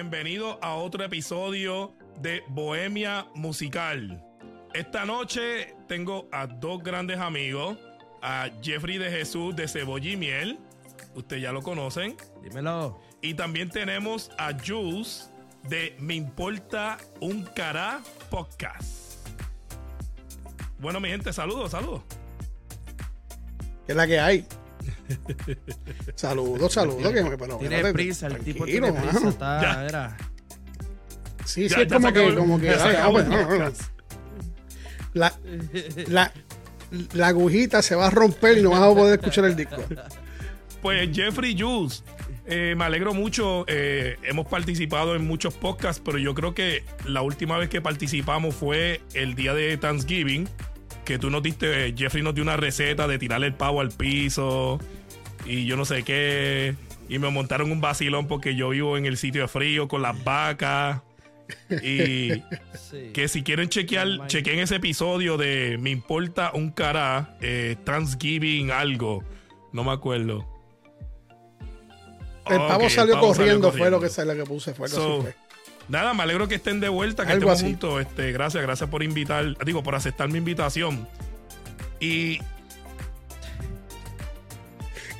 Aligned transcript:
bienvenido 0.00 0.60
a 0.62 0.76
otro 0.76 1.02
episodio 1.02 1.92
de 2.20 2.44
Bohemia 2.50 3.26
Musical. 3.34 4.24
Esta 4.72 5.04
noche 5.04 5.74
tengo 5.88 6.28
a 6.30 6.46
dos 6.46 6.84
grandes 6.84 7.18
amigos, 7.18 7.76
a 8.22 8.48
Jeffrey 8.62 8.98
de 8.98 9.10
Jesús 9.10 9.56
de 9.56 9.66
Cebolla 9.66 10.08
y 10.08 10.16
Miel, 10.16 10.60
ustedes 11.16 11.42
ya 11.42 11.50
lo 11.50 11.62
conocen, 11.62 12.16
Dímelo. 12.44 12.96
y 13.22 13.34
también 13.34 13.70
tenemos 13.70 14.30
a 14.38 14.52
Jules 14.64 15.32
de 15.64 15.96
Me 15.98 16.14
Importa 16.14 16.98
un 17.20 17.42
Cará 17.42 18.00
Podcast. 18.30 19.26
Bueno, 20.78 21.00
mi 21.00 21.08
gente, 21.08 21.32
saludos, 21.32 21.72
saludos. 21.72 22.02
¿Qué 23.84 23.94
es 23.94 23.96
la 23.96 24.06
que 24.06 24.20
hay? 24.20 24.46
saludos, 26.14 26.72
saludos. 26.72 27.02
Que, 27.12 27.22
Tiene 27.22 27.36
espérate, 27.76 27.92
prisa, 27.92 28.26
el 28.28 28.38
tipo 28.38 28.64
tiene 28.64 28.92
prisa. 28.92 29.12
mano. 29.12 29.28
Está, 29.30 29.62
Ya. 29.62 29.84
era. 29.86 30.16
Sí, 31.44 31.68
Ya- 31.68 31.76
sí, 31.76 31.82
es 31.82 31.88
ya 31.88 31.94
como 31.96 32.12
que, 32.12 32.26
el- 32.26 32.34
como 32.36 32.60
que, 32.60 32.70
ah, 32.70 33.06
el 33.06 33.12
bueno, 33.12 33.28
no, 33.30 33.40
no. 33.42 33.48
podcast. 33.48 33.82
La, 35.14 35.32
la, 36.08 36.32
la 37.14 37.26
agujita 37.28 37.80
se 37.82 37.94
va 37.94 38.08
a 38.08 38.10
romper 38.10 38.58
y 38.58 38.62
no 38.62 38.70
vas 38.70 38.82
a 38.82 38.94
poder 38.94 39.18
escuchar 39.18 39.46
el 39.46 39.56
disco. 39.56 39.76
Pues 40.82 41.08
Jeffrey 41.12 41.56
Jules, 41.58 42.04
eh, 42.46 42.74
me 42.76 42.84
alegro 42.84 43.14
mucho. 43.14 43.64
eh, 43.66 44.16
hemos 44.22 44.46
participado 44.46 45.16
en 45.16 45.26
muchos 45.26 45.54
podcasts, 45.54 46.00
pero 46.04 46.18
yo 46.18 46.34
creo 46.34 46.54
que 46.54 46.84
la 47.06 47.22
última 47.22 47.56
vez 47.58 47.68
que 47.68 47.80
participamos 47.80 48.54
fue 48.54 49.00
el 49.14 49.34
día 49.34 49.54
de 49.54 49.76
Thanksgiving, 49.78 50.48
que 51.04 51.18
tú 51.18 51.30
nos 51.30 51.42
diste, 51.42 51.94
Jeffrey 51.96 52.22
nos 52.22 52.34
dio 52.34 52.44
una 52.44 52.56
receta 52.58 53.08
de 53.08 53.18
tirarle 53.18 53.46
el 53.48 53.54
pavo 53.54 53.80
al 53.80 53.88
piso 53.90 54.78
y 55.44 55.64
yo 55.66 55.76
no 55.76 55.84
sé 55.84 56.02
qué. 56.02 56.74
Y 57.08 57.18
me 57.18 57.30
montaron 57.30 57.70
un 57.72 57.80
vacilón 57.80 58.26
porque 58.26 58.54
yo 58.54 58.68
vivo 58.70 58.96
en 58.96 59.06
el 59.06 59.16
sitio 59.16 59.42
de 59.42 59.48
frío 59.48 59.88
con 59.88 60.02
las 60.02 60.22
vacas. 60.24 61.00
Y 61.82 62.42
Sí. 62.90 63.10
que 63.14 63.26
si 63.28 63.42
quieren 63.42 63.68
chequear, 63.70 64.06
Oh 64.20 64.26
chequen 64.26 64.58
ese 64.58 64.76
episodio 64.76 65.36
de 65.38 65.78
Me 65.80 65.88
importa 65.90 66.50
un 66.54 66.70
cara, 66.70 67.36
eh, 67.40 67.76
Thanksgiving 67.84 68.70
algo. 68.70 69.24
No 69.72 69.84
me 69.84 69.92
acuerdo. 69.92 70.46
El 72.50 72.58
pavo 72.58 72.88
salió 72.88 73.14
pavo 73.14 73.28
corriendo, 73.34 73.70
fue 73.72 73.90
lo 73.90 74.00
que, 74.00 74.08
lo 74.24 74.34
que 74.36 74.44
puse. 74.44 74.72
Fue 74.74 74.88
So, 74.88 75.22
fue. 75.22 75.34
Nada, 75.88 76.12
me 76.14 76.22
alegro 76.22 76.48
que 76.48 76.56
estén 76.56 76.80
de 76.80 76.88
vuelta, 76.90 77.24
que 77.26 77.32
Algo 77.32 77.50
estemos 77.52 77.58
así. 77.80 77.88
juntos. 77.88 78.00
Este, 78.02 78.32
gracias, 78.32 78.62
gracias 78.62 78.88
por 78.90 79.02
invitar, 79.02 79.56
digo, 79.64 79.82
por 79.82 79.94
aceptar 79.94 80.28
mi 80.30 80.38
invitación. 80.38 81.08
Y 82.00 82.40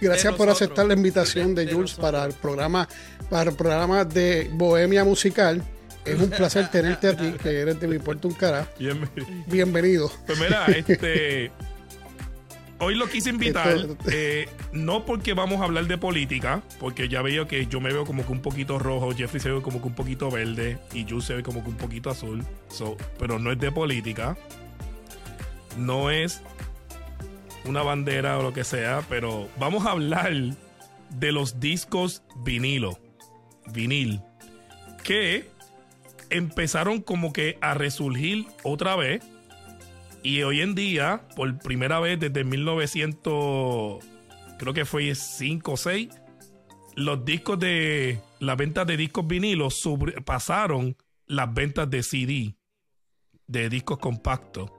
Gracias 0.00 0.34
por 0.34 0.48
aceptar 0.48 0.86
la 0.86 0.94
invitación 0.94 1.54
de, 1.54 1.66
De 1.66 1.72
Jules 1.72 1.92
nosotros. 1.98 2.10
para 2.12 2.24
el 2.26 2.32
programa 2.34 2.88
para 3.30 3.50
el 3.50 3.56
programa 3.56 4.04
de 4.04 4.48
Bohemia 4.52 5.04
Musical. 5.04 5.62
Es 6.04 6.18
un 6.18 6.30
placer 6.30 6.68
tenerte 6.72 7.08
a 7.08 7.16
ti, 7.16 7.32
que 7.42 7.60
eres 7.60 7.78
de 7.80 7.86
mi 7.88 7.98
puerto 7.98 8.28
un 8.28 8.34
cara. 8.34 8.70
bien- 8.78 9.08
Bienvenido. 9.46 10.10
pues 10.26 10.38
mira, 10.40 10.64
este. 10.86 11.50
Hoy 12.80 12.94
lo 12.94 13.08
quise 13.08 13.30
invitar, 13.30 13.76
eh, 14.08 14.48
no 14.70 15.04
porque 15.04 15.32
vamos 15.34 15.60
a 15.60 15.64
hablar 15.64 15.88
de 15.88 15.98
política, 15.98 16.62
porque 16.78 17.08
ya 17.08 17.22
veo 17.22 17.48
que 17.48 17.66
yo 17.66 17.80
me 17.80 17.92
veo 17.92 18.04
como 18.06 18.24
que 18.24 18.30
un 18.30 18.40
poquito 18.40 18.78
rojo, 18.78 19.10
Jeffrey 19.16 19.40
se 19.42 19.50
ve 19.50 19.60
como 19.60 19.80
que 19.82 19.88
un 19.88 19.96
poquito 19.96 20.30
verde 20.30 20.78
y 20.94 21.02
Jules 21.04 21.24
se 21.24 21.34
ve 21.34 21.42
como 21.42 21.64
que 21.64 21.70
un 21.70 21.76
poquito 21.76 22.08
azul, 22.08 22.44
So, 22.68 22.96
pero 23.18 23.40
no 23.40 23.50
es 23.50 23.58
de 23.58 23.72
política, 23.72 24.36
no 25.76 26.10
es 26.10 26.40
una 27.68 27.82
bandera 27.82 28.38
o 28.38 28.42
lo 28.42 28.52
que 28.52 28.64
sea, 28.64 29.04
pero 29.08 29.48
vamos 29.58 29.86
a 29.86 29.92
hablar 29.92 30.32
de 31.10 31.32
los 31.32 31.60
discos 31.60 32.22
vinilo, 32.36 32.98
vinil, 33.72 34.20
que 35.04 35.48
empezaron 36.30 37.00
como 37.00 37.32
que 37.32 37.58
a 37.60 37.74
resurgir 37.74 38.46
otra 38.62 38.96
vez 38.96 39.22
y 40.22 40.42
hoy 40.42 40.60
en 40.60 40.74
día, 40.74 41.22
por 41.36 41.58
primera 41.58 42.00
vez 42.00 42.18
desde 42.18 42.44
1900, 42.44 44.04
creo 44.58 44.74
que 44.74 44.84
fue 44.84 45.14
5 45.14 45.72
o 45.72 45.76
6, 45.76 46.08
los 46.96 47.24
discos 47.24 47.58
de 47.58 48.20
las 48.40 48.56
ventas 48.56 48.86
de 48.86 48.96
discos 48.96 49.26
vinilos 49.26 49.80
pasaron 50.24 50.96
las 51.26 51.52
ventas 51.54 51.88
de 51.88 52.02
CD, 52.02 52.56
de 53.46 53.68
discos 53.68 53.98
compactos. 53.98 54.70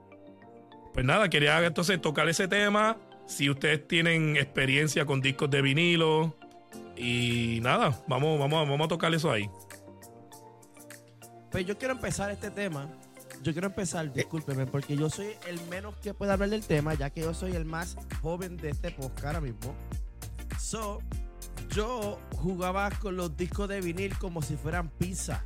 Pues 0.92 1.04
nada, 1.06 1.28
quería 1.28 1.64
entonces 1.64 2.00
tocar 2.00 2.28
ese 2.28 2.48
tema. 2.48 2.96
Si 3.26 3.48
ustedes 3.48 3.86
tienen 3.86 4.36
experiencia 4.36 5.06
con 5.06 5.20
discos 5.20 5.50
de 5.50 5.62
vinilo 5.62 6.36
y 6.96 7.60
nada, 7.62 7.96
vamos, 8.08 8.38
vamos, 8.38 8.68
vamos 8.68 8.84
a 8.86 8.88
tocar 8.88 9.14
eso 9.14 9.30
ahí. 9.30 9.48
Pues 11.50 11.64
yo 11.66 11.76
quiero 11.78 11.94
empezar 11.94 12.30
este 12.30 12.50
tema. 12.50 12.88
Yo 13.42 13.52
quiero 13.52 13.68
Eh. 13.68 13.70
empezar, 13.70 14.12
discúlpeme, 14.12 14.66
porque 14.66 14.96
yo 14.96 15.08
soy 15.08 15.28
el 15.48 15.60
menos 15.68 15.94
que 15.96 16.12
puede 16.12 16.32
hablar 16.32 16.50
del 16.50 16.64
tema, 16.64 16.94
ya 16.94 17.10
que 17.10 17.22
yo 17.22 17.32
soy 17.32 17.52
el 17.56 17.64
más 17.64 17.96
joven 18.20 18.56
de 18.56 18.70
este 18.70 18.90
podcast 18.90 19.24
ahora 19.26 19.40
mismo. 19.40 19.74
So, 20.60 21.00
yo 21.70 22.18
jugaba 22.36 22.90
con 22.90 23.16
los 23.16 23.36
discos 23.36 23.68
de 23.68 23.80
vinil 23.80 24.16
como 24.18 24.42
si 24.42 24.56
fueran 24.56 24.90
pizza. 24.90 25.44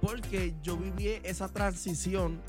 Porque 0.00 0.54
yo 0.62 0.76
viví 0.76 1.18
esa 1.24 1.48
transición 1.52 2.40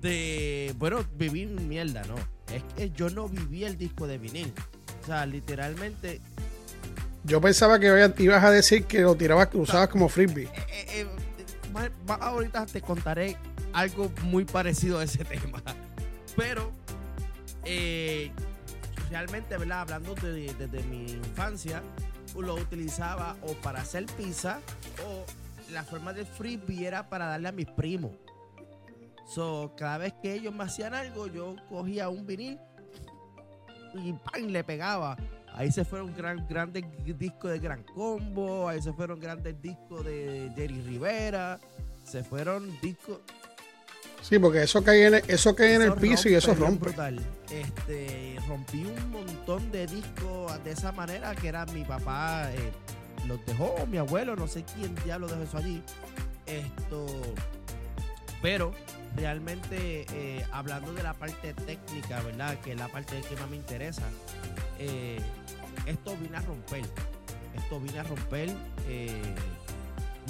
de. 0.00 0.74
Bueno, 0.78 1.04
viví 1.14 1.46
mierda, 1.46 2.02
no. 2.04 2.14
Es 2.54 2.62
que 2.76 2.90
yo 2.90 3.10
no 3.10 3.28
viví 3.28 3.64
el 3.64 3.76
disco 3.76 4.06
de 4.06 4.18
vinil. 4.18 4.52
O 5.02 5.06
sea, 5.06 5.24
literalmente 5.26 6.20
Yo 7.24 7.40
pensaba 7.40 7.78
que 7.78 7.86
iba- 7.86 8.14
ibas 8.18 8.44
a 8.44 8.50
decir 8.50 8.84
que 8.84 9.00
lo 9.02 9.14
tirabas, 9.16 9.48
que 9.48 9.56
usabas 9.58 9.88
como 9.88 10.08
frisbee. 10.08 10.44
eh, 10.44 10.50
eh, 10.70 11.06
eh, 11.76 11.90
ahorita 12.08 12.66
te 12.66 12.80
contaré 12.80 13.36
algo 13.72 14.10
muy 14.22 14.44
parecido 14.44 14.98
a 14.98 15.04
ese 15.04 15.24
tema. 15.24 15.62
Pero 16.36 16.72
realmente, 19.10 19.56
¿verdad? 19.56 19.80
Hablando 19.82 20.14
de- 20.14 20.54
desde 20.58 20.82
mi 20.84 21.04
infancia, 21.12 21.82
lo 22.38 22.54
utilizaba 22.54 23.36
o 23.42 23.54
para 23.54 23.80
hacer 23.80 24.06
pizza 24.16 24.60
o 25.06 25.24
la 25.72 25.82
forma 25.84 26.12
de 26.12 26.24
frisbee 26.24 26.86
era 26.86 27.08
para 27.08 27.26
darle 27.26 27.48
a 27.48 27.52
mis 27.52 27.66
primos. 27.66 28.12
So, 29.26 29.74
cada 29.76 29.98
vez 29.98 30.14
que 30.22 30.34
ellos 30.34 30.54
me 30.54 30.64
hacían 30.64 30.94
algo, 30.94 31.26
yo 31.26 31.56
cogía 31.68 32.08
un 32.08 32.26
vinil 32.26 32.58
y 33.94 34.12
¡pam! 34.12 34.46
le 34.48 34.62
pegaba. 34.62 35.16
Ahí 35.52 35.72
se 35.72 35.84
fueron 35.84 36.14
gran, 36.14 36.46
grandes 36.46 36.84
discos 37.18 37.50
de 37.50 37.58
Gran 37.58 37.82
Combo, 37.82 38.68
ahí 38.68 38.80
se 38.82 38.92
fueron 38.92 39.18
grandes 39.18 39.60
discos 39.60 40.04
de 40.04 40.52
Jerry 40.54 40.82
Rivera, 40.82 41.58
se 42.04 42.22
fueron 42.22 42.78
discos... 42.80 43.20
Sí, 44.20 44.38
porque 44.38 44.64
eso 44.64 44.82
cae 44.82 45.06
en 45.06 45.14
el, 45.14 45.22
eso 45.28 45.54
cae 45.54 45.74
en 45.74 45.82
el 45.82 45.94
piso 45.94 46.28
y 46.28 46.34
eso 46.34 46.54
rompe. 46.54 46.86
brutal. 46.86 47.20
Este, 47.50 48.36
rompí 48.46 48.84
un 48.84 49.10
montón 49.10 49.70
de 49.70 49.86
discos 49.86 50.62
de 50.62 50.72
esa 50.72 50.92
manera 50.92 51.34
que 51.34 51.48
era 51.48 51.64
mi 51.66 51.84
papá, 51.84 52.50
eh, 52.52 52.72
los 53.26 53.44
dejó, 53.46 53.86
mi 53.86 53.98
abuelo, 53.98 54.36
no 54.36 54.46
sé 54.48 54.64
quién 54.74 54.94
diablo 55.04 55.26
dejó 55.26 55.42
eso 55.42 55.58
allí. 55.58 55.82
Esto, 56.46 57.06
pero 58.42 58.72
realmente 59.16 60.06
eh, 60.12 60.44
hablando 60.52 60.92
de 60.92 61.02
la 61.02 61.14
parte 61.14 61.54
técnica, 61.54 62.20
¿verdad? 62.22 62.58
Que 62.60 62.72
es 62.72 62.78
la 62.78 62.88
parte 62.88 63.20
que 63.22 63.36
más 63.36 63.48
me 63.48 63.56
interesa, 63.56 64.02
eh, 64.78 65.18
esto 65.86 66.16
vine 66.20 66.36
a 66.36 66.40
romper. 66.40 66.82
Esto 67.56 67.80
vine 67.80 67.98
a 67.98 68.02
romper. 68.02 68.50
eh, 68.88 69.34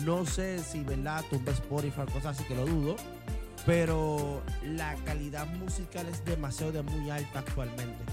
no 0.05 0.27
sé 0.27 0.59
si, 0.59 0.85
¿verdad? 0.85 1.25
Tumba 1.31 1.53
Spotify, 1.53 2.03
cosas 2.13 2.37
así 2.37 2.45
que 2.45 2.55
lo 2.55 2.67
dudo. 2.67 2.97
Pero 3.65 4.43
la 4.63 4.95
calidad 5.07 5.47
musical 5.47 6.07
es 6.09 6.25
demasiado 6.25 6.71
de 6.73 6.83
muy 6.83 7.11
alta 7.11 7.41
actualmente. 7.41 8.05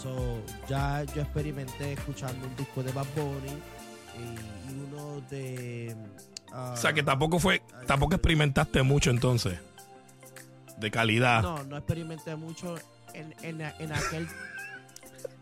So, 0.00 0.40
ya 0.68 1.02
yo 1.04 1.22
experimenté 1.22 1.94
escuchando 1.94 2.46
un 2.46 2.54
disco 2.56 2.82
de 2.82 2.92
Bad 2.92 3.06
Bunny 3.16 3.58
y, 4.18 4.72
y 4.72 4.84
uno 4.88 5.20
de. 5.28 5.96
ah, 6.52 6.72
O 6.74 6.76
sea 6.76 6.92
que 6.92 7.02
tampoco 7.02 7.38
fue, 7.38 7.60
tampoco 7.86 8.14
experimentaste 8.14 8.82
mucho 8.82 9.10
entonces. 9.10 9.58
De 10.78 10.90
calidad. 10.90 11.42
No, 11.42 11.62
no 11.64 11.76
experimenté 11.76 12.36
mucho 12.36 12.74
en, 13.14 13.34
en, 13.42 13.60
en 13.60 13.92
aquel. 13.92 14.26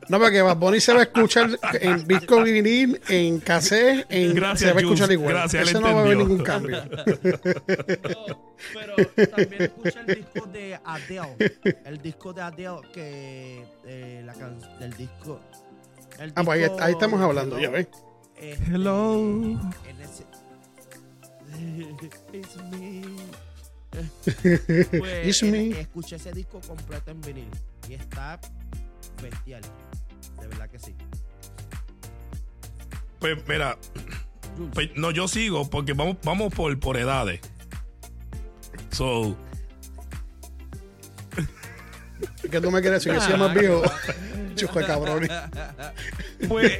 No, 0.09 0.19
porque 0.21 0.43
Bad 0.43 0.57
Bunny 0.59 0.81
se 0.81 0.93
va 0.93 1.01
a 1.01 1.03
escuchar 1.05 1.49
en 1.81 2.07
disco 2.07 2.43
vinil, 2.43 3.01
en 3.09 3.41
cassette, 3.41 4.07
en, 4.11 4.35
Gracias, 4.35 4.61
se 4.69 4.73
va 4.75 4.79
a 4.79 4.83
escuchar 4.83 5.07
Jules. 5.07 5.19
igual. 5.21 5.35
Gracias, 5.35 5.69
Eso 5.69 5.81
no 5.81 5.87
va 5.95 5.99
a 6.01 6.01
haber 6.03 6.13
entendió. 6.13 6.29
ningún 6.29 6.45
cambio. 6.45 6.85
No, 6.85 8.55
pero 8.75 9.27
también 9.29 9.63
escuché 9.63 10.01
el 10.07 10.15
disco 10.17 10.47
de 10.47 10.79
Adele. 10.85 11.59
El 11.87 11.99
disco 12.03 12.33
de 12.35 12.43
Adele 12.43 12.81
que. 12.93 13.65
eh, 13.87 14.23
la 14.27 14.35
can- 14.35 14.61
del 14.79 14.93
disco. 14.95 15.41
el 16.19 16.33
Ah, 16.37 16.45
pues 16.45 16.57
ahí, 16.57 16.61
disco 16.69 16.83
ahí 16.83 16.93
estamos 16.93 17.21
hablando, 17.21 17.57
Hello, 17.57 17.65
ya 17.67 17.71
ves. 17.71 17.89
Hello. 18.71 19.15
En 19.89 20.01
ese. 20.03 20.25
It's 22.33 22.57
me. 22.71 23.03
Pues, 24.99 25.43
escuché 25.43 26.17
ese 26.17 26.33
disco 26.33 26.61
completo 26.61 27.11
en 27.11 27.21
vinil 27.21 27.49
y 27.89 27.95
está 27.95 28.41
bestial. 29.23 29.63
De 30.41 30.47
verdad 30.47 30.69
que 30.69 30.79
sí. 30.79 30.95
Pues 33.19 33.37
mira. 33.49 33.79
Pues, 34.73 34.91
no, 34.97 35.11
yo 35.11 35.27
sigo 35.27 35.69
porque 35.69 35.93
vamos, 35.95 36.17
vamos 36.23 36.53
por, 36.55 36.79
por 36.79 36.97
edades. 36.97 37.41
So, 38.91 39.37
¿Qué 42.51 42.61
tú 42.61 42.71
me 42.71 42.81
quieres 42.81 43.03
decir? 43.05 43.19
Que 43.19 43.25
soy 43.25 43.39
más 43.39 43.55
viejo. 43.55 43.83
Chujo 44.55 44.79
de 44.79 44.87
cabrón. 44.87 45.29
pues, 46.49 46.79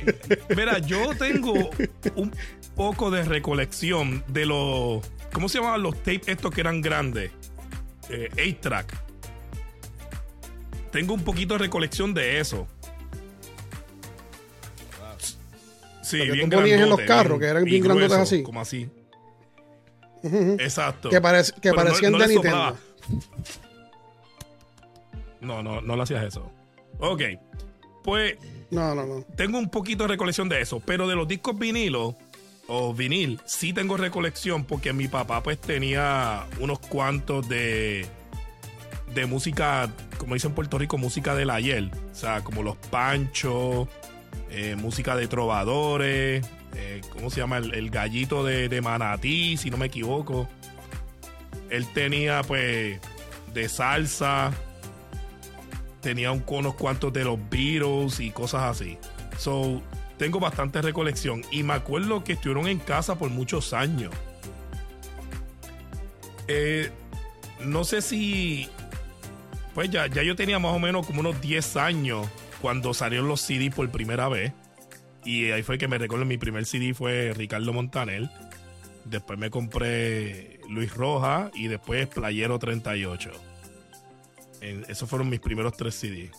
mira, 0.57 0.79
yo 0.79 1.15
tengo 1.19 1.71
un 2.15 2.33
poco 2.75 3.11
de 3.11 3.25
recolección 3.25 4.25
de 4.29 4.47
los. 4.47 5.05
¿Cómo 5.35 5.49
se 5.51 5.59
llamaban 5.59 5.83
los 5.83 5.97
tapes 5.99 6.29
estos 6.29 6.51
que 6.55 6.63
eran 6.63 6.81
grandes? 6.81 7.31
Eh, 8.09 8.31
8-track. 8.37 8.95
Tengo 10.93 11.13
un 11.13 11.23
poquito 11.25 11.55
de 11.55 11.59
recolección 11.59 12.15
de 12.15 12.39
eso. 12.41 12.67
Sí, 16.03 16.19
Lo 16.19 16.25
que 16.27 16.33
bien 16.33 16.51
ponías 16.51 16.81
en 16.81 16.89
los 16.91 16.99
grandote, 16.99 17.07
carros, 17.07 17.39
que 17.41 17.47
eran 17.47 17.65
bien 17.65 17.83
grandotes 17.83 18.09
grueso, 18.11 18.23
así. 18.23 18.43
Como 18.43 18.61
así. 18.61 18.89
Exacto. 20.23 21.09
Que, 21.11 21.21
parec- 21.21 21.59
que 21.61 21.71
no- 21.71 21.75
parecían 21.77 22.13
no 22.13 22.19
de 22.19 22.27
le 22.29 22.35
Nintendo. 22.35 22.57
soplaba. 22.59 22.77
No, 25.41 25.63
no, 25.63 25.81
no 25.81 25.97
le 25.97 26.03
hacías 26.03 26.25
eso. 26.25 26.51
Ok. 26.99 27.23
Pues 28.03 28.37
No, 28.71 28.95
no, 28.95 29.05
no. 29.07 29.23
tengo 29.37 29.59
un 29.59 29.71
poquito 29.71 30.05
de 30.05 30.09
recolección 30.09 30.49
de 30.49 30.61
eso, 30.61 30.81
pero 30.81 31.09
de 31.09 31.17
los 31.17 31.27
discos 31.27 31.59
vinilos 31.59 32.15
o 32.67 32.95
vinil, 32.95 33.41
sí 33.45 33.73
tengo 33.73 33.97
recolección 33.97 34.65
porque 34.65 34.93
mi 34.93 35.09
papá 35.09 35.43
pues 35.43 35.61
tenía 35.61 36.47
unos 36.61 36.79
cuantos 36.79 37.49
de 37.49 38.07
de 39.15 39.27
música, 39.27 39.89
como 40.19 40.35
dicen 40.35 40.51
en 40.51 40.55
Puerto 40.57 40.77
Rico, 40.79 40.99
música 40.99 41.35
del 41.35 41.51
ayer, 41.51 41.91
o 42.11 42.15
sea, 42.15 42.43
como 42.43 42.63
los 42.63 42.77
panchos, 42.77 43.89
eh, 44.51 44.77
música 44.77 45.17
de 45.17 45.29
trovadores, 45.29 46.45
eh, 46.75 47.01
¿cómo 47.13 47.31
se 47.31 47.41
llama? 47.41 47.59
El, 47.59 47.91
gallito 47.91 48.45
de, 48.45 48.69
de 48.69 48.81
manatí, 48.81 49.57
si 49.57 49.71
no 49.71 49.77
me 49.77 49.87
equivoco. 49.87 50.49
Él 51.71 51.87
tenía 51.95 52.43
pues 52.43 53.01
de 53.53 53.69
salsa, 53.69 54.53
tenía 56.01 56.33
un, 56.33 56.45
unos 56.47 56.75
cuantos 56.75 57.13
de 57.13 57.25
los 57.25 57.39
Beatles 57.49 58.21
y 58.21 58.31
cosas 58.31 58.63
así. 58.63 58.99
So, 59.39 59.81
tengo 60.19 60.41
bastante 60.41 60.81
recolección. 60.83 61.43
Y 61.51 61.63
me 61.63 61.75
acuerdo 61.75 62.25
que 62.25 62.35
estuvieron 62.35 62.67
en 62.69 62.79
casa 62.79 63.17
por 63.19 63.31
muchos 63.31 63.73
años. 63.73 64.13
Eh, 66.49 66.91
no 67.61 67.85
sé 67.85 68.03
si. 68.03 68.69
Pues 69.75 69.91
ya, 69.91 70.07
ya 70.07 70.23
yo 70.23 70.37
tenía 70.37 70.59
más 70.59 70.73
o 70.73 70.79
menos 70.79 71.07
como 71.07 71.21
unos 71.21 71.41
10 71.41 71.77
años 71.77 72.29
cuando 72.61 72.95
salieron 72.95 73.29
los 73.29 73.41
CD 73.41 73.71
por 73.71 73.89
primera 73.91 74.29
vez. 74.29 74.53
Y 75.25 75.51
ahí 75.51 75.63
fue 75.63 75.79
que 75.79 75.89
me 75.89 75.99
recuerdo 75.99 76.25
mi 76.27 76.37
primer 76.39 76.67
CD 76.67 76.95
fue 76.95 77.33
Ricardo 77.35 77.73
Montaner. 77.73 78.29
Después 79.07 79.39
me 79.39 79.51
compré 79.51 80.61
Luis 80.69 80.95
Roja 80.95 81.51
y 81.55 81.69
después 81.69 82.07
Playero 82.09 82.59
38. 82.59 83.31
En- 84.61 84.85
esos 84.89 85.09
fueron 85.09 85.29
mis 85.29 85.41
primeros 85.41 85.77
tres 85.77 85.95
CDs. 85.95 86.31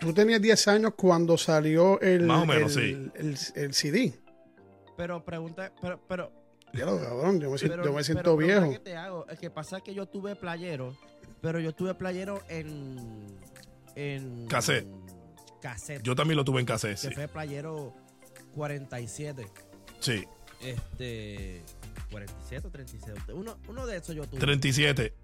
Tú 0.00 0.12
tenías 0.12 0.40
10 0.40 0.68
años 0.68 0.92
cuando 0.96 1.36
salió 1.36 2.00
el, 2.00 2.22
Más 2.26 2.42
o 2.42 2.46
menos, 2.46 2.76
el, 2.76 3.10
el- 3.16 3.36
el 3.54 3.74
CD. 3.74 4.18
Pero 4.96 5.24
pregunta, 5.24 5.72
pero, 5.80 6.00
pero, 6.08 6.32
Ya 6.72 6.84
lo 6.86 7.00
cabrón, 7.00 7.40
yo 7.40 7.50
me 7.50 7.58
siento, 7.58 7.76
pero, 7.76 7.84
yo 7.84 7.90
me 7.90 7.94
pero 7.96 8.04
siento 8.04 8.36
pregunta 8.36 8.60
viejo. 8.60 8.72
que 8.72 8.78
te 8.78 8.96
hago, 8.96 9.26
es 9.28 9.38
que 9.38 9.50
pasa 9.50 9.80
que 9.80 9.94
yo 9.94 10.06
tuve 10.06 10.34
playero, 10.36 10.96
pero 11.40 11.60
yo 11.60 11.72
tuve 11.74 11.94
playero 11.94 12.42
en, 12.48 13.26
en 13.96 14.46
Cassette. 14.48 14.86
cassette, 15.60 16.02
Yo 16.02 16.14
también 16.14 16.36
lo 16.36 16.44
tuve 16.44 16.60
en 16.60 16.66
que 16.66 16.72
cassette, 16.72 16.96
sí. 16.96 17.10
fue 17.14 17.26
playero 17.28 17.94
47. 18.54 19.46
Sí, 20.00 20.24
Este 20.60 21.62
47 22.10 22.66
o 22.66 22.70
37. 22.70 23.32
Uno, 23.32 23.58
uno 23.68 23.86
de 23.86 23.96
esos 23.98 24.14
yo 24.14 24.26
tuve. 24.26 24.40
37. 24.40 25.14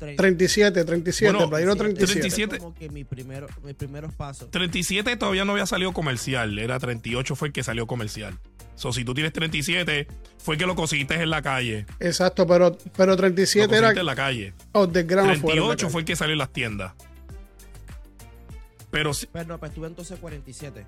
37, 0.00 0.84
37, 0.84 1.32
Bueno, 1.32 1.50
Playero 1.50 1.76
37. 1.76 2.20
37. 2.20 2.58
Como 2.58 2.74
que 2.74 2.88
mi 2.88 3.04
primero, 3.04 3.46
mis 3.62 3.74
primeros 3.74 4.12
pasos. 4.14 4.50
37 4.50 5.16
todavía 5.16 5.44
no 5.44 5.52
había 5.52 5.66
salido 5.66 5.92
comercial. 5.92 6.58
Era 6.58 6.78
38 6.78 7.36
fue 7.36 7.48
el 7.48 7.52
que 7.52 7.62
salió 7.62 7.86
comercial. 7.86 8.38
So, 8.76 8.94
si 8.94 9.04
tú 9.04 9.12
tienes 9.12 9.34
37, 9.34 10.08
fue 10.38 10.56
que 10.56 10.64
lo 10.64 10.74
conseguiste 10.74 11.14
en 11.14 11.28
la 11.28 11.42
calle. 11.42 11.84
Exacto, 12.00 12.46
pero, 12.46 12.78
pero 12.96 13.12
Lo 13.12 13.16
37 13.18 13.64
era 13.64 13.88
conseguiste 13.88 14.00
en 14.00 14.06
la 14.06 14.16
calle. 14.16 14.54
oh, 14.72 14.86
del 14.86 15.06
grano 15.06 15.28
fuera. 15.34 15.40
38 15.60 15.90
fue 15.90 16.00
el 16.00 16.04
que 16.06 16.16
salió 16.16 16.32
en 16.32 16.38
las 16.38 16.50
tiendas. 16.52 16.94
Pero 18.90 19.12
sí. 19.12 19.28
Pero 19.30 19.46
no, 19.46 19.58
pues 19.60 19.72
tuve 19.74 19.86
entonces 19.86 20.18
47. 20.18 20.86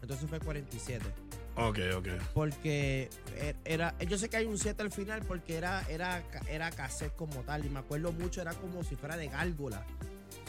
Entonces 0.00 0.28
fue 0.28 0.40
47. 0.40 1.04
Ok, 1.56 1.78
ok. 1.96 2.08
Porque 2.34 3.10
er- 3.38 3.56
era, 3.64 3.94
yo 4.08 4.16
sé 4.16 4.28
que 4.30 4.38
hay 4.38 4.46
un 4.46 4.58
7 4.58 4.82
al 4.82 4.90
final 4.90 5.22
porque 5.26 5.56
era, 5.56 5.84
era, 5.90 6.22
era 6.48 6.70
cassette 6.70 7.14
como 7.14 7.40
tal. 7.42 7.64
Y 7.66 7.68
me 7.68 7.80
acuerdo 7.80 8.12
mucho, 8.12 8.40
era 8.40 8.54
como 8.54 8.82
si 8.84 8.96
fuera 8.96 9.16
de 9.16 9.28
gárgola. 9.28 9.84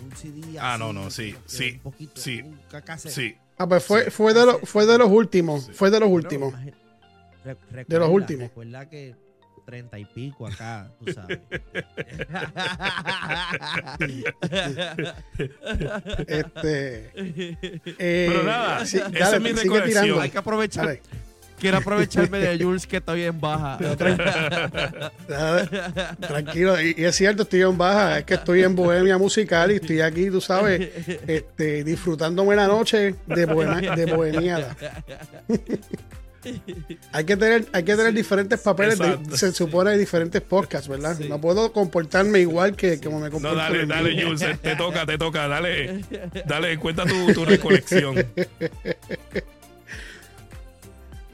Un 0.04 0.16
CD 0.16 0.58
Ah, 0.60 0.76
así, 0.76 0.84
no, 0.84 0.94
no, 0.94 1.12
sí, 1.12 1.36
sí, 1.46 1.72
Un 1.74 1.80
poquito, 1.80 2.20
sí. 2.20 2.42
un. 2.42 2.60
Sí. 2.98 3.38
Ah, 3.58 3.68
pues 3.68 3.84
fue, 3.84 4.06
Sí. 4.06 4.12
fue, 4.12 4.34
de, 4.34 4.46
los 4.46 4.62
fue 4.64 4.86
de 4.86 4.98
los 4.98 5.10
últimos. 5.10 5.66
Sí. 5.66 5.74
Fue 5.74 5.92
de 5.92 6.00
los 6.00 6.10
últimos. 6.10 6.54
De 7.88 8.00
los 8.00 8.10
últimos. 8.10 8.48
Recuerda 8.48 8.90
que 8.90 9.16
30 9.66 10.00
y 10.00 10.06
pico 10.06 10.48
acá, 10.48 10.90
tú 11.00 11.12
sabes. 11.12 11.40
Este, 16.28 17.12
eh, 17.16 18.28
Pero 18.30 18.44
nada, 18.44 18.86
sí, 18.86 18.98
esa 18.98 19.10
dale, 19.10 19.38
es 19.38 19.42
mi 19.42 19.50
sigue 19.50 19.64
recolección. 19.64 20.04
tirando. 20.04 20.22
Hay 20.22 20.30
que 20.30 20.38
aprovechar. 20.38 20.86
Dale. 20.86 21.02
Quiero 21.60 21.78
aprovecharme 21.78 22.40
de 22.40 22.62
Jules 22.62 22.86
que 22.86 22.98
está 22.98 23.14
bien 23.14 23.40
baja. 23.40 23.78
Tranquilo, 26.20 26.82
y, 26.82 26.94
y 26.98 27.06
es 27.06 27.16
cierto, 27.16 27.44
estoy 27.44 27.62
en 27.62 27.78
baja, 27.78 28.20
es 28.20 28.26
que 28.26 28.34
estoy 28.34 28.64
en 28.64 28.76
bohemia 28.76 29.18
musical 29.18 29.72
y 29.72 29.76
estoy 29.76 30.02
aquí, 30.02 30.30
tú 30.30 30.42
sabes, 30.42 30.90
este, 31.26 31.86
disfrutándome 31.86 32.58
la 32.58 32.68
noche 32.68 33.16
de, 33.28 33.46
bohemia, 33.46 33.96
de 33.96 34.06
bohemiada. 34.14 34.76
hay 37.12 37.24
que 37.26 37.38
tener, 37.38 37.66
hay 37.74 37.84
que 37.84 37.96
tener 37.96 38.14
diferentes 38.14 38.60
papeles, 38.60 39.00
de- 39.00 39.38
se 39.38 39.52
supone 39.52 39.92
de 39.92 39.98
diferentes 39.98 40.42
podcasts, 40.42 40.88
¿verdad? 40.88 41.16
Sí. 41.18 41.28
No 41.30 41.40
puedo 41.40 41.72
comportarme 41.72 42.40
igual 42.40 42.76
que 42.76 43.00
como 43.00 43.20
me 43.20 43.28
No, 43.28 43.32
comporto. 43.34 43.56
dale, 43.58 43.82
en- 43.82 43.88
dale, 43.90 44.22
Jules. 44.24 44.60
Te 44.62 44.76
toca, 44.78 45.06
te 45.06 45.18
toca. 45.18 45.48
Dale, 45.48 46.04
dale, 46.46 46.78
cuenta 46.80 47.06
tu, 47.06 47.34
tu 47.34 47.46
recolección. 47.46 48.16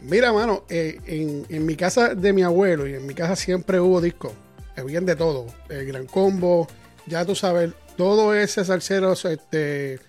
Mira, 0.01 0.31
mano, 0.31 0.63
eh, 0.69 1.00
en, 1.07 1.45
en 1.50 1.65
mi 1.65 1.75
casa 1.75 2.15
de 2.15 2.31
mi 2.31 2.41
abuelo 2.41 2.88
y 2.88 2.93
en 2.93 3.05
mi 3.05 3.13
casa 3.13 3.36
siempre 3.36 3.79
hubo 3.79 4.00
discos. 4.00 4.31
Habían 4.77 5.05
de 5.05 5.15
todo. 5.15 5.48
El 5.67 5.86
Gran 5.88 6.05
Combo, 6.05 6.67
ya 7.05 7.25
tú 7.25 7.36
sabes, 7.36 7.72
todo 7.98 8.34
ese 8.34 8.63
salsero, 8.63 9.12
este, 9.12 10.00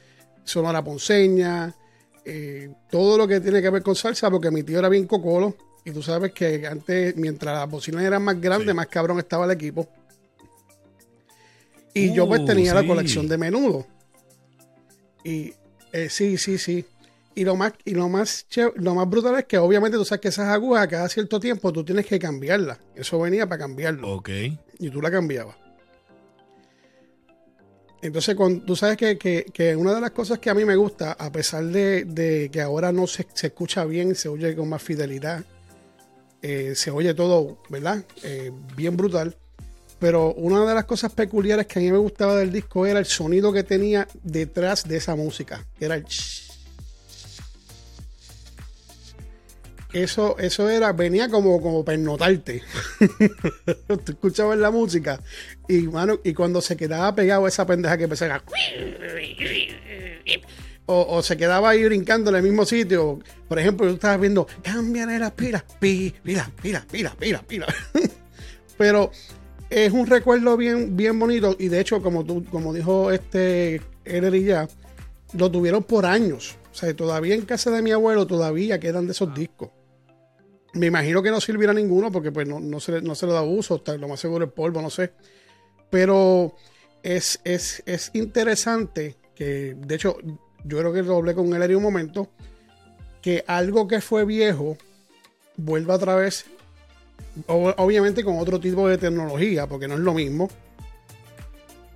Sonora 0.44 0.82
Ponceña, 0.84 1.74
eh, 2.24 2.68
todo 2.90 3.16
lo 3.18 3.26
que 3.26 3.40
tiene 3.40 3.60
que 3.62 3.70
ver 3.70 3.82
con 3.82 3.94
salsa, 3.96 4.30
porque 4.30 4.50
mi 4.50 4.62
tío 4.62 4.78
era 4.78 4.88
bien 4.88 5.06
cocolo. 5.06 5.56
Y 5.84 5.92
tú 5.92 6.02
sabes 6.02 6.32
que 6.32 6.66
antes, 6.66 7.16
mientras 7.16 7.56
las 7.58 7.68
bocinas 7.70 8.02
eran 8.04 8.22
más 8.22 8.38
grandes, 8.40 8.68
Sí. 8.68 8.74
más 8.74 8.86
cabrón 8.88 9.18
estaba 9.18 9.46
el 9.46 9.50
equipo. 9.52 9.88
Y 11.94 12.12
yo 12.14 12.26
pues 12.28 12.40
Uh, 12.42 12.44
tenía 12.46 12.74
la 12.74 12.86
colección 12.86 13.26
de 13.26 13.36
menudo. 13.38 13.86
Y 15.24 15.52
eh, 15.92 16.08
sí, 16.08 16.36
sí, 16.38 16.58
sí. 16.58 16.84
Y 17.34 17.44
lo 17.44 17.56
más, 17.56 17.72
y 17.84 17.94
lo 17.94 18.08
más 18.08 18.46
lo 18.76 18.94
más 18.94 19.08
brutal 19.08 19.38
es 19.38 19.44
que 19.46 19.56
obviamente 19.58 19.96
tú 19.96 20.04
sabes 20.04 20.20
que 20.20 20.28
esas 20.28 20.48
agujas 20.48 20.86
cada 20.88 21.08
cierto 21.08 21.40
tiempo 21.40 21.72
tú 21.72 21.84
tienes 21.84 22.06
que 22.06 22.18
cambiarlas. 22.18 22.78
Eso 22.94 23.18
venía 23.20 23.46
para 23.48 23.60
cambiarlo. 23.60 24.14
Ok. 24.16 24.28
Y 24.78 24.90
tú 24.90 25.00
la 25.00 25.10
cambiabas. 25.10 25.56
Entonces, 28.02 28.34
cuando, 28.34 28.64
tú 28.64 28.74
sabes 28.76 28.96
que, 28.96 29.18
que- 29.18 29.44
que 29.52 29.76
una 29.76 29.94
de 29.94 30.00
las 30.00 30.10
cosas 30.12 30.38
que 30.38 30.48
a 30.50 30.54
mí 30.54 30.64
me 30.64 30.76
gusta, 30.76 31.12
a 31.12 31.30
pesar 31.30 31.64
de, 31.64 32.04
de 32.04 32.48
que 32.50 32.60
ahora 32.60 32.92
no 32.92 33.06
se, 33.06 33.26
se 33.34 33.48
escucha 33.48 33.84
bien, 33.84 34.14
se 34.14 34.28
oye 34.28 34.56
con 34.56 34.68
más 34.68 34.82
fidelidad, 34.82 35.44
eh, 36.42 36.72
se 36.74 36.90
oye 36.90 37.12
todo, 37.14 37.58
¿verdad? 37.68 38.02
Eh, 38.22 38.50
bien 38.76 38.96
brutal. 38.96 39.36
Pero 39.98 40.32
una 40.32 40.64
de 40.64 40.74
las 40.74 40.86
cosas 40.86 41.12
peculiares 41.12 41.66
que 41.66 41.78
a 41.78 41.82
mí 41.82 41.92
me 41.92 41.98
gustaba 41.98 42.34
del 42.36 42.50
disco 42.50 42.86
era 42.86 42.98
el 42.98 43.04
sonido 43.04 43.52
que 43.52 43.64
tenía 43.64 44.08
detrás 44.22 44.84
de 44.88 44.96
esa 44.96 45.14
música, 45.14 45.66
que 45.78 45.84
era 45.84 45.96
el... 45.96 46.06
Eso, 49.92 50.38
eso 50.38 50.68
era, 50.70 50.92
venía 50.92 51.28
como, 51.28 51.60
como 51.60 51.84
pernotarte. 51.84 52.62
Tú 53.86 54.12
escuchabas 54.12 54.58
la 54.58 54.70
música 54.70 55.20
y, 55.68 55.82
mano, 55.82 56.20
y 56.22 56.32
cuando 56.32 56.60
se 56.60 56.76
quedaba 56.76 57.14
pegado 57.14 57.46
esa 57.46 57.66
pendeja 57.66 57.98
que 57.98 58.04
empezaba 58.04 58.42
o, 60.86 61.06
o 61.16 61.22
se 61.22 61.36
quedaba 61.36 61.70
ahí 61.70 61.84
brincando 61.84 62.30
en 62.30 62.36
el 62.36 62.42
mismo 62.42 62.64
sitio. 62.64 63.20
Por 63.48 63.58
ejemplo, 63.58 63.86
tú 63.86 63.94
estabas 63.94 64.20
viendo, 64.20 64.46
cámbiale 64.62 65.18
las 65.18 65.32
pilas, 65.32 65.64
pi, 65.78 66.12
pila, 66.22 66.50
pila, 66.60 66.84
pila, 66.90 67.14
pila, 67.18 67.42
pila. 67.46 67.66
Pero 68.78 69.12
es 69.70 69.92
un 69.92 70.06
recuerdo 70.06 70.56
bien, 70.56 70.96
bien 70.96 71.18
bonito. 71.18 71.54
Y 71.58 71.68
de 71.68 71.80
hecho, 71.80 72.02
como 72.02 72.24
tú, 72.24 72.44
como 72.44 72.74
dijo 72.74 73.12
este 73.12 73.80
Erer 74.04 74.42
ya, 74.42 74.68
lo 75.34 75.50
tuvieron 75.50 75.84
por 75.84 76.06
años. 76.06 76.56
O 76.72 76.74
sea, 76.74 76.94
todavía 76.94 77.34
en 77.34 77.42
casa 77.42 77.70
de 77.70 77.82
mi 77.82 77.92
abuelo 77.92 78.26
todavía 78.26 78.80
quedan 78.80 79.06
de 79.06 79.12
esos 79.12 79.32
discos. 79.34 79.70
Me 80.72 80.86
imagino 80.86 81.22
que 81.22 81.30
no 81.30 81.40
servirá 81.40 81.72
ninguno 81.72 82.12
porque 82.12 82.30
pues 82.30 82.46
no, 82.46 82.60
no, 82.60 82.78
se, 82.78 83.00
no 83.02 83.14
se 83.14 83.26
le 83.26 83.32
da 83.32 83.42
uso, 83.42 83.76
está, 83.76 83.96
lo 83.96 84.08
más 84.08 84.20
seguro 84.20 84.44
es 84.44 84.52
polvo, 84.52 84.80
no 84.80 84.90
sé. 84.90 85.12
Pero 85.90 86.54
es, 87.02 87.40
es, 87.44 87.82
es 87.86 88.10
interesante 88.14 89.16
que, 89.34 89.74
de 89.76 89.94
hecho, 89.94 90.16
yo 90.64 90.78
creo 90.78 90.92
que 90.92 91.02
lo 91.02 91.16
hablé 91.16 91.34
con 91.34 91.52
él 91.52 91.62
en 91.62 91.76
un 91.76 91.82
momento, 91.82 92.28
que 93.20 93.44
algo 93.46 93.88
que 93.88 94.00
fue 94.00 94.24
viejo 94.24 94.76
vuelva 95.56 95.94
otra 95.94 96.14
vez, 96.14 96.46
obviamente 97.46 98.24
con 98.24 98.38
otro 98.38 98.60
tipo 98.60 98.88
de 98.88 98.98
tecnología, 98.98 99.66
porque 99.66 99.88
no 99.88 99.94
es 99.94 100.00
lo 100.00 100.14
mismo, 100.14 100.48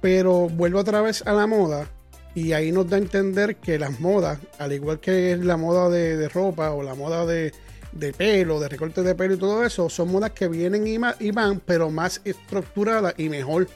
pero 0.01 0.49
vuelve 0.49 0.79
otra 0.79 1.01
vez 1.01 1.23
a 1.27 1.33
la 1.33 1.47
moda 1.47 1.89
y 2.35 2.53
ahí 2.53 2.73
nos 2.73 2.89
da 2.91 2.97
a 2.97 3.01
entender 3.01 3.57
que 3.57 3.79
las 3.79 4.01
modas, 4.01 4.39
al 4.59 4.73
igual 4.73 5.01
que 5.01 5.37
la 5.37 5.57
moda 5.57 5.89
de, 5.89 6.17
de 6.17 6.29
ropa 6.29 6.73
o 6.73 6.83
la 6.83 6.95
moda 6.95 7.25
de, 7.25 7.53
de 7.95 8.13
pelo, 8.13 8.59
de 8.61 8.69
recorte 8.69 9.03
de 9.03 9.15
pelo 9.15 9.35
y 9.35 9.39
todo 9.39 9.65
eso, 9.65 9.89
son 9.89 10.11
modas 10.11 10.33
que 10.33 10.49
vienen 10.49 10.87
y, 10.87 10.99
van, 11.31 11.61
pero 11.65 11.91
más 11.91 12.21
estructuradas 12.25 13.15
y 13.17 13.29
mejor 13.29 13.69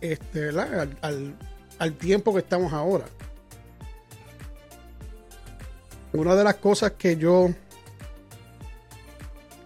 este. 0.00 0.48
Al, 0.50 0.96
al- 1.00 1.34
al 1.78 1.92
tiempo 1.94 2.32
que 2.32 2.40
estamos 2.40 2.72
ahora. 2.72 3.06
Una 6.12 6.34
de 6.34 6.44
las 6.44 6.56
cosas 6.56 6.92
que 6.92 7.16
yo 7.16 7.48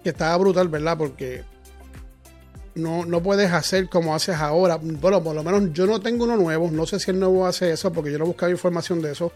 que 0.03 0.11
estaba 0.11 0.37
brutal, 0.37 0.69
¿verdad? 0.69 0.97
Porque 0.97 1.43
no, 2.77 3.05
no 3.05 3.21
puedes 3.23 3.51
hacer 3.53 3.89
como 3.89 4.15
haces 4.15 4.37
ahora. 4.37 4.79
Bueno, 4.81 5.23
por 5.23 5.35
lo 5.35 5.43
menos 5.43 5.73
yo 5.73 5.87
no 5.87 6.01
tengo 6.01 6.25
uno 6.25 6.37
nuevo. 6.37 6.71
No 6.71 6.87
sé 6.87 7.01
si 7.01 7.11
el 7.11 7.19
nuevo 7.19 7.45
hace 7.47 7.73
eso, 7.73 7.93
porque 7.93 8.13
yo 8.13 8.19
no 8.19 8.27
buscaba 8.27 8.53
información 8.53 9.03
de 9.03 9.13
eso. 9.13 9.33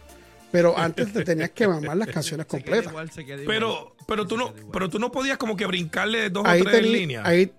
Pero 0.52 0.76
antes 0.76 1.12
te 1.12 1.24
tenías 1.24 1.50
que 1.50 1.68
mamar 1.68 1.96
las 1.96 2.08
canciones 2.08 2.46
Se 2.48 2.56
queda 2.58 2.64
completas. 2.64 2.90
igual, 2.92 3.10
se 3.10 3.24
queda 3.24 3.42
igual. 3.42 3.46
Pero, 3.56 3.96
pero 4.06 4.26
tú 4.26 4.36
no, 4.36 4.52
pero 4.72 4.88
tú 4.88 4.98
no 4.98 5.12
podías 5.12 5.38
como 5.38 5.56
que 5.56 5.66
brincarle 5.66 6.28
dos 6.30 6.44
Ahí 6.46 6.60
o 6.60 6.64
tres 6.64 6.76
en 6.78 6.84
tení- 6.84 6.92
línea. 6.92 7.22
ahí- 7.24 7.52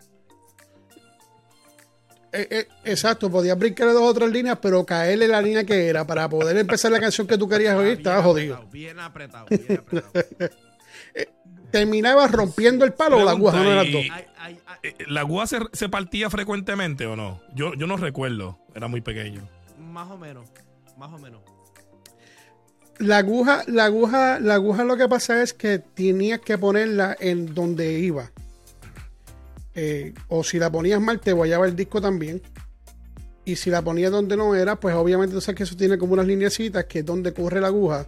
Eh, 2.34 2.48
eh, 2.50 2.68
exacto, 2.86 3.30
podías 3.30 3.58
brincar 3.60 3.92
dos 3.92 4.04
o 4.04 4.14
tres 4.14 4.32
líneas, 4.32 4.58
pero 4.62 4.86
caerle 4.86 5.28
la 5.28 5.42
línea 5.42 5.66
que 5.66 5.88
era 5.88 6.08
para 6.08 6.30
poder 6.30 6.56
empezar 6.58 6.90
la 6.90 7.00
canción 7.02 7.28
que 7.28 7.38
tú 7.38 7.48
querías 7.50 7.76
oír, 7.76 7.98
Estaba 7.98 8.24
jodido. 8.24 8.56
apretado, 8.56 8.72
Bien 8.72 9.00
apretado, 9.00 9.46
bien 9.50 9.80
apretado. 9.80 10.12
Terminabas 11.72 12.32
rompiendo 12.32 12.84
el 12.86 12.94
palo 12.94 13.18
o 13.20 13.24
la 13.26 13.32
aguja, 13.32 13.64
no 13.64 13.84
y- 13.84 13.92
dos. 13.92 14.02
Ay, 14.12 14.26
ay, 14.38 14.60
ay, 14.66 14.78
Eh, 14.84 14.96
¿La 15.08 15.22
aguja 15.22 15.48
se, 15.48 15.60
se 15.74 15.90
partía 15.90 16.30
frecuentemente 16.30 17.06
o 17.06 17.16
no? 17.16 17.42
Yo, 17.54 17.74
yo 17.76 17.86
no 17.88 17.96
recuerdo. 17.98 18.60
Era 18.76 18.88
muy 18.88 19.02
pequeño. 19.02 19.48
más 19.80 20.10
o 20.10 20.18
menos, 20.18 20.48
más 20.98 21.12
o 21.12 21.18
menos. 21.18 21.42
La 23.02 23.18
aguja, 23.18 23.64
la 23.66 23.86
aguja, 23.86 24.40
la 24.40 24.54
aguja 24.54 24.84
lo 24.84 24.96
que 24.96 25.10
pasa 25.10 25.42
es 25.42 25.54
que 25.54 25.80
tenías 25.80 26.40
que 26.40 26.60
ponerla 26.60 27.18
en 27.20 27.56
donde 27.56 27.98
iba. 27.98 28.32
Eh, 29.74 30.14
o 30.28 30.44
si 30.44 30.60
la 30.60 30.72
ponías 30.72 31.02
mal, 31.02 31.20
te 31.20 31.34
guayaba 31.34 31.66
el 31.66 31.76
disco 31.76 32.00
también. 32.00 32.44
Y 33.44 33.56
si 33.56 33.72
la 33.72 33.82
ponías 33.82 34.12
donde 34.12 34.38
no 34.38 34.54
era, 34.54 34.80
pues 34.80 34.94
obviamente 34.94 35.34
tú 35.34 35.42
sabes 35.42 35.58
que 35.58 35.64
eso 35.64 35.76
tiene 35.76 35.98
como 35.98 36.14
unas 36.14 36.28
lineecitas 36.28 36.86
que 36.86 37.00
es 37.00 37.06
donde 37.06 37.34
corre 37.34 37.60
la 37.60 37.68
aguja. 37.68 38.06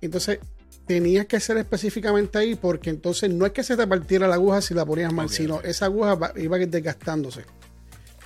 Entonces 0.00 0.40
tenías 0.88 1.26
que 1.26 1.38
ser 1.38 1.56
específicamente 1.58 2.38
ahí 2.38 2.56
porque 2.56 2.90
entonces 2.90 3.30
no 3.30 3.46
es 3.46 3.52
que 3.52 3.62
se 3.62 3.76
te 3.76 3.86
partiera 3.86 4.26
la 4.26 4.34
aguja 4.34 4.60
si 4.60 4.74
la 4.74 4.84
ponías 4.84 5.12
mal, 5.12 5.30
sino 5.30 5.60
esa 5.60 5.84
aguja 5.84 6.32
iba 6.34 6.58
desgastándose. 6.58 7.44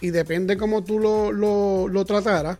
Y 0.00 0.10
depende 0.12 0.56
cómo 0.56 0.82
tú 0.82 0.98
lo, 0.98 1.30
lo, 1.30 1.88
lo 1.88 2.04
trataras, 2.06 2.58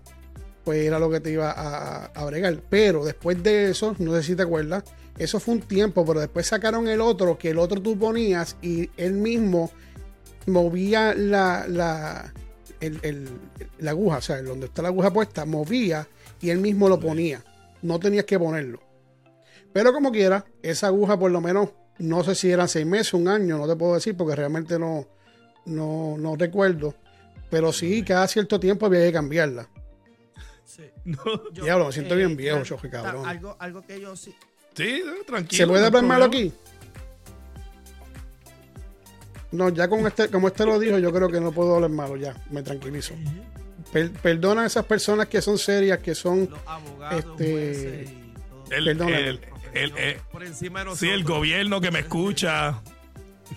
pues 0.70 0.86
era 0.86 1.00
lo 1.00 1.10
que 1.10 1.18
te 1.18 1.32
iba 1.32 1.50
a, 1.50 2.04
a 2.06 2.24
bregar. 2.26 2.60
Pero 2.70 3.04
después 3.04 3.42
de 3.42 3.70
eso, 3.70 3.96
no 3.98 4.14
sé 4.14 4.22
si 4.22 4.36
te 4.36 4.42
acuerdas, 4.42 4.84
eso 5.18 5.40
fue 5.40 5.54
un 5.54 5.60
tiempo, 5.62 6.06
pero 6.06 6.20
después 6.20 6.46
sacaron 6.46 6.86
el 6.86 7.00
otro, 7.00 7.36
que 7.36 7.50
el 7.50 7.58
otro 7.58 7.82
tú 7.82 7.98
ponías 7.98 8.56
y 8.62 8.88
él 8.96 9.14
mismo 9.14 9.72
movía 10.46 11.12
la, 11.16 11.66
la, 11.66 12.32
el- 12.80 13.00
el- 13.02 13.28
la 13.80 13.90
aguja, 13.90 14.18
o 14.18 14.22
sea, 14.22 14.40
donde 14.42 14.66
está 14.66 14.80
la 14.80 14.88
aguja 14.90 15.12
puesta, 15.12 15.44
movía 15.44 16.06
y 16.40 16.50
él 16.50 16.58
mismo 16.58 16.88
lo 16.88 17.00
ponía. 17.00 17.42
No 17.82 17.98
tenías 17.98 18.26
que 18.26 18.38
ponerlo. 18.38 18.78
Pero 19.72 19.92
como 19.92 20.12
quiera, 20.12 20.44
esa 20.62 20.86
aguja 20.86 21.18
por 21.18 21.32
lo 21.32 21.40
menos, 21.40 21.70
no 21.98 22.22
sé 22.22 22.36
si 22.36 22.48
eran 22.48 22.68
seis 22.68 22.86
meses, 22.86 23.12
un 23.14 23.26
año, 23.26 23.58
no 23.58 23.66
te 23.66 23.74
puedo 23.74 23.94
decir 23.94 24.16
porque 24.16 24.36
realmente 24.36 24.78
no, 24.78 25.04
no, 25.66 26.14
no 26.16 26.36
recuerdo. 26.36 26.94
Pero 27.50 27.72
sí, 27.72 28.04
cada 28.04 28.28
cierto 28.28 28.60
tiempo 28.60 28.86
había 28.86 29.00
que 29.00 29.12
cambiarla. 29.12 29.68
Sí. 30.76 30.84
No. 31.04 31.16
Yo, 31.52 31.64
Diablo, 31.64 31.86
me 31.86 31.92
siento 31.92 32.14
bien 32.16 32.32
eh, 32.32 32.34
viejo, 32.36 32.76
ta- 32.76 32.90
cabrón. 32.90 33.26
Algo, 33.26 33.56
algo 33.58 33.82
que 33.86 34.00
yo 34.00 34.14
sí. 34.16 34.34
Sí, 34.76 35.02
tranquilo. 35.26 35.64
¿Se 35.64 35.66
puede 35.66 35.84
hablar 35.86 36.04
malo 36.04 36.24
aquí? 36.26 36.52
No, 39.52 39.68
ya 39.70 39.88
con 39.88 40.06
este, 40.06 40.28
como 40.28 40.46
este 40.48 40.64
lo 40.64 40.78
dijo, 40.78 40.98
yo 40.98 41.12
creo 41.12 41.28
que 41.28 41.40
no 41.40 41.50
puedo 41.50 41.74
hablar 41.74 41.90
malo, 41.90 42.16
ya, 42.16 42.36
me 42.50 42.62
tranquilizo. 42.62 43.14
Per- 43.92 44.12
perdona 44.12 44.62
a 44.62 44.66
esas 44.66 44.84
personas 44.84 45.26
que 45.26 45.42
son 45.42 45.58
serias, 45.58 45.98
que 45.98 46.14
son 46.14 46.48
Los 46.48 46.60
abogados, 46.66 47.18
Este, 47.18 47.52
jueces 47.52 48.10
y 48.10 48.32
todo. 48.48 48.64
El, 48.76 48.84
Perdóname. 48.84 49.18
el- 49.28 49.40
el- 49.74 49.96
el- 49.98 50.16
por 50.30 50.44
encima 50.44 50.78
de 50.80 50.84
nosotros. 50.86 51.00
sí, 51.00 51.08
el 51.12 51.24
gobierno 51.24 51.80
que 51.80 51.90
me 51.90 51.98
escucha. 52.00 52.80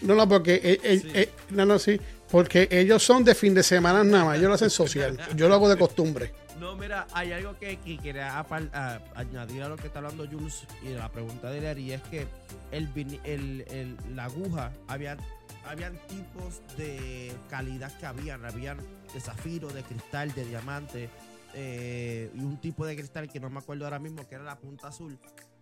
No, 0.02 0.16
no, 0.16 0.28
porque 0.28 0.56
eh, 0.56 0.80
eh, 0.84 1.00
Sí. 1.00 1.12
eh, 1.14 1.30
no, 1.52 1.66
no, 1.68 1.78
sí, 1.78 2.02
porque 2.32 2.68
ellos 2.72 3.04
son 3.04 3.24
de 3.24 3.36
fin 3.36 3.54
de 3.54 3.62
semana 3.62 4.04
nada 4.04 4.26
más, 4.26 4.38
ellos 4.40 4.48
lo 4.50 4.56
hacen 4.56 4.72
social, 4.72 5.20
yo 5.36 5.48
lo 5.48 5.54
hago 5.54 5.70
de 5.70 5.78
costumbre. 5.78 6.32
No, 6.64 6.78
mira, 6.78 7.06
hay 7.12 7.34
algo 7.34 7.58
que, 7.60 7.76
que 7.76 7.98
quería 7.98 8.40
a- 8.40 9.02
añadir 9.16 9.64
a 9.64 9.68
lo 9.68 9.76
que 9.76 9.88
está 9.88 10.00
hablando 10.00 10.26
Jules 10.26 10.66
y 10.82 10.94
la 10.94 11.12
pregunta 11.12 11.50
de 11.50 11.60
Larry 11.60 11.92
es 11.92 12.02
que 12.04 12.26
el, 12.72 12.88
el, 13.26 13.66
el- 13.70 13.98
la 14.16 14.24
aguja, 14.24 14.72
había, 14.88 15.18
habían 15.66 15.98
tipos 16.08 16.62
de 16.78 17.34
calidad 17.50 17.92
que 18.00 18.06
habían, 18.06 18.46
habían 18.46 18.78
de 19.14 19.20
zafiro, 19.20 19.68
de 19.74 19.84
cristal, 19.84 20.34
de 20.34 20.46
diamante 20.46 21.10
eh, 21.54 22.32
y 22.34 22.40
un 22.40 22.56
tipo 22.62 22.86
de 22.86 22.96
cristal 22.96 23.30
que 23.30 23.42
no 23.42 23.50
me 23.50 23.60
acuerdo 23.60 23.84
ahora 23.84 24.00
mismo 24.00 24.26
que 24.26 24.36
era 24.36 24.46
la 24.46 24.58
punta 24.58 24.88
azul. 24.88 25.20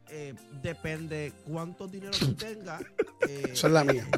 Eh, 0.08 0.36
depende 0.62 1.34
cuánto 1.48 1.88
dinero 1.88 2.12
tú 2.20 2.36
tengas. 2.36 2.84
eh, 3.28 3.50
Esa 3.54 3.66
es 3.68 3.74
la 3.74 3.84
mía. 3.84 4.06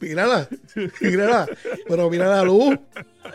Mírala, 0.00 0.48
mírala, 1.00 1.46
pero 1.88 2.10
mira 2.10 2.28
la 2.28 2.42
luz, 2.42 2.78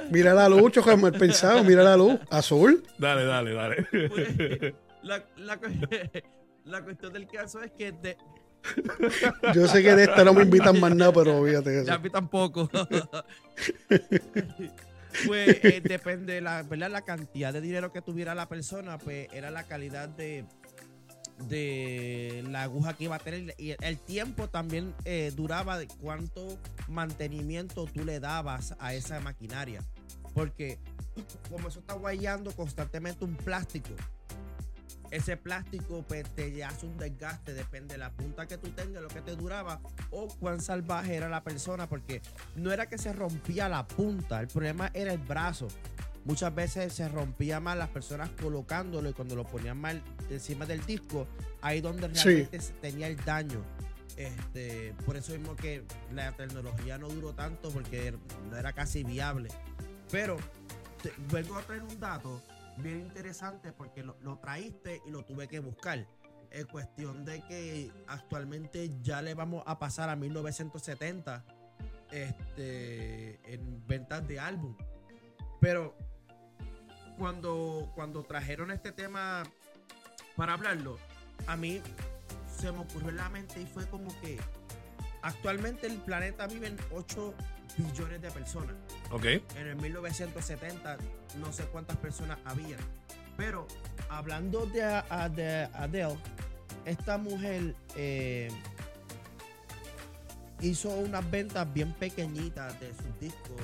mira 0.10 0.34
la 0.34 0.48
luz, 0.50 0.72
choca 0.72 0.96
mal 0.96 1.12
pensado, 1.14 1.64
mira 1.64 1.84
la 1.84 1.98
luz, 1.98 2.20
azul. 2.30 2.84
Dale, 2.98 3.26
dale, 3.26 3.54
dale. 3.54 3.88
pues, 3.92 4.74
la, 5.04 5.24
la 5.38 5.58
cu- 5.58 5.66
la 6.66 6.84
cuestión 6.84 7.14
del 7.14 7.28
caso 7.28 7.62
es 7.64 7.72
que 7.72 7.92
de, 7.92 8.18
Yo 9.54 9.68
sé 9.68 9.82
que 9.82 9.96
de 9.96 10.04
esta 10.04 10.24
no 10.24 10.34
me 10.34 10.44
invitan 10.44 10.80
más 10.80 10.96
nada, 10.96 11.12
pero 11.14 11.44
fíjate 11.44 11.78
eso. 11.80 11.88
Ya 11.88 11.96
a 11.96 12.00
mí 12.00 12.10
tampoco. 12.10 12.70
pues 15.26 15.64
eh, 15.64 15.82
depende 15.84 16.34
de 16.34 16.42
la, 16.42 16.64
¿verdad? 16.64 16.90
la 16.92 17.02
cantidad 17.02 17.52
de 17.54 17.62
dinero 17.62 17.92
que 17.92 18.02
tuviera 18.02 18.36
la 18.36 18.48
persona, 18.48 18.98
pues 18.98 19.28
era 19.34 19.52
la 19.52 19.64
calidad 19.64 20.10
de, 20.10 20.46
de 21.48 22.44
la 22.50 22.64
aguja 22.64 22.94
que 22.94 23.06
iba 23.06 23.16
a 23.16 23.20
tener. 23.20 23.56
Y 23.58 23.76
el 23.82 23.98
tiempo 23.98 24.50
también 24.50 24.94
eh, 25.06 25.32
duraba 25.36 25.78
de 25.78 25.88
cuánto 25.88 26.60
mantenimiento 26.88 27.86
tú 27.86 28.04
le 28.04 28.20
dabas 28.20 28.76
a 28.80 28.94
esa 28.94 29.20
maquinaria. 29.20 29.82
Porque 30.34 30.80
como 31.50 31.68
eso 31.68 31.80
está 31.80 31.94
guayando 31.94 32.52
constantemente 32.56 33.26
un 33.26 33.36
plástico, 33.36 33.90
ese 35.12 35.36
plástico 35.36 36.04
pues, 36.08 36.24
te 36.36 36.64
hace 36.64 36.86
un 36.86 36.98
desgaste, 36.98 37.54
depende 37.54 37.96
de 37.96 37.98
la 37.98 38.12
punta 38.12 38.48
que 38.48 38.58
tú 38.58 38.70
tengas, 38.70 39.04
lo 39.04 39.10
que 39.10 39.22
te 39.22 39.36
duraba 39.36 39.82
o 40.10 40.28
cuán 40.40 40.62
salvaje 40.62 41.16
era 41.16 41.28
la 41.28 41.44
persona, 41.44 41.88
porque 41.88 42.22
no 42.56 42.72
era 42.72 42.88
que 42.88 42.98
se 42.98 43.12
rompía 43.12 43.68
la 43.68 43.86
punta, 43.86 44.40
el 44.40 44.48
problema 44.48 44.90
era 44.94 45.12
el 45.12 45.20
brazo. 45.20 45.68
Muchas 46.26 46.54
veces 46.54 46.94
se 46.94 47.10
rompía 47.10 47.60
mal 47.60 47.80
las 47.80 47.90
personas 47.90 48.30
colocándolo 48.42 49.10
y 49.10 49.14
cuando 49.14 49.36
lo 49.36 49.44
ponían 49.44 49.78
mal 49.78 50.02
encima 50.30 50.66
del 50.66 50.86
disco, 50.86 51.28
ahí 51.62 51.82
donde 51.82 52.08
realmente 52.08 52.60
tenía 52.82 53.08
el 53.08 53.18
daño. 53.18 53.62
Este, 54.18 54.94
por 55.06 55.16
eso 55.18 55.32
mismo 55.34 55.56
que 55.56 55.84
la 56.14 56.32
tecnología 56.36 56.98
no 57.00 57.08
duró 57.10 57.34
tanto 57.34 57.72
porque 57.72 58.14
no 58.50 58.58
era 58.58 58.72
casi 58.74 59.04
viable. 59.04 59.50
Pero 60.12 60.38
te- 61.02 61.14
vengo 61.32 61.56
a 61.58 61.62
traer 61.64 61.82
un 61.84 62.00
dato 62.00 62.40
bien 62.78 63.00
interesante 63.00 63.72
porque 63.72 64.04
lo, 64.04 64.16
lo 64.22 64.38
traíste 64.38 65.02
y 65.08 65.10
lo 65.12 65.24
tuve 65.26 65.48
que 65.48 65.60
buscar. 65.60 66.06
Es 66.52 66.66
cuestión 66.68 67.26
de 67.26 67.42
que 67.48 67.92
actualmente 68.08 68.92
ya 69.02 69.22
le 69.24 69.34
vamos 69.34 69.64
a 69.66 69.80
pasar 69.80 70.10
a 70.10 70.16
1970 70.16 71.44
este, 72.12 73.40
en 73.54 73.88
ventas 73.88 74.28
de 74.28 74.40
álbum. 74.40 74.76
Pero 75.60 75.96
cuando, 77.18 77.92
cuando 77.96 78.24
trajeron 78.24 78.72
este 78.72 78.92
tema 78.92 79.44
para 80.36 80.54
hablarlo, 80.54 80.98
a 81.48 81.56
mí 81.56 81.82
se 82.60 82.72
me 82.72 82.80
ocurrió 82.80 83.10
en 83.10 83.18
la 83.18 83.30
mente 83.30 83.62
y 83.62 83.66
fue 83.66 83.88
como 83.88 84.10
que 84.22 84.38
actualmente 85.22 85.88
el 85.88 85.98
planeta 85.98 86.48
viven 86.48 86.78
8 86.92 87.34
billones 87.78 88.22
de 88.22 88.32
personas. 88.32 88.76
ok. 89.12 89.26
En 89.56 89.68
el 89.68 89.76
1970 89.78 90.98
no 91.40 91.54
sé 91.54 91.64
cuántas 91.66 91.98
personas 91.98 92.38
había. 92.46 92.78
Pero 93.38 93.68
hablando 94.10 94.66
de, 94.66 94.84
Adele, 94.84 96.18
esta 96.86 97.18
mujer 97.18 97.76
eh, 97.96 98.50
hizo 100.60 100.90
unas 100.90 101.30
ventas 101.30 101.72
bien 101.74 101.94
pequeñitas 101.94 102.80
de 102.80 102.90
sus 102.90 103.20
discos 103.20 103.56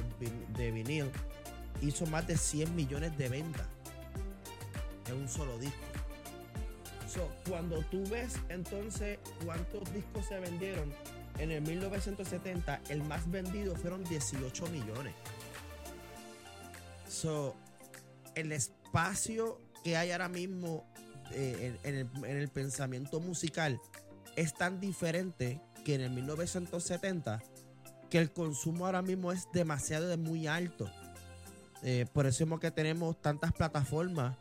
de 0.58 0.72
vinil. 0.72 1.12
Hizo 1.82 2.06
más 2.08 2.28
de 2.28 2.38
100 2.38 2.76
millones 2.76 3.18
de 3.18 3.30
ventas 3.30 3.68
en 5.08 5.16
un 5.16 5.30
solo 5.30 5.58
disco. 5.60 5.78
So, 7.08 7.30
cuando 7.50 7.82
tú 7.84 8.04
ves 8.10 8.36
entonces 8.50 9.20
cuántos 9.46 9.92
discos 9.94 10.26
se 10.26 10.40
vendieron 10.40 10.94
en 11.40 11.52
el 11.52 11.62
1970, 11.62 12.82
el 12.90 13.04
más 13.04 13.30
vendido 13.30 13.76
fueron 13.76 14.04
18 14.04 14.68
millones. 14.68 15.14
So, 17.08 17.56
el 18.36 18.52
espacio 18.52 19.62
que 19.84 19.96
hay 19.96 20.12
ahora 20.12 20.28
mismo 20.28 20.86
eh, 21.32 21.78
en, 21.84 21.96
el, 21.96 22.10
en 22.26 22.38
el 22.38 22.50
pensamiento 22.50 23.20
musical 23.20 23.80
es 24.36 24.54
tan 24.54 24.80
diferente 24.80 25.62
que 25.86 25.96
en 25.96 26.02
el 26.02 26.12
1970 26.12 27.42
que 28.10 28.20
el 28.20 28.32
consumo 28.32 28.86
ahora 28.86 29.02
mismo 29.02 29.32
es 29.32 29.48
demasiado 29.54 30.08
de 30.08 30.18
muy 30.18 30.48
alto. 30.48 30.90
Eh, 31.84 32.06
por 32.12 32.26
eso 32.26 32.44
mismo 32.44 32.60
que 32.60 32.72
tenemos 32.72 33.22
tantas 33.22 33.54
plataformas 33.54 34.36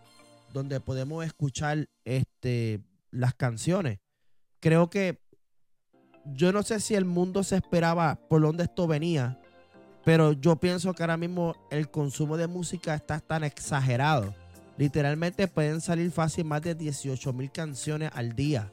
donde 0.52 0.80
podemos 0.80 1.24
escuchar 1.24 1.88
este, 2.04 2.80
las 3.10 3.34
canciones. 3.34 3.98
Creo 4.60 4.88
que 4.88 5.20
yo 6.24 6.52
no 6.52 6.62
sé 6.62 6.80
si 6.80 6.94
el 6.94 7.04
mundo 7.04 7.42
se 7.44 7.56
esperaba 7.56 8.18
por 8.28 8.42
dónde 8.42 8.64
esto 8.64 8.86
venía, 8.86 9.38
pero 10.04 10.32
yo 10.32 10.56
pienso 10.56 10.94
que 10.94 11.02
ahora 11.02 11.16
mismo 11.16 11.54
el 11.70 11.90
consumo 11.90 12.36
de 12.36 12.46
música 12.46 12.94
está 12.94 13.20
tan 13.20 13.44
exagerado. 13.44 14.34
Literalmente 14.78 15.48
pueden 15.48 15.80
salir 15.80 16.10
fácil 16.10 16.44
más 16.44 16.62
de 16.62 16.74
18 16.74 17.32
mil 17.32 17.50
canciones 17.50 18.10
al 18.14 18.34
día. 18.34 18.70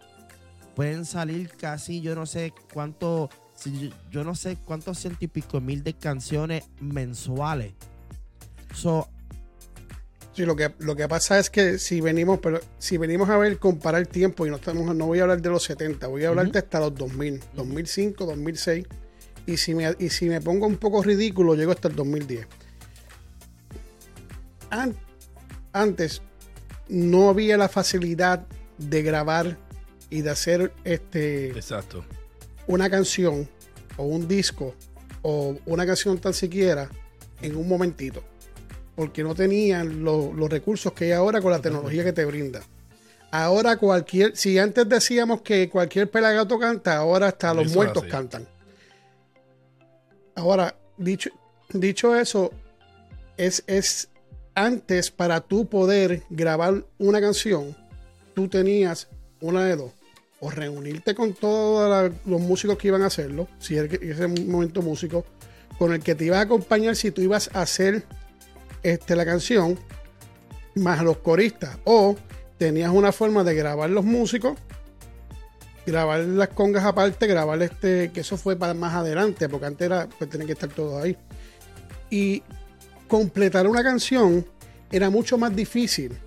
Pueden 0.75 1.05
salir 1.05 1.49
casi, 1.51 2.01
yo 2.01 2.15
no 2.15 2.25
sé 2.25 2.53
cuánto, 2.73 3.29
yo 4.09 4.23
no 4.23 4.35
sé 4.35 4.57
cuántos 4.57 4.99
ciento 4.99 5.23
y 5.23 5.27
pico 5.27 5.61
mil 5.61 5.83
de 5.83 5.93
canciones 5.93 6.65
mensuales. 6.79 7.73
So, 8.73 9.07
Sí, 10.35 10.45
lo 10.45 10.55
que, 10.55 10.73
lo 10.79 10.95
que 10.95 11.07
pasa 11.07 11.37
es 11.37 11.51
que 11.51 11.77
si 11.77 12.01
venimos, 12.01 12.39
pero 12.39 12.59
si 12.79 12.97
venimos 12.97 13.29
a 13.29 13.37
ver, 13.37 13.59
comparar 13.59 14.01
el 14.01 14.07
tiempo, 14.07 14.47
y 14.47 14.49
no, 14.49 14.55
estamos, 14.55 14.95
no 14.95 15.05
voy 15.05 15.19
a 15.19 15.23
hablar 15.23 15.39
de 15.43 15.49
los 15.51 15.61
70, 15.61 16.07
voy 16.07 16.23
a 16.25 16.29
hablar 16.29 16.51
de 16.51 16.57
hasta 16.57 16.79
los 16.79 16.95
2000, 16.95 17.39
2005, 17.53 18.25
2006, 18.25 18.83
y 19.45 19.57
si, 19.57 19.75
me, 19.75 19.95
y 19.99 20.09
si 20.09 20.25
me 20.29 20.41
pongo 20.41 20.65
un 20.65 20.77
poco 20.77 21.03
ridículo, 21.03 21.53
llego 21.53 21.71
hasta 21.71 21.87
el 21.87 21.95
2010. 21.95 22.47
An- 24.71 24.95
antes 25.71 26.23
no 26.89 27.29
había 27.29 27.55
la 27.55 27.69
facilidad 27.69 28.47
de 28.79 29.03
grabar 29.03 29.57
y 30.09 30.21
de 30.21 30.29
hacer 30.31 30.73
este 30.83 31.49
Exacto. 31.49 32.03
una 32.65 32.89
canción 32.89 33.47
o 33.97 34.03
un 34.05 34.27
disco 34.27 34.73
o 35.21 35.55
una 35.67 35.85
canción 35.85 36.17
tan 36.17 36.33
siquiera 36.33 36.89
en 37.41 37.55
un 37.55 37.67
momentito. 37.67 38.23
Porque 38.95 39.23
no 39.23 39.33
tenían 39.35 40.03
lo- 40.03 40.31
los 40.33 40.49
recursos 40.49 40.93
que 40.93 41.05
hay 41.05 41.11
ahora 41.11 41.41
con 41.41 41.51
la 41.51 41.59
tecnología 41.59 42.03
que 42.03 42.13
te 42.13 42.25
brinda. 42.25 42.61
Ahora 43.31 43.77
cualquier, 43.77 44.37
si 44.37 44.59
antes 44.59 44.87
decíamos 44.87 45.41
que 45.41 45.67
cualquier 45.69 46.09
pelagato 46.11 46.59
canta, 46.59 46.97
ahora 46.97 47.27
hasta 47.29 47.53
los 47.53 47.63
Eso 47.63 47.71
es 47.71 47.75
muertos 47.75 48.03
cantan. 48.05 48.47
Ahora, 50.35 50.75
dicho, 50.97 51.29
dicho 51.71 52.15
eso, 52.15 52.51
es, 53.37 53.63
es 53.67 54.09
antes 54.55 55.11
para 55.11 55.41
tú 55.41 55.67
poder 55.67 56.23
grabar 56.29 56.85
una 56.97 57.21
canción, 57.21 57.75
tú 58.33 58.47
tenías 58.47 59.07
una 59.41 59.65
de 59.65 59.75
dos. 59.75 59.91
O 60.39 60.51
reunirte 60.51 61.15
con 61.15 61.33
todos 61.33 62.11
los 62.25 62.41
músicos 62.41 62.77
que 62.77 62.89
iban 62.89 63.01
a 63.01 63.05
hacerlo, 63.07 63.47
si 63.59 63.75
que- 63.87 63.99
ese 64.11 64.27
momento 64.27 64.81
músico, 64.81 65.25
con 65.79 65.93
el 65.93 66.01
que 66.03 66.15
te 66.15 66.25
iba 66.25 66.37
a 66.37 66.41
acompañar 66.41 66.95
si 66.95 67.11
tú 67.11 67.21
ibas 67.21 67.49
a 67.53 67.61
hacer 67.61 68.03
este, 68.83 69.15
la 69.15 69.25
canción, 69.25 69.79
más 70.75 71.01
los 71.03 71.17
coristas. 71.17 71.77
O 71.85 72.15
tenías 72.57 72.91
una 72.91 73.11
forma 73.11 73.43
de 73.43 73.55
grabar 73.55 73.89
los 73.89 74.05
músicos, 74.05 74.57
grabar 75.85 76.19
las 76.19 76.49
congas 76.49 76.85
aparte, 76.85 77.27
grabar 77.27 77.61
este, 77.61 78.11
que 78.11 78.21
eso 78.21 78.37
fue 78.37 78.55
para 78.55 78.73
más 78.73 78.93
adelante, 78.93 79.49
porque 79.49 79.65
antes 79.65 79.85
era, 79.85 80.07
pues 80.17 80.29
tenían 80.29 80.47
que 80.47 80.53
estar 80.53 80.69
todos 80.69 81.03
ahí. 81.03 81.17
Y 82.09 82.43
completar 83.07 83.67
una 83.67 83.83
canción 83.83 84.45
era 84.91 85.09
mucho 85.09 85.37
más 85.37 85.55
difícil 85.55 86.17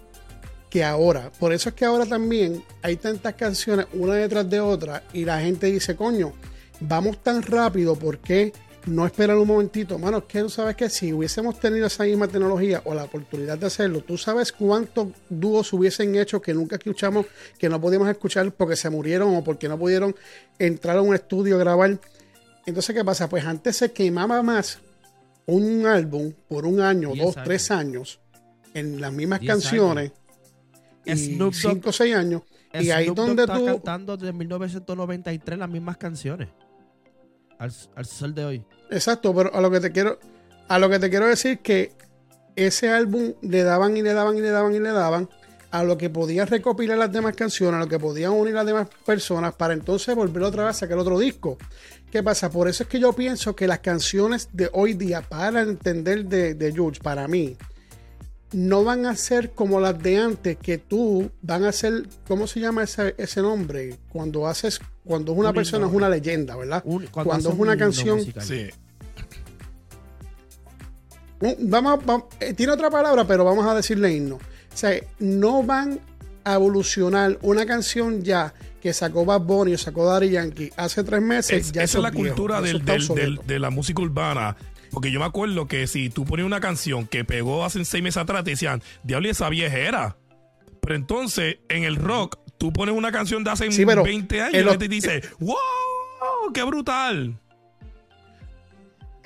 que 0.68 0.84
ahora. 0.84 1.30
Por 1.38 1.52
eso 1.52 1.68
es 1.68 1.74
que 1.74 1.84
ahora 1.84 2.04
también 2.06 2.62
hay 2.82 2.96
tantas 2.96 3.34
canciones 3.34 3.86
una 3.92 4.14
detrás 4.14 4.48
de 4.50 4.60
otra 4.60 5.02
y 5.12 5.24
la 5.24 5.40
gente 5.40 5.66
dice, 5.66 5.96
coño, 5.96 6.32
vamos 6.80 7.22
tan 7.22 7.42
rápido, 7.42 7.96
¿por 7.96 8.18
qué 8.18 8.52
no 8.86 9.04
esperar 9.04 9.36
un 9.36 9.48
momentito? 9.48 9.98
Mano, 9.98 10.18
es 10.18 10.24
que 10.24 10.40
tú 10.40 10.48
sabes 10.48 10.76
que 10.76 10.88
si 10.88 11.12
hubiésemos 11.12 11.58
tenido 11.58 11.86
esa 11.86 12.04
misma 12.04 12.28
tecnología 12.28 12.82
o 12.84 12.94
la 12.94 13.04
oportunidad 13.04 13.58
de 13.58 13.66
hacerlo, 13.66 14.00
tú 14.00 14.16
sabes 14.16 14.52
cuántos 14.52 15.08
dúos 15.28 15.72
hubiesen 15.72 16.14
hecho 16.16 16.40
que 16.40 16.54
nunca 16.54 16.76
escuchamos, 16.76 17.26
que 17.58 17.68
no 17.68 17.80
podíamos 17.80 18.08
escuchar 18.08 18.50
porque 18.52 18.76
se 18.76 18.88
murieron 18.90 19.34
o 19.34 19.42
porque 19.44 19.68
no 19.68 19.78
pudieron 19.78 20.14
entrar 20.58 20.96
a 20.96 21.02
un 21.02 21.14
estudio 21.14 21.56
a 21.56 21.58
grabar. 21.58 21.98
Entonces, 22.64 22.94
¿qué 22.94 23.04
pasa? 23.04 23.28
Pues 23.28 23.44
antes 23.44 23.76
se 23.76 23.92
quemaba 23.92 24.42
más 24.42 24.78
un 25.46 25.86
álbum 25.86 26.32
por 26.48 26.66
un 26.66 26.80
año, 26.80 27.12
Diez 27.12 27.24
dos, 27.24 27.36
años. 27.36 27.46
tres 27.46 27.70
años 27.70 28.20
en 28.74 29.00
las 29.00 29.12
mismas 29.12 29.40
Diez 29.40 29.52
canciones 29.52 30.12
y 31.04 31.16
Snoop 31.16 31.54
cinco 31.54 31.90
o 31.90 31.92
seis 31.92 32.14
años. 32.14 32.42
Y 32.74 32.90
ahí 32.90 33.04
Snoop 33.04 33.16
donde 33.16 33.42
está 33.42 33.56
tú. 33.56 33.66
cantando 33.66 34.16
desde 34.16 34.32
1993 34.32 35.58
las 35.58 35.68
mismas 35.70 35.96
canciones. 35.96 36.48
Al, 37.58 37.72
al 37.94 38.04
sol 38.06 38.34
de 38.34 38.44
hoy. 38.44 38.64
Exacto, 38.90 39.34
pero 39.34 39.54
a 39.54 39.60
lo 39.60 39.70
que 39.70 39.80
te 39.80 39.92
quiero, 39.92 40.18
a 40.68 40.78
lo 40.78 40.88
que 40.88 40.98
te 40.98 41.10
quiero 41.10 41.26
decir 41.26 41.58
que 41.58 41.92
ese 42.54 42.90
álbum 42.90 43.34
le 43.42 43.62
daban 43.62 43.96
y 43.96 44.02
le 44.02 44.14
daban 44.14 44.36
y 44.36 44.40
le 44.40 44.50
daban 44.50 44.74
y 44.74 44.80
le 44.80 44.90
daban 44.90 45.28
a 45.70 45.84
lo 45.84 45.98
que 45.98 46.08
podían 46.08 46.46
recopilar 46.46 46.96
las 46.96 47.12
demás 47.12 47.36
canciones, 47.36 47.76
a 47.76 47.84
lo 47.84 47.88
que 47.88 47.98
podían 47.98 48.32
unir 48.32 48.54
las 48.54 48.66
demás 48.66 48.88
personas 49.04 49.54
para 49.54 49.74
entonces 49.74 50.14
volver 50.14 50.42
otra 50.42 50.64
vez 50.64 50.76
a 50.76 50.78
sacar 50.80 50.96
otro 50.98 51.18
disco. 51.18 51.58
¿Qué 52.10 52.22
pasa? 52.22 52.50
Por 52.50 52.68
eso 52.68 52.84
es 52.84 52.88
que 52.88 52.98
yo 52.98 53.12
pienso 53.12 53.54
que 53.54 53.66
las 53.66 53.80
canciones 53.80 54.48
de 54.52 54.70
hoy 54.72 54.94
día, 54.94 55.22
para 55.22 55.62
entender 55.62 56.24
de, 56.24 56.54
de 56.54 56.72
George, 56.72 57.00
para 57.02 57.28
mí, 57.28 57.56
no 58.52 58.84
van 58.84 59.06
a 59.06 59.16
ser 59.16 59.50
como 59.52 59.80
las 59.80 60.00
de 60.02 60.18
antes, 60.18 60.56
que 60.56 60.78
tú 60.78 61.30
van 61.42 61.64
a 61.64 61.72
ser, 61.72 62.06
¿cómo 62.28 62.46
se 62.46 62.60
llama 62.60 62.84
ese, 62.84 63.14
ese 63.18 63.42
nombre? 63.42 63.96
Cuando 64.08 64.46
haces, 64.46 64.80
cuando 65.04 65.32
es 65.32 65.38
una 65.38 65.48
Un 65.50 65.54
persona 65.54 65.86
es 65.86 65.92
una 65.92 66.08
leyenda, 66.08 66.56
¿verdad? 66.56 66.82
Un- 66.86 67.06
cuando 67.06 67.50
es 67.50 67.58
una 67.58 67.72
un 67.72 67.78
canción. 67.78 68.20
Sí. 68.40 68.68
Vamos, 71.60 71.92
a- 72.02 72.06
va- 72.06 72.24
eh, 72.40 72.54
tiene 72.54 72.72
otra 72.72 72.88
palabra, 72.90 73.26
pero 73.26 73.44
vamos 73.44 73.66
a 73.66 73.74
decirle 73.74 74.14
himno. 74.14 74.36
O 74.36 74.76
sea, 74.76 74.92
no 75.18 75.62
van 75.62 76.00
a 76.44 76.54
evolucionar 76.54 77.38
una 77.42 77.66
canción 77.66 78.22
ya 78.22 78.54
que 78.80 78.92
sacó 78.92 79.24
Bad 79.24 79.40
Bunny 79.42 79.74
o 79.74 79.78
sacó 79.78 80.06
Daddy 80.06 80.30
Yankee 80.30 80.70
hace 80.76 81.02
tres 81.04 81.20
meses. 81.20 81.66
Es- 81.66 81.72
ya 81.72 81.82
esa 81.82 81.98
es 81.98 82.02
la 82.02 82.10
viejo, 82.10 82.28
cultura 82.36 82.60
del- 82.62 83.40
de 83.46 83.58
la 83.58 83.70
música 83.70 84.00
urbana. 84.02 84.56
Porque 84.96 85.10
yo 85.10 85.20
me 85.20 85.26
acuerdo 85.26 85.68
que 85.68 85.86
si 85.86 86.08
tú 86.08 86.24
ponías 86.24 86.46
una 86.46 86.58
canción 86.58 87.06
que 87.06 87.22
pegó 87.22 87.66
hace 87.66 87.84
seis 87.84 88.02
meses 88.02 88.16
atrás, 88.16 88.44
te 88.44 88.52
decían, 88.52 88.82
diablo, 89.02 89.28
esa 89.28 89.50
viejera. 89.50 90.16
Pero 90.80 90.94
entonces, 90.94 91.58
en 91.68 91.84
el 91.84 91.96
rock, 91.96 92.38
tú 92.56 92.72
pones 92.72 92.94
una 92.96 93.12
canción 93.12 93.44
de 93.44 93.50
hace 93.50 93.70
Sí, 93.70 93.84
pero 93.84 94.02
20 94.04 94.40
años 94.40 94.54
en 94.54 94.66
y 94.66 94.70
gente 94.70 94.88
dice, 94.88 95.20
¡Wow! 95.38 95.54
¡Qué 96.54 96.62
brutal! 96.62 97.38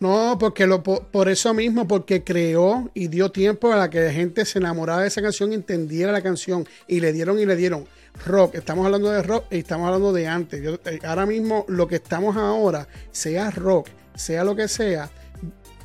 No, 0.00 0.38
porque 0.40 0.66
lo, 0.66 0.82
por, 0.82 1.06
por 1.06 1.28
eso 1.28 1.54
mismo, 1.54 1.86
porque 1.86 2.24
creó 2.24 2.90
y 2.92 3.06
dio 3.06 3.30
tiempo 3.30 3.72
a 3.72 3.76
la 3.76 3.90
que 3.90 4.00
la 4.00 4.12
gente 4.12 4.44
se 4.46 4.58
enamorara 4.58 5.02
de 5.02 5.06
esa 5.06 5.22
canción 5.22 5.52
entendiera 5.52 6.10
la 6.10 6.20
canción. 6.20 6.66
Y 6.88 6.98
le 6.98 7.12
dieron 7.12 7.38
y 7.38 7.46
le 7.46 7.54
dieron 7.54 7.84
rock. 8.26 8.56
Estamos 8.56 8.84
hablando 8.86 9.08
de 9.12 9.22
rock 9.22 9.44
y 9.52 9.58
estamos 9.58 9.86
hablando 9.86 10.12
de 10.12 10.26
antes. 10.26 10.60
Yo- 10.64 10.80
eh, 10.84 10.98
ahora 11.04 11.26
mismo 11.26 11.64
lo 11.68 11.86
que 11.86 11.94
estamos 11.94 12.36
ahora, 12.36 12.88
sea 13.12 13.52
rock, 13.52 13.88
sea 14.16 14.42
lo 14.42 14.56
que 14.56 14.66
sea, 14.66 15.08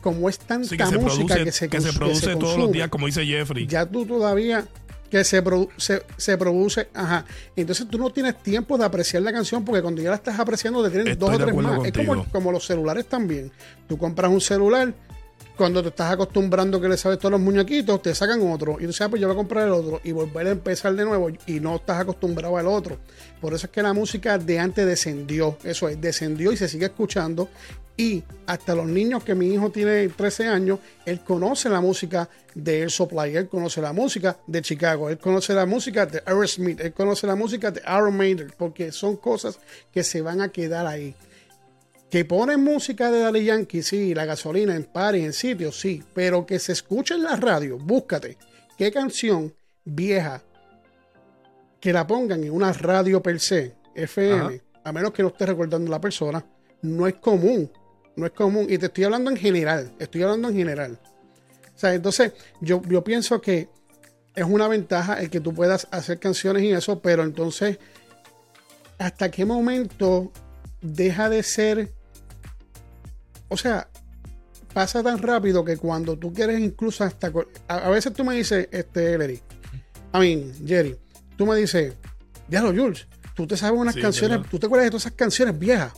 como 0.05 0.29
es 0.29 0.37
tanta 0.37 0.67
Sí, 0.69 0.77
que 0.77 0.83
música 0.85 1.33
produce, 1.35 1.43
que 1.45 1.51
se, 1.51 1.67
que 1.69 1.81
se 1.81 1.87
cons- 1.89 1.91
que 1.93 1.97
produce 1.97 2.25
se 2.27 2.35
todos 2.35 2.57
los 2.59 2.71
días, 2.71 2.89
como 2.89 3.07
dice 3.07 3.25
Jeffrey. 3.25 3.65
ya 3.65 3.87
tú 3.87 4.05
todavía 4.05 4.63
que 5.09 5.23
se, 5.23 5.43
produ- 5.43 5.69
se, 5.77 6.03
se 6.17 6.37
produce, 6.37 6.89
ajá. 6.93 7.25
Entonces 7.55 7.87
tú 7.89 7.97
no 7.97 8.11
tienes 8.11 8.41
tiempo 8.43 8.77
de 8.77 8.85
apreciar 8.85 9.23
la 9.23 9.33
canción 9.33 9.65
porque 9.65 9.81
cuando 9.81 10.01
ya 10.03 10.09
la 10.11 10.15
estás 10.17 10.37
apreciando 10.39 10.83
te 10.83 10.89
tienen 10.91 11.07
Estoy 11.07 11.27
dos 11.31 11.35
o 11.41 11.43
tres 11.43 11.55
más. 11.55 11.85
Es 11.85 11.91
como, 11.93 12.07
contigo. 12.07 12.25
como 12.31 12.51
los 12.51 12.65
celulares 12.65 13.07
también. 13.07 13.51
Tú 13.87 13.97
compras 13.97 14.29
un 14.31 14.41
celular 14.41 14.93
cuando 15.57 15.81
te 15.81 15.87
estás 15.89 16.11
acostumbrando 16.11 16.81
que 16.81 16.89
le 16.89 16.97
sabes 16.97 17.17
todos 17.17 17.31
los 17.31 17.39
muñequitos, 17.41 18.01
te 18.01 18.13
sacan 18.13 18.41
otro. 18.51 18.77
Y 18.79 18.85
tú 18.87 18.93
sabes, 18.93 19.11
pues 19.11 19.21
yo 19.21 19.27
voy 19.27 19.35
a 19.35 19.37
comprar 19.37 19.65
el 19.67 19.71
otro 19.73 20.01
y 20.03 20.11
volver 20.11 20.47
a 20.47 20.51
empezar 20.51 20.93
de 20.95 21.05
nuevo 21.05 21.29
y 21.47 21.59
no 21.61 21.77
estás 21.77 21.99
acostumbrado 22.01 22.57
al 22.57 22.67
otro. 22.67 22.97
Por 23.41 23.53
eso 23.53 23.67
es 23.67 23.71
que 23.71 23.81
la 23.81 23.93
música 23.93 24.37
de 24.37 24.59
antes 24.59 24.85
descendió. 24.85 25.57
Eso 25.63 25.87
es, 25.87 25.99
descendió 26.01 26.51
y 26.51 26.57
se 26.57 26.67
sigue 26.67 26.85
escuchando. 26.85 27.47
Y 27.97 28.23
hasta 28.45 28.75
los 28.75 28.87
niños 28.87 29.23
que 29.23 29.35
mi 29.35 29.53
hijo 29.53 29.71
tiene 29.71 30.09
13 30.09 30.47
años, 30.47 30.79
él 31.05 31.21
conoce 31.21 31.69
la 31.69 31.79
música 31.79 32.29
de 32.53 32.79
Air 32.81 32.91
Supply, 32.91 33.35
él 33.35 33.47
conoce 33.47 33.81
la 33.81 33.93
música 33.93 34.37
de 34.47 34.61
Chicago, 34.61 35.09
él 35.09 35.17
conoce 35.17 35.53
la 35.53 35.65
música 35.65 36.05
de 36.05 36.21
Aerosmith, 36.25 36.79
él 36.81 36.93
conoce 36.93 37.25
la 37.25 37.35
música 37.35 37.71
de 37.71 37.81
Iron 37.81 38.17
Maiden, 38.17 38.53
porque 38.57 38.91
son 38.91 39.15
cosas 39.15 39.59
que 39.91 40.03
se 40.03 40.21
van 40.21 40.41
a 40.41 40.49
quedar 40.49 40.85
ahí. 40.87 41.15
Que 42.09 42.25
ponen 42.25 42.63
música 42.63 43.11
de 43.11 43.19
Daddy 43.19 43.45
Yankee, 43.45 43.81
sí, 43.81 44.13
la 44.13 44.25
gasolina 44.25 44.75
en 44.75 44.83
pares, 44.83 45.23
en 45.23 45.33
sitios, 45.33 45.79
sí, 45.79 46.03
pero 46.13 46.45
que 46.45 46.59
se 46.59 46.73
escuche 46.73 47.13
en 47.13 47.23
la 47.23 47.35
radio, 47.37 47.77
búscate 47.77 48.37
qué 48.77 48.91
canción 48.91 49.53
vieja 49.85 50.43
que 51.79 51.93
la 51.93 52.05
pongan 52.05 52.43
en 52.43 52.51
una 52.51 52.73
radio 52.73 53.21
per 53.21 53.39
se, 53.39 53.75
FM, 53.95 54.61
a 54.83 54.91
menos 54.91 55.11
que 55.11 55.23
no 55.23 55.29
esté 55.29 55.45
recordando 55.45 55.89
la 55.89 56.01
persona, 56.01 56.45
no 56.81 57.07
es 57.07 57.15
común, 57.15 57.71
no 58.15 58.25
es 58.25 58.31
común. 58.31 58.67
Y 58.69 58.77
te 58.77 58.87
estoy 58.87 59.05
hablando 59.05 59.31
en 59.31 59.37
general, 59.37 59.91
estoy 59.99 60.23
hablando 60.23 60.49
en 60.49 60.55
general. 60.55 60.99
O 61.75 61.77
sea, 61.77 61.93
entonces 61.93 62.33
yo, 62.61 62.81
yo 62.87 63.03
pienso 63.03 63.41
que 63.41 63.69
es 64.33 64.45
una 64.45 64.67
ventaja 64.67 65.19
el 65.19 65.29
que 65.29 65.39
tú 65.39 65.53
puedas 65.53 65.87
hacer 65.91 66.19
canciones 66.19 66.63
y 66.63 66.71
eso, 66.71 66.99
pero 66.99 67.23
entonces, 67.23 67.79
¿hasta 68.97 69.29
qué 69.31 69.45
momento 69.45 70.31
deja 70.81 71.29
de 71.29 71.43
ser 71.43 71.91
o 73.47 73.57
sea, 73.57 73.87
pasa 74.73 75.03
tan 75.03 75.19
rápido 75.19 75.63
que 75.63 75.77
cuando 75.77 76.17
tú 76.17 76.33
quieres 76.33 76.59
incluso 76.59 77.03
hasta... 77.03 77.31
A, 77.67 77.89
veces 77.89 78.13
tú 78.13 78.23
me 78.23 78.35
dices, 78.35 78.67
este, 78.71 79.17
Larry, 79.17 79.41
I 80.13 80.19
mean, 80.19 80.67
Jerry, 80.67 80.97
tú 81.37 81.45
me 81.45 81.55
dices, 81.55 81.93
diablo, 82.47 82.73
Jules, 82.75 83.07
tú 83.35 83.45
te 83.45 83.55
sabes 83.55 83.79
unas 83.79 83.95
canciones, 83.95 84.41
tú 84.49 84.59
te 84.59 84.65
acuerdas 84.65 84.85
de 84.85 84.91
todas 84.91 85.03
esas 85.03 85.13
canciones 85.13 85.57
viejas 85.57 85.93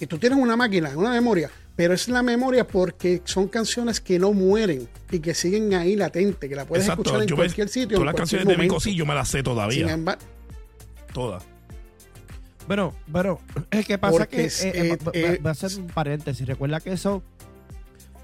y 0.00 0.06
tú 0.06 0.18
tienes 0.18 0.38
una 0.38 0.56
máquina, 0.56 0.90
una 0.96 1.10
memoria, 1.10 1.50
pero 1.76 1.92
es 1.92 2.08
la 2.08 2.22
memoria 2.22 2.66
porque 2.66 3.20
son 3.24 3.48
canciones 3.48 4.00
que 4.00 4.18
no 4.18 4.32
mueren 4.32 4.88
y 5.10 5.20
que 5.20 5.34
siguen 5.34 5.74
ahí 5.74 5.94
latente, 5.94 6.48
que 6.48 6.56
la 6.56 6.64
puedes 6.64 6.88
escuchar 6.88 7.22
en 7.22 7.28
cualquier 7.28 7.68
sitio. 7.68 7.98
Todas 7.98 8.06
las 8.06 8.14
canciones 8.14 8.48
de 8.48 8.56
Vico 8.56 8.80
sí, 8.80 8.94
yo 8.94 9.04
me 9.04 9.14
las 9.14 9.28
sé 9.28 9.42
todavía. 9.42 9.98
Todas. 11.12 11.44
Bueno, 12.66 12.94
pero 13.12 13.40
es 13.70 13.86
que 13.86 13.98
pasa 13.98 14.26
que 14.26 14.46
eh, 14.46 14.50
eh, 14.62 14.98
eh, 15.12 15.40
va, 15.44 15.50
a 15.50 15.54
ser 15.54 15.78
un 15.78 15.88
paréntesis. 15.88 16.46
Recuerda 16.46 16.80
que 16.80 16.92
eso, 16.92 17.22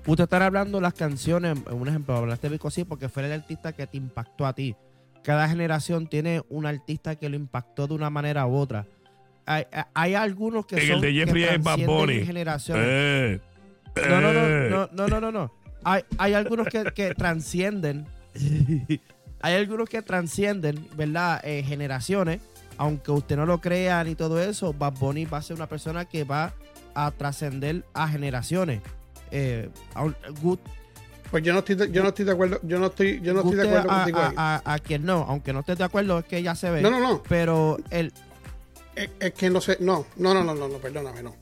usted 0.06 0.24
estará 0.24 0.46
hablando 0.46 0.80
las 0.80 0.94
canciones, 0.94 1.58
un 1.70 1.88
ejemplo, 1.88 2.16
hablaste 2.16 2.48
de 2.48 2.52
Vico 2.54 2.70
sí 2.70 2.84
porque 2.84 3.08
fue 3.08 3.26
el 3.26 3.32
artista 3.32 3.72
que 3.72 3.86
te 3.86 3.96
impactó 3.96 4.46
a 4.46 4.54
ti. 4.54 4.76
Cada 5.24 5.48
generación 5.48 6.06
tiene 6.06 6.42
un 6.48 6.64
artista 6.64 7.16
que 7.16 7.28
lo 7.28 7.36
impactó 7.36 7.88
de 7.88 7.94
una 7.94 8.08
manera 8.08 8.46
u 8.46 8.54
otra. 8.54 8.86
Hay, 9.46 10.14
algunos 10.14 10.66
que 10.66 10.76
en 10.76 10.86
son 10.88 10.96
el 10.96 11.00
de 11.00 11.12
Jeffrey 11.12 11.44
es 11.44 11.62
Bad 11.62 11.78
Bunny. 11.86 12.24
Generaciones. 12.24 13.40
no, 14.08 14.20
no, 14.20 14.32
no, 14.32 14.88
no, 14.92 15.08
no, 15.08 15.20
no, 15.20 15.32
no. 15.32 15.52
Hay, 15.84 16.02
hay 16.18 16.34
algunos 16.34 16.66
que, 16.66 16.84
que 16.92 17.14
trascienden. 17.14 18.06
hay 19.40 19.54
algunos 19.54 19.88
que 19.88 20.02
trascienden, 20.02 20.86
¿verdad? 20.96 21.40
generaciones 21.42 22.40
aunque 22.78 23.10
usted 23.10 23.36
no 23.36 23.46
lo 23.46 23.60
crea 23.60 24.02
ni 24.04 24.14
todo 24.14 24.40
eso, 24.40 24.72
Bad 24.72 24.94
Bunny 24.98 25.24
va 25.24 25.38
a 25.38 25.42
ser 25.42 25.56
una 25.56 25.66
persona 25.66 26.04
que 26.04 26.24
va 26.24 26.52
a 26.94 27.10
trascender 27.10 27.84
a 27.94 28.08
generaciones. 28.08 28.80
Eh, 29.30 29.68
pues 31.30 31.42
yo 31.42 31.52
no 31.52 31.60
estoy, 31.60 31.76
yo 31.90 32.02
no 32.02 32.08
estoy 32.10 32.24
de 32.24 32.32
acuerdo, 32.32 32.60
yo 32.62 32.78
no 32.78 32.86
estoy, 32.86 33.20
yo 33.20 33.34
no 33.34 33.40
estoy 33.40 33.56
de 33.56 33.62
acuerdo 33.62 33.90
a, 33.90 33.96
contigo. 33.96 34.18
A, 34.36 34.78
quien 34.82 35.04
no, 35.04 35.26
aunque 35.28 35.52
no 35.52 35.60
estés 35.60 35.78
de 35.78 35.84
acuerdo, 35.84 36.18
es 36.20 36.24
que 36.24 36.42
ya 36.42 36.54
se 36.54 36.70
ve. 36.70 36.82
No, 36.82 36.90
no, 36.90 37.00
no. 37.00 37.22
Pero 37.28 37.78
el 37.90 38.12
es, 38.96 39.32
que 39.32 39.50
no 39.50 39.60
sé, 39.60 39.76
no, 39.80 40.06
no, 40.16 40.34
no, 40.34 40.42
no, 40.42 40.54
no, 40.54 40.68
no 40.68 40.78
perdóname, 40.78 41.22
no, 41.22 41.36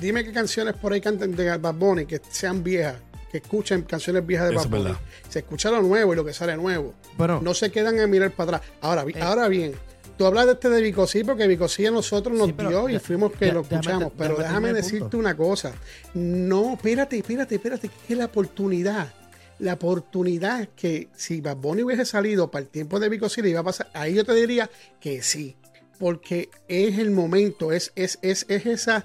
Dime 0.00 0.24
qué 0.24 0.32
canciones 0.32 0.74
por 0.74 0.92
ahí 0.92 1.00
canten 1.00 1.36
de 1.36 1.56
Bad 1.56 1.74
Bunny 1.74 2.06
que 2.06 2.20
sean 2.28 2.64
viejas, 2.64 2.96
que 3.30 3.38
escuchen 3.38 3.82
canciones 3.82 4.26
viejas 4.26 4.50
de 4.50 4.56
Bad 4.56 4.68
Bunny. 4.68 4.94
Se 5.28 5.40
escucha 5.40 5.70
lo 5.70 5.80
nuevo 5.82 6.12
y 6.12 6.16
lo 6.16 6.24
que 6.24 6.32
sale 6.32 6.56
nuevo. 6.56 6.94
Pero, 7.16 7.40
no 7.40 7.54
se 7.54 7.70
quedan 7.70 8.00
a 8.00 8.06
mirar 8.06 8.32
para 8.32 8.56
atrás. 8.56 8.72
Ahora, 8.80 9.04
eh, 9.06 9.22
ahora 9.22 9.48
bien, 9.48 9.74
Tú 10.16 10.26
hablas 10.26 10.46
de 10.46 10.52
este 10.52 10.68
de 10.68 10.80
Vicosí 10.80 11.24
porque 11.24 11.48
Vicosí 11.48 11.86
a 11.86 11.90
nosotros 11.90 12.36
nos 12.38 12.56
dio 12.56 12.88
y 12.88 12.98
fuimos 13.00 13.32
que 13.32 13.50
lo 13.50 13.62
escuchamos. 13.62 14.12
pero 14.16 14.36
déjame 14.36 14.72
decirte 14.72 15.16
una 15.16 15.36
cosa. 15.36 15.72
No, 16.14 16.74
espérate, 16.74 17.18
espérate, 17.18 17.56
espérate, 17.56 17.88
que 17.88 18.12
es 18.12 18.18
la 18.18 18.26
oportunidad. 18.26 19.12
La 19.58 19.74
oportunidad 19.74 20.68
que 20.76 21.08
si 21.16 21.40
Bad 21.40 21.56
Bunny 21.56 21.82
hubiese 21.82 22.04
salido 22.04 22.50
para 22.50 22.64
el 22.64 22.68
tiempo 22.68 23.00
de 23.00 23.08
Vicosí 23.08 23.42
le 23.42 23.50
iba 23.50 23.60
a 23.60 23.64
pasar, 23.64 23.88
ahí 23.92 24.14
yo 24.14 24.24
te 24.24 24.34
diría 24.34 24.70
que 25.00 25.22
sí. 25.22 25.56
Porque 25.98 26.50
es 26.68 26.98
el 26.98 27.10
momento, 27.10 27.72
es, 27.72 27.92
es, 27.94 28.18
es, 28.22 28.46
es 28.48 28.66
esa, 28.66 29.04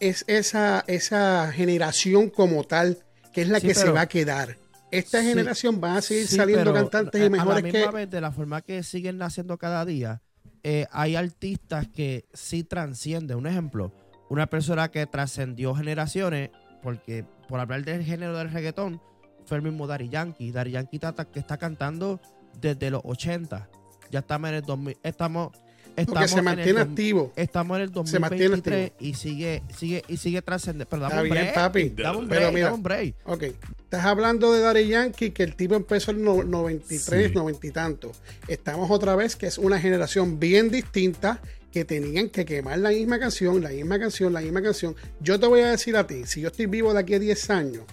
es 0.00 0.24
esa, 0.26 0.84
esa 0.86 1.52
generación 1.52 2.30
como 2.30 2.64
tal 2.64 2.98
que 3.32 3.42
es 3.42 3.48
la 3.48 3.60
que 3.60 3.74
se 3.74 3.90
va 3.90 4.02
a 4.02 4.08
quedar 4.08 4.56
esta 4.98 5.22
generación 5.22 5.80
va 5.82 5.96
a 5.96 6.02
seguir 6.02 6.28
saliendo 6.28 6.72
cantantes 6.72 7.26
y 7.26 7.30
mejores 7.30 7.74
a 7.74 7.92
la 7.92 8.06
de 8.06 8.20
la 8.20 8.30
forma 8.30 8.62
que 8.62 8.82
siguen 8.82 9.18
naciendo 9.18 9.58
cada 9.58 9.84
día, 9.84 10.22
eh, 10.62 10.86
hay 10.92 11.16
artistas 11.16 11.88
que 11.88 12.26
sí 12.32 12.64
trascienden. 12.64 13.36
Un 13.36 13.46
ejemplo, 13.46 13.92
una 14.28 14.46
persona 14.46 14.90
que 14.90 15.06
trascendió 15.06 15.74
generaciones, 15.74 16.50
porque 16.82 17.24
por 17.48 17.60
hablar 17.60 17.84
del 17.84 18.04
género 18.04 18.36
del 18.38 18.50
reggaetón, 18.50 19.00
fue 19.46 19.58
el 19.58 19.62
mismo 19.62 19.86
Dari 19.86 20.08
Yankee. 20.08 20.52
Dari 20.52 20.70
Yankee 20.72 20.96
está, 20.96 21.24
que 21.24 21.40
está 21.40 21.58
cantando 21.58 22.20
desde 22.60 22.90
los 22.90 23.02
80. 23.04 23.68
Ya 24.10 24.20
estamos 24.20 24.50
en 24.50 24.54
el 24.56 24.62
2000. 24.62 24.98
Estamos, 25.02 25.50
estamos 25.96 26.30
se 26.30 26.42
mantiene 26.42 26.80
activo. 26.80 27.32
Estamos 27.36 27.76
en 27.76 27.82
el 27.84 27.92
2023 27.92 28.92
y 29.00 29.14
sigue, 29.14 29.62
sigue, 29.76 30.04
y 30.08 30.16
sigue 30.16 30.42
trascendiendo. 30.42 30.88
Pero 30.88 31.02
dame 31.02 31.22
un 31.22 31.28
break. 31.28 31.54
papi. 31.54 31.88
Dame 31.90 32.18
un 32.18 32.28
break, 32.28 32.42
dame 32.44 32.70
un 32.70 32.82
break. 32.82 33.14
Ok. 33.24 33.42
Estás 33.42 34.04
hablando 34.04 34.52
de 34.52 34.60
Daddy 34.60 34.88
Yankee, 34.88 35.30
que 35.30 35.42
el 35.44 35.54
tipo 35.54 35.74
empezó 35.74 36.10
en 36.10 36.24
93, 36.24 37.34
90 37.34 37.66
y 37.66 37.70
tanto. 37.70 38.12
Estamos 38.48 38.90
otra 38.90 39.14
vez, 39.14 39.36
que 39.36 39.46
es 39.46 39.58
una 39.58 39.78
generación 39.78 40.40
bien 40.40 40.70
distinta, 40.70 41.40
que 41.70 41.84
tenían 41.84 42.28
que 42.28 42.44
quemar 42.44 42.78
la 42.78 42.90
misma 42.90 43.18
canción, 43.18 43.62
la 43.62 43.70
misma 43.70 43.98
canción, 43.98 44.32
la 44.32 44.40
misma 44.40 44.62
canción. 44.62 44.94
Yo 45.20 45.38
te 45.38 45.46
voy 45.46 45.60
a 45.60 45.70
decir 45.70 45.96
a 45.96 46.06
ti, 46.06 46.24
si 46.24 46.40
yo 46.40 46.48
estoy 46.48 46.66
vivo 46.66 46.92
de 46.92 47.00
aquí 47.00 47.14
a 47.14 47.18
10 47.18 47.50
años, 47.50 47.84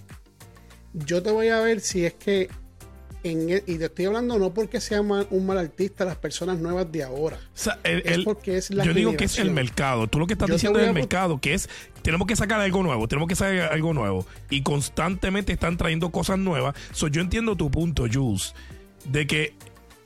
yo 0.93 1.23
te 1.23 1.31
voy 1.31 1.47
a 1.47 1.59
ver 1.61 1.79
si 1.79 2.05
es 2.05 2.13
que 2.13 2.49
e, 3.23 3.63
y 3.67 3.77
te 3.77 3.85
estoy 3.85 4.05
hablando 4.05 4.39
no 4.39 4.53
porque 4.53 4.81
sea 4.81 5.01
un 5.01 5.45
mal 5.45 5.57
artista 5.57 6.05
las 6.05 6.17
personas 6.17 6.59
nuevas 6.59 6.91
de 6.91 7.03
ahora. 7.03 7.39
es 7.83 8.19
porque 8.23 8.57
es 8.57 8.71
la 8.71 8.83
Yo 8.83 8.93
digo 8.93 9.15
que 9.15 9.25
es 9.25 9.37
el 9.37 9.51
mercado. 9.51 10.07
Tú 10.07 10.19
lo 10.19 10.27
que 10.27 10.33
estás 10.33 10.49
diciendo 10.49 10.79
es 10.79 10.87
el 10.87 10.93
mercado, 10.93 11.39
que 11.39 11.53
es 11.53 11.69
tenemos 12.01 12.27
que 12.27 12.35
sacar 12.35 12.59
algo 12.59 12.83
nuevo, 12.83 13.07
tenemos 13.07 13.27
que 13.27 13.35
sacar 13.35 13.71
algo 13.71 13.93
nuevo. 13.93 14.25
Y 14.49 14.61
constantemente 14.61 15.53
están 15.53 15.77
trayendo 15.77 16.11
cosas 16.11 16.39
nuevas. 16.39 16.75
So, 16.91 17.07
yo 17.07 17.21
entiendo 17.21 17.55
tu 17.55 17.69
punto, 17.69 18.05
Jules, 18.11 18.55
de 19.05 19.27
que 19.27 19.53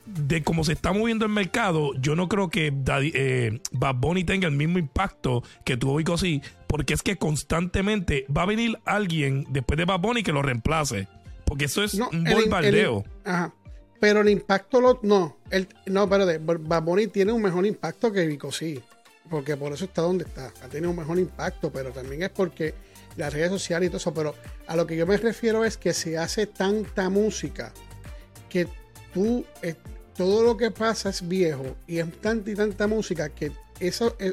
de 0.06 0.42
cómo 0.42 0.62
se 0.62 0.72
está 0.72 0.92
moviendo 0.92 1.24
el 1.24 1.32
mercado, 1.32 1.92
yo 1.94 2.14
no 2.14 2.28
creo 2.28 2.48
que 2.48 2.72
eh, 2.86 3.60
Bad 3.72 3.96
Bunny 3.96 4.24
tenga 4.24 4.46
el 4.46 4.54
mismo 4.54 4.78
impacto 4.78 5.42
que 5.64 5.76
tuvo 5.76 5.96
Vico 5.96 6.16
sí, 6.16 6.42
porque 6.68 6.94
es 6.94 7.02
que 7.02 7.16
constantemente 7.16 8.24
va 8.34 8.42
a 8.42 8.46
venir 8.46 8.78
alguien 8.84 9.46
después 9.50 9.76
de 9.76 9.84
Bad 9.84 10.00
Bunny 10.00 10.22
que 10.22 10.32
lo 10.32 10.42
reemplace. 10.42 11.08
Porque 11.46 11.64
eso 11.64 11.82
es 11.82 11.94
un 11.94 12.24
bombardeo. 12.24 13.04
ajá. 13.24 13.54
Pero 14.00 14.20
el 14.20 14.28
impacto 14.28 14.80
lo, 14.80 14.98
no. 15.02 15.38
El, 15.50 15.68
no, 15.86 16.04
espérate. 16.04 16.38
Bad 16.38 16.82
Bunny 16.82 17.06
tiene 17.06 17.32
un 17.32 17.42
mejor 17.42 17.66
impacto 17.66 18.12
que 18.12 18.26
Vico, 18.26 18.52
sí. 18.52 18.80
Porque 19.30 19.56
por 19.56 19.72
eso 19.72 19.86
está 19.86 20.02
donde 20.02 20.24
está. 20.24 20.52
Ha 20.62 20.68
tenido 20.68 20.90
un 20.90 20.96
mejor 20.96 21.18
impacto, 21.18 21.72
pero 21.72 21.90
también 21.92 22.22
es 22.22 22.30
porque 22.30 22.74
las 23.16 23.32
redes 23.32 23.50
sociales 23.50 23.86
y 23.86 23.90
todo 23.90 23.98
eso. 23.98 24.14
Pero 24.14 24.34
a 24.66 24.76
lo 24.76 24.86
que 24.86 24.96
yo 24.96 25.06
me 25.06 25.16
refiero 25.16 25.64
es 25.64 25.76
que 25.76 25.92
se 25.92 26.18
hace 26.18 26.46
tanta 26.46 27.08
música 27.08 27.72
que 28.48 28.68
tú, 29.14 29.44
eh, 29.62 29.74
todo 30.16 30.42
lo 30.42 30.56
que 30.56 30.70
pasa 30.70 31.08
es 31.08 31.26
viejo 31.26 31.76
y 31.86 31.98
es 31.98 32.20
tanta 32.20 32.50
y 32.50 32.54
tanta 32.54 32.86
música 32.86 33.30
que 33.30 33.52
eso 33.80 34.16
eh, 34.18 34.32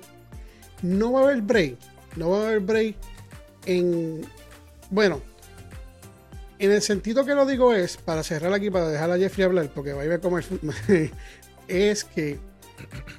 no 0.82 1.14
va 1.14 1.22
a 1.22 1.24
haber 1.24 1.42
break. 1.42 1.78
No 2.16 2.32
va 2.32 2.38
a 2.40 2.48
haber 2.48 2.60
break 2.60 2.96
en. 3.66 4.22
Bueno, 4.92 5.22
en 6.60 6.72
el 6.72 6.82
sentido 6.82 7.26
que 7.26 7.36
lo 7.36 7.46
digo 7.46 7.74
es, 7.74 7.98
para 7.98 8.24
cerrar 8.24 8.54
aquí, 8.54 8.70
para 8.70 8.90
dejar 8.90 9.12
a 9.12 9.18
Jeffrey 9.18 9.46
hablar, 9.46 9.70
porque 9.74 9.94
va 9.94 10.04
a 10.04 10.06
ir 10.06 10.12
a 10.12 10.20
comer, 10.20 10.46
es 11.68 12.04
que 12.04 12.40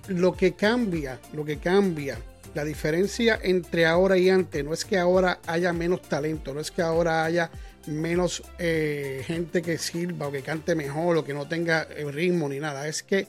lo 0.08 0.34
que 0.34 0.52
cambia, 0.54 1.18
lo 1.32 1.44
que 1.44 1.58
cambia, 1.58 2.18
la 2.54 2.64
diferencia 2.64 3.38
entre 3.42 3.86
ahora 3.86 4.16
y 4.16 4.30
antes, 4.30 4.64
no 4.64 4.72
es 4.72 4.84
que 4.84 4.98
ahora 4.98 5.40
haya 5.46 5.72
menos 5.72 6.02
talento, 6.02 6.54
no 6.54 6.60
es 6.60 6.70
que 6.70 6.82
ahora 6.82 7.24
haya 7.24 7.50
menos 7.86 8.42
eh, 8.58 9.22
gente 9.26 9.60
que 9.60 9.76
sirva 9.78 10.28
o 10.28 10.32
que 10.32 10.42
cante 10.42 10.74
mejor 10.74 11.16
o 11.16 11.24
que 11.24 11.34
no 11.34 11.48
tenga 11.48 11.82
el 11.82 12.12
ritmo 12.12 12.48
ni 12.48 12.60
nada, 12.60 12.86
es 12.86 13.02
que 13.02 13.26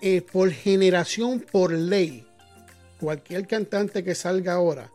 eh, 0.00 0.22
por 0.22 0.50
generación, 0.50 1.40
por 1.40 1.72
ley, 1.72 2.26
cualquier 2.98 3.46
cantante 3.46 4.04
que 4.04 4.14
salga 4.14 4.54
ahora 4.54 4.90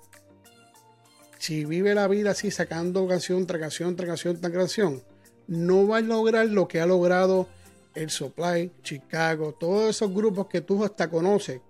si 1.46 1.66
vive 1.66 1.94
la 1.94 2.08
vida 2.08 2.32
así 2.32 2.50
sacando 2.52 3.08
canción 3.08 3.46
tras 3.46 3.60
canción 3.62 3.96
tras 3.96 4.08
canción 4.10 4.40
tras 4.42 4.52
canción, 4.54 5.04
no 5.48 5.88
va 5.88 5.98
a 5.98 6.02
lograr 6.02 6.48
lo 6.48 6.68
que 6.68 6.80
ha 6.82 6.86
logrado 6.86 7.48
el 7.94 8.10
Supply, 8.10 8.72
Chicago, 8.84 9.54
todos 9.60 9.90
esos 9.90 10.14
grupos 10.14 10.48
que 10.48 10.62
tú 10.62 10.84
hasta 10.84 11.10
conoces 11.10 11.62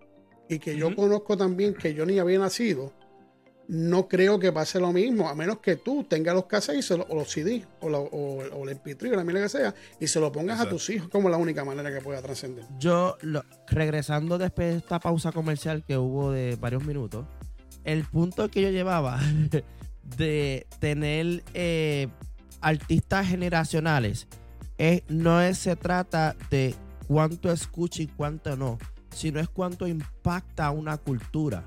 y 0.49 0.59
que 0.59 0.77
yo 0.77 0.95
conozco 0.95 1.35
también 1.37 1.73
que 1.73 1.93
yo 1.93 2.05
ni 2.05 2.19
había 2.19 2.39
nacido. 2.39 2.93
No 3.67 4.07
creo 4.07 4.37
que 4.37 4.51
pase 4.51 4.79
lo 4.79 4.91
mismo, 4.93 5.27
a 5.27 5.33
menos 5.33 5.57
que 5.57 5.75
tú 5.75 6.03
tengas 6.03 6.35
los 6.35 6.45
cassettes 6.45 6.91
o 6.91 6.97
los 7.15 7.27
CD 7.31 7.65
o, 7.81 7.89
la, 7.89 7.97
o, 7.97 8.37
o 8.43 8.69
el 8.69 8.79
MP3 8.79 9.11
o 9.11 9.15
la 9.15 9.23
mierda 9.23 9.41
que 9.41 9.49
sea 9.49 9.73
y 9.99 10.05
se 10.07 10.19
lo 10.19 10.31
pongas 10.31 10.59
a 10.59 10.69
tus 10.69 10.87
hijos 10.91 11.09
como 11.09 11.29
la 11.29 11.37
única 11.37 11.65
manera 11.65 11.91
que 11.91 11.99
pueda 11.99 12.21
trascender. 12.21 12.63
Yo, 12.79 13.17
lo- 13.21 13.43
regresando 13.67 14.37
después 14.37 14.71
de 14.71 14.77
esta 14.77 14.99
pausa 14.99 15.31
comercial 15.31 15.83
que 15.83 15.97
hubo 15.97 16.31
de 16.31 16.55
varios 16.61 16.85
minutos, 16.85 17.25
el 17.85 18.03
punto 18.03 18.49
que 18.49 18.61
yo 18.61 18.69
llevaba 18.69 19.19
de 20.17 20.67
tener 20.79 21.43
eh, 21.53 22.07
artistas 22.61 23.27
generacionales 23.27 24.27
es, 24.77 25.03
no 25.07 25.41
es, 25.41 25.57
se 25.57 25.75
trata 25.75 26.35
de 26.51 26.75
cuánto 27.07 27.51
escucha 27.51 28.03
y 28.03 28.07
cuánto 28.07 28.55
no, 28.57 28.77
sino 29.11 29.39
es 29.39 29.47
cuánto 29.49 29.87
impacta 29.87 30.71
una 30.71 30.97
cultura. 30.97 31.63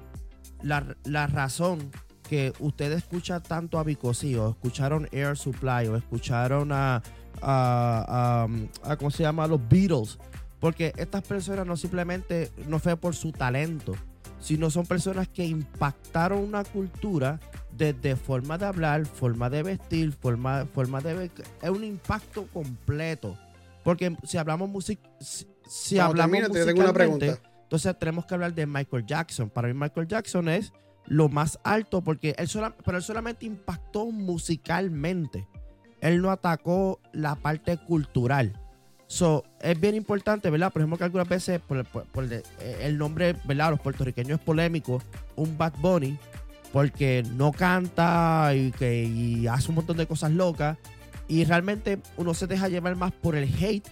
La, 0.63 0.97
la 1.05 1.27
razón 1.27 1.91
que 2.29 2.53
usted 2.59 2.93
escucha 2.93 3.41
tanto 3.41 3.79
a 3.79 3.85
Bicosí 3.85 4.35
o 4.35 4.51
escucharon 4.51 5.09
Air 5.13 5.37
Supply 5.37 5.87
o 5.89 5.97
escucharon 5.97 6.73
a, 6.73 7.03
a, 7.41 8.47
a- 8.85 8.97
¿cómo 8.97 9.11
se 9.11 9.23
llama? 9.23 9.45
A 9.45 9.49
los 9.49 9.67
Beatles. 9.69 10.19
Porque 10.61 10.93
estas 10.97 11.23
personas 11.23 11.65
no 11.67 11.77
simplemente 11.77 12.51
no 12.67 12.81
fue 12.81 12.97
por 12.97 13.15
su 13.15 13.31
talento, 13.31 13.95
sino 14.41 14.71
son 14.71 14.87
personas 14.87 15.29
que 15.29 15.45
impactaron 15.47 16.39
una 16.41 16.65
cultura 16.65 17.41
desde 17.73 18.17
forma 18.17 18.59
de 18.59 18.67
hablar, 18.67 19.07
forma 19.07 19.49
de 19.51 19.63
vestir, 19.63 20.13
forma, 20.13 20.67
forma 20.75 21.01
de. 21.01 21.31
Es 21.63 21.71
un 21.71 21.85
impacto 21.85 22.47
completo. 22.53 23.37
Porque 23.85 24.17
si 24.25 24.37
hablamos 24.37 24.69
música, 24.69 25.09
si, 25.21 25.99
hablamos 25.99 26.33
termine, 26.39 26.53
te 26.53 26.65
tengo 26.67 26.81
una 26.81 26.89
musicalmente, 26.89 27.27
pregunta. 27.27 27.51
entonces 27.63 27.99
tenemos 27.99 28.27
que 28.27 28.35
hablar 28.35 28.55
de 28.55 28.67
Michael 28.67 29.07
Jackson. 29.07 29.49
Para 29.51 29.69
mí 29.69 29.75
Michael 29.75 30.07
Jackson 30.09 30.49
es 30.49 30.73
lo 31.07 31.29
más 31.29 31.59
alto 31.65 32.03
porque 32.03 32.35
él, 32.37 32.49
sola- 32.49 32.77
pero 32.85 32.99
él 32.99 33.03
solamente 33.03 33.47
impactó 33.47 34.07
musicalmente. 34.11 35.47
Él 36.01 36.21
no 36.23 36.31
atacó 36.31 37.01
la 37.13 37.35
parte 37.37 37.77
cultural. 37.79 38.61
So, 39.11 39.43
es 39.63 39.81
bien 39.81 39.95
importante, 39.95 40.51
¿verdad? 40.51 40.71
Por 40.71 40.83
ejemplo, 40.83 40.99
que 40.99 41.05
algunas 41.05 41.27
veces 41.29 41.61
eh, 41.71 42.79
el 42.83 42.99
nombre, 42.99 43.35
¿verdad? 43.45 43.71
Los 43.71 43.81
puertorriqueños 43.81 44.39
es 44.39 44.45
polémico, 44.45 45.03
un 45.35 45.57
Bad 45.57 45.73
Bunny, 45.79 46.19
porque 46.75 47.25
no 47.35 47.53
canta 47.53 48.53
y, 48.55 48.71
que, 48.73 49.49
hace 49.51 49.71
un 49.71 49.77
montón 49.77 49.97
de 49.97 50.07
cosas 50.07 50.31
locas. 50.33 50.77
Y 51.27 51.45
realmente 51.45 51.99
uno 52.19 52.35
se 52.35 52.47
deja 52.47 52.69
llevar 52.69 52.97
más 52.97 53.13
por 53.13 53.35
el 53.35 53.45
hate 53.63 53.87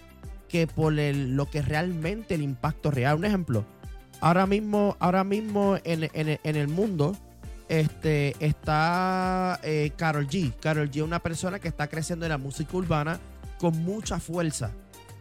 que 0.49 0.67
por 0.67 0.97
el- 0.99 1.35
lo 1.35 1.49
que 1.49 1.61
realmente 1.63 2.35
el 2.35 2.41
impacto 2.43 2.91
real. 2.91 3.17
Un 3.17 3.25
ejemplo, 3.25 3.65
ahora 4.21 4.45
mismo, 4.45 4.95
ahora 4.99 5.23
mismo 5.23 5.77
en, 5.83 6.09
en- 6.13 6.55
el 6.55 6.67
mundo 6.67 7.17
este, 7.69 8.35
está 8.39 9.59
eh, 9.63 9.91
Carol 9.97 10.27
G. 10.27 10.53
Carol 10.61 10.89
G 10.91 10.97
es 10.97 11.01
una 11.01 11.19
persona 11.19 11.57
que 11.59 11.67
está 11.67 11.87
creciendo 11.87 12.25
en 12.25 12.29
la 12.31 12.37
música 12.37 12.77
urbana 12.77 13.19
con 13.59 13.75
mucha 13.83 14.19
fuerza. 14.19 14.71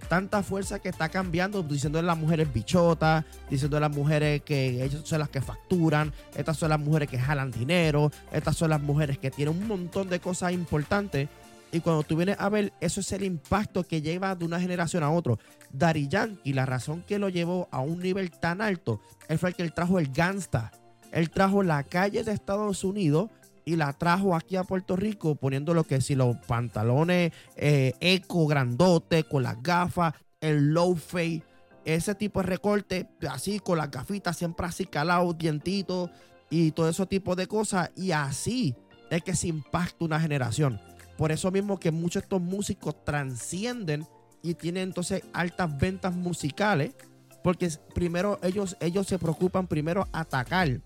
Tanta 0.09 0.43
fuerza 0.43 0.79
que 0.79 0.89
está 0.89 1.09
cambiando, 1.09 1.63
diciendo 1.63 1.99
a 1.99 2.03
las 2.03 2.17
mujeres 2.17 2.53
bichotas, 2.53 3.25
diciendo 3.51 3.81
las 3.81 3.91
mujeres 3.91 4.43
que 4.43 4.85
ellas 4.85 5.01
son 5.05 5.19
las 5.19 5.29
que 5.29 5.41
facturan, 5.41 6.13
estas 6.37 6.57
son 6.57 6.71
las 6.71 6.79
mujeres 6.79 7.09
que 7.09 7.19
jalan 7.19 7.51
dinero, 7.51 8.13
estas 8.31 8.57
son 8.57 8.71
las 8.71 8.81
mujeres 8.81 9.19
que 9.19 9.33
tienen 9.33 9.57
un 9.57 9.67
montón 9.67 10.09
de 10.09 10.21
cosas 10.21 10.53
importantes. 10.53 11.29
Y 11.73 11.81
cuando 11.81 12.05
tú 12.05 12.17
vienes 12.17 12.37
a 12.39 12.49
ver, 12.49 12.73
eso 12.81 13.01
es 13.01 13.11
el 13.11 13.25
impacto 13.25 13.83
que 13.83 14.01
lleva 14.01 14.37
de 14.37 14.45
una 14.45 14.61
generación 14.61 15.03
a 15.03 15.11
otro. 15.11 15.41
Daddy 15.73 16.07
Yankee, 16.07 16.53
la 16.53 16.67
razón 16.67 17.03
que 17.03 17.19
lo 17.19 17.29
llevó 17.29 17.69
a 17.73 17.81
un 17.81 17.99
nivel 17.99 18.31
tan 18.31 18.61
alto, 18.61 19.01
él 19.29 19.39
fue 19.39 19.49
el 19.49 19.57
que 19.57 19.65
él 19.65 19.73
trajo 19.73 19.99
el 19.99 20.13
gangsta. 20.13 20.71
Él 21.11 21.31
trajo 21.31 21.63
la 21.63 21.83
calle 21.83 22.23
de 22.23 22.33
Estados 22.33 22.85
Unidos 22.85 23.31
y 23.67 23.75
la 23.75 23.93
trajo 23.93 24.35
aquí 24.35 24.55
a 24.55 24.63
Puerto 24.63 24.95
Rico 24.95 25.35
poniendo 25.35 25.75
lo 25.75 25.85
que 25.85 26.01
si 26.01 26.15
los 26.15 26.37
pantalones 26.47 27.33
eh, 27.57 27.95
eco 28.01 28.47
grandote 28.47 29.25
con 29.25 29.43
las 29.43 29.61
gafas, 29.61 30.15
el 30.41 30.73
low 30.73 30.95
fade, 30.95 31.43
ese 31.85 32.15
tipo 32.15 32.41
de 32.41 32.47
recorte 32.47 33.09
así 33.29 33.59
con 33.59 33.79
las 33.79 33.91
gafitas 33.91 34.37
siempre 34.37 34.67
así 34.67 34.87
calados, 34.87 35.37
dientitos 35.37 36.11
y 36.49 36.71
todo 36.71 36.89
ese 36.89 37.05
tipo 37.07 37.35
de 37.35 37.49
cosas 37.49 37.91
y 37.97 38.13
así 38.13 38.77
es 39.11 39.23
que 39.23 39.35
se 39.35 39.49
impacta 39.49 40.05
una 40.05 40.21
generación. 40.21 40.81
Por 41.19 41.33
eso 41.33 41.51
mismo 41.51 41.81
que 41.81 41.91
muchos 41.91 42.23
de 42.23 42.27
estos 42.27 42.41
músicos 42.41 43.05
transcienden 43.05 44.07
y 44.43 44.55
tienen 44.55 44.85
entonces 44.85 45.25
altas 45.33 45.77
ventas 45.77 46.15
musicales 46.15 46.95
porque 47.43 47.69
primero 47.95 48.39
ellos, 48.45 48.77
ellos 48.79 49.09
se 49.09 49.19
preocupan 49.19 49.67
primero 49.67 50.07
atacar. 50.13 50.81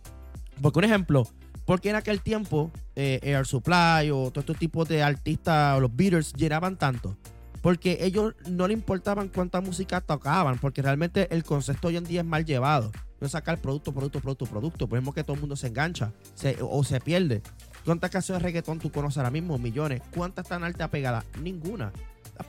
Porque 0.62 0.78
un 0.78 0.84
ejemplo, 0.84 1.26
porque 1.70 1.90
en 1.90 1.94
aquel 1.94 2.20
tiempo 2.20 2.72
eh, 2.96 3.20
Air 3.22 3.46
Supply 3.46 4.10
o 4.10 4.32
todo 4.32 4.40
este 4.40 4.54
tipo 4.54 4.84
de 4.84 5.04
artistas, 5.04 5.76
o 5.76 5.80
los 5.80 5.94
Beatles, 5.94 6.32
llenaban 6.32 6.76
tanto? 6.76 7.16
Porque 7.62 7.98
ellos 8.00 8.34
no 8.48 8.66
le 8.66 8.74
importaban 8.74 9.28
cuánta 9.28 9.60
música 9.60 10.00
tocaban, 10.00 10.58
porque 10.58 10.82
realmente 10.82 11.32
el 11.32 11.44
concepto 11.44 11.86
hoy 11.86 11.96
en 11.96 12.02
día 12.02 12.22
es 12.22 12.26
mal 12.26 12.44
llevado. 12.44 12.90
No 13.20 13.28
sacar 13.28 13.60
producto, 13.60 13.92
producto, 13.92 14.18
producto, 14.18 14.46
producto. 14.46 14.88
Por 14.88 14.96
ejemplo, 14.98 15.12
que 15.12 15.22
todo 15.22 15.34
el 15.34 15.40
mundo 15.42 15.54
se 15.54 15.68
engancha 15.68 16.10
se- 16.34 16.56
o 16.60 16.82
se 16.82 16.98
pierde. 17.00 17.40
¿Cuántas 17.84 18.10
canciones 18.10 18.42
de 18.42 18.48
reggaetón 18.48 18.80
tú 18.80 18.90
conoces 18.90 19.18
ahora 19.18 19.30
mismo? 19.30 19.56
Millones. 19.56 20.02
¿Cuántas 20.12 20.46
están 20.46 20.64
alta 20.64 20.88
pegadas? 20.88 21.24
Ninguna. 21.40 21.92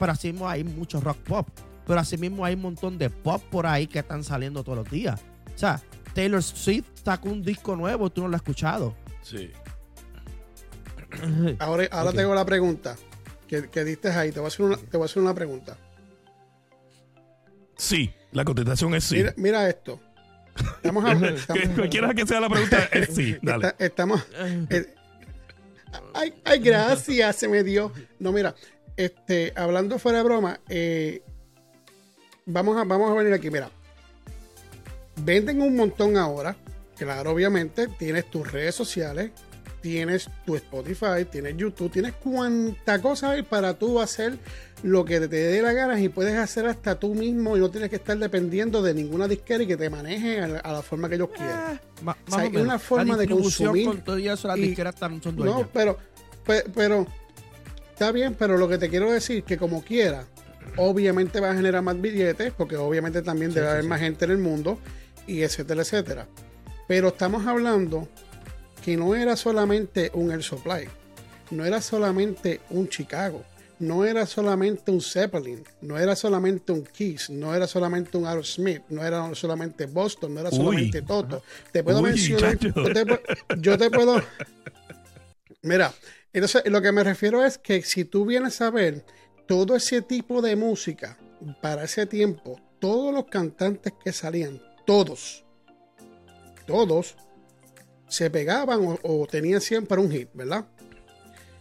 Pero 0.00 0.10
así 0.10 0.32
mismo 0.32 0.48
hay 0.48 0.64
mucho 0.64 1.00
rock 1.00 1.18
pop. 1.18 1.48
Pero 1.86 2.00
así 2.00 2.16
mismo 2.18 2.44
hay 2.44 2.54
un 2.54 2.62
montón 2.62 2.98
de 2.98 3.08
pop 3.08 3.40
por 3.52 3.68
ahí 3.68 3.86
que 3.86 4.00
están 4.00 4.24
saliendo 4.24 4.64
todos 4.64 4.78
los 4.78 4.90
días. 4.90 5.20
O 5.54 5.58
sea, 5.58 5.80
Taylor 6.12 6.42
Swift 6.42 6.86
sacó 7.04 7.28
un 7.28 7.42
disco 7.42 7.76
nuevo, 7.76 8.10
tú 8.10 8.22
no 8.22 8.26
lo 8.28 8.34
has 8.34 8.40
escuchado. 8.42 8.96
Sí. 9.22 9.50
Ahora, 11.58 11.86
ahora 11.90 12.12
tengo 12.12 12.34
la 12.34 12.44
pregunta 12.44 12.96
que, 13.46 13.68
que 13.68 13.84
diste 13.84 14.08
ahí. 14.08 14.32
Te 14.32 14.40
voy, 14.40 14.46
a 14.46 14.48
hacer 14.48 14.64
una, 14.64 14.76
te 14.78 14.96
voy 14.96 15.02
a 15.02 15.04
hacer 15.06 15.22
una 15.22 15.34
pregunta. 15.34 15.76
Sí, 17.76 18.10
la 18.32 18.44
contestación 18.44 18.94
es 18.94 19.04
sí. 19.04 19.16
Mira, 19.16 19.34
mira 19.36 19.68
esto. 19.68 20.00
Estamos 20.76 21.04
hablando. 21.04 21.40
Cualquiera 21.76 22.14
que 22.14 22.26
sea 22.26 22.40
la 22.40 22.48
pregunta 22.48 22.88
es 22.92 23.14
sí. 23.14 23.36
Dale. 23.42 23.68
Está- 23.68 23.84
estamos. 23.84 24.24
eh, 24.70 24.94
ay, 26.14 26.34
ay, 26.44 26.58
gracias, 26.60 27.36
se 27.36 27.48
me 27.48 27.62
dio. 27.62 27.92
No, 28.18 28.32
mira, 28.32 28.54
este, 28.96 29.52
hablando 29.56 29.98
fuera 29.98 30.18
de 30.18 30.24
broma, 30.24 30.60
eh, 30.68 31.22
vamos, 32.46 32.76
a, 32.78 32.84
vamos 32.84 33.10
a 33.10 33.14
venir 33.14 33.34
aquí. 33.34 33.50
Mira, 33.50 33.70
venden 35.16 35.60
un 35.60 35.76
montón 35.76 36.16
ahora. 36.16 36.56
Claro, 36.96 37.30
obviamente, 37.32 37.88
tienes 37.98 38.30
tus 38.30 38.50
redes 38.52 38.74
sociales, 38.74 39.30
tienes 39.80 40.28
tu 40.46 40.54
Spotify, 40.54 41.24
tienes 41.30 41.56
YouTube, 41.56 41.90
tienes 41.90 42.12
cuanta 42.12 43.00
cosa 43.02 43.30
hay 43.32 43.42
para 43.42 43.74
tú 43.74 44.00
hacer 44.00 44.38
lo 44.84 45.04
que 45.04 45.18
te 45.20 45.28
dé 45.28 45.62
la 45.62 45.72
gana 45.72 45.98
y 46.00 46.08
puedes 46.08 46.36
hacer 46.36 46.66
hasta 46.66 46.96
tú 46.98 47.14
mismo 47.14 47.56
y 47.56 47.60
no 47.60 47.70
tienes 47.70 47.88
que 47.90 47.96
estar 47.96 48.16
dependiendo 48.18 48.82
de 48.82 48.94
ninguna 48.94 49.26
disquera 49.26 49.62
y 49.62 49.66
que 49.66 49.76
te 49.76 49.88
maneje 49.90 50.40
a 50.40 50.48
la, 50.48 50.58
a 50.60 50.72
la 50.72 50.82
forma 50.82 51.08
que 51.08 51.16
ellos 51.16 51.30
quieran. 51.34 51.58
Ah, 51.58 51.80
ma- 52.02 52.12
O 52.12 52.14
sea, 52.14 52.24
más 52.30 52.38
o 52.38 52.40
hay 52.42 52.50
menos. 52.50 52.66
una 52.66 52.78
forma 52.78 53.16
La 53.16 53.22
de 53.22 53.28
consumir 53.28 53.86
Con 53.86 54.00
todo 54.02 54.16
eso, 54.18 54.48
las 54.48 54.58
y- 54.58 54.62
disqueras 54.62 54.94
también 54.94 55.22
son 55.22 55.34
dueñas. 55.36 55.56
No, 55.60 55.68
pero, 55.72 55.98
pe- 56.46 56.64
pero, 56.74 57.06
está 57.92 58.12
bien, 58.12 58.34
pero 58.38 58.56
lo 58.58 58.68
que 58.68 58.78
te 58.78 58.88
quiero 58.88 59.10
decir 59.10 59.42
que 59.44 59.56
como 59.56 59.82
quiera, 59.82 60.26
obviamente 60.76 61.40
va 61.40 61.50
a 61.50 61.54
generar 61.54 61.82
más 61.82 62.00
billetes, 62.00 62.52
porque 62.52 62.76
obviamente 62.76 63.22
también 63.22 63.50
Sí, 63.50 63.56
debe 63.56 63.66
sí, 63.66 63.70
haber 63.72 63.82
sí. 63.84 63.88
más 63.88 64.00
gente 64.00 64.24
en 64.26 64.30
el 64.32 64.38
mundo, 64.38 64.78
y 65.26 65.42
etcétera, 65.42 65.82
etcétera. 65.82 66.26
Pero 66.92 67.08
estamos 67.08 67.46
hablando 67.46 68.06
que 68.84 68.98
no 68.98 69.14
era 69.14 69.34
solamente 69.34 70.10
un 70.12 70.30
Air 70.30 70.42
Supply, 70.42 70.86
no 71.50 71.64
era 71.64 71.80
solamente 71.80 72.60
un 72.68 72.86
Chicago, 72.86 73.42
no 73.78 74.04
era 74.04 74.26
solamente 74.26 74.90
un 74.90 75.00
Zeppelin, 75.00 75.64
no 75.80 75.98
era 75.98 76.14
solamente 76.14 76.70
un 76.70 76.84
Kiss, 76.84 77.30
no 77.30 77.54
era 77.54 77.66
solamente 77.66 78.18
un 78.18 78.26
Aerosmith, 78.26 78.82
no 78.90 79.02
era 79.02 79.34
solamente 79.34 79.86
Boston, 79.86 80.34
no 80.34 80.40
era 80.40 80.50
Uy. 80.50 80.56
solamente 80.56 81.00
Toto. 81.00 81.42
Te 81.72 81.82
puedo 81.82 82.00
Uy, 82.02 82.10
mencionar, 82.10 82.58
yo 82.58 82.74
te, 82.74 83.20
yo 83.58 83.78
te 83.78 83.90
puedo, 83.90 84.22
Mira, 85.62 85.94
entonces 86.30 86.62
lo 86.66 86.82
que 86.82 86.92
me 86.92 87.02
refiero 87.02 87.42
es 87.42 87.56
que 87.56 87.80
si 87.80 88.04
tú 88.04 88.26
vienes 88.26 88.60
a 88.60 88.70
ver 88.70 89.02
todo 89.48 89.76
ese 89.76 90.02
tipo 90.02 90.42
de 90.42 90.56
música 90.56 91.16
para 91.62 91.84
ese 91.84 92.04
tiempo, 92.04 92.60
todos 92.80 93.14
los 93.14 93.24
cantantes 93.28 93.94
que 94.04 94.12
salían, 94.12 94.60
todos, 94.84 95.46
todos 96.72 97.16
se 98.08 98.30
pegaban 98.30 98.98
o, 99.02 99.26
tenían 99.30 99.60
siempre 99.60 100.00
un 100.00 100.10
hit, 100.10 100.30
¿verdad? 100.32 100.64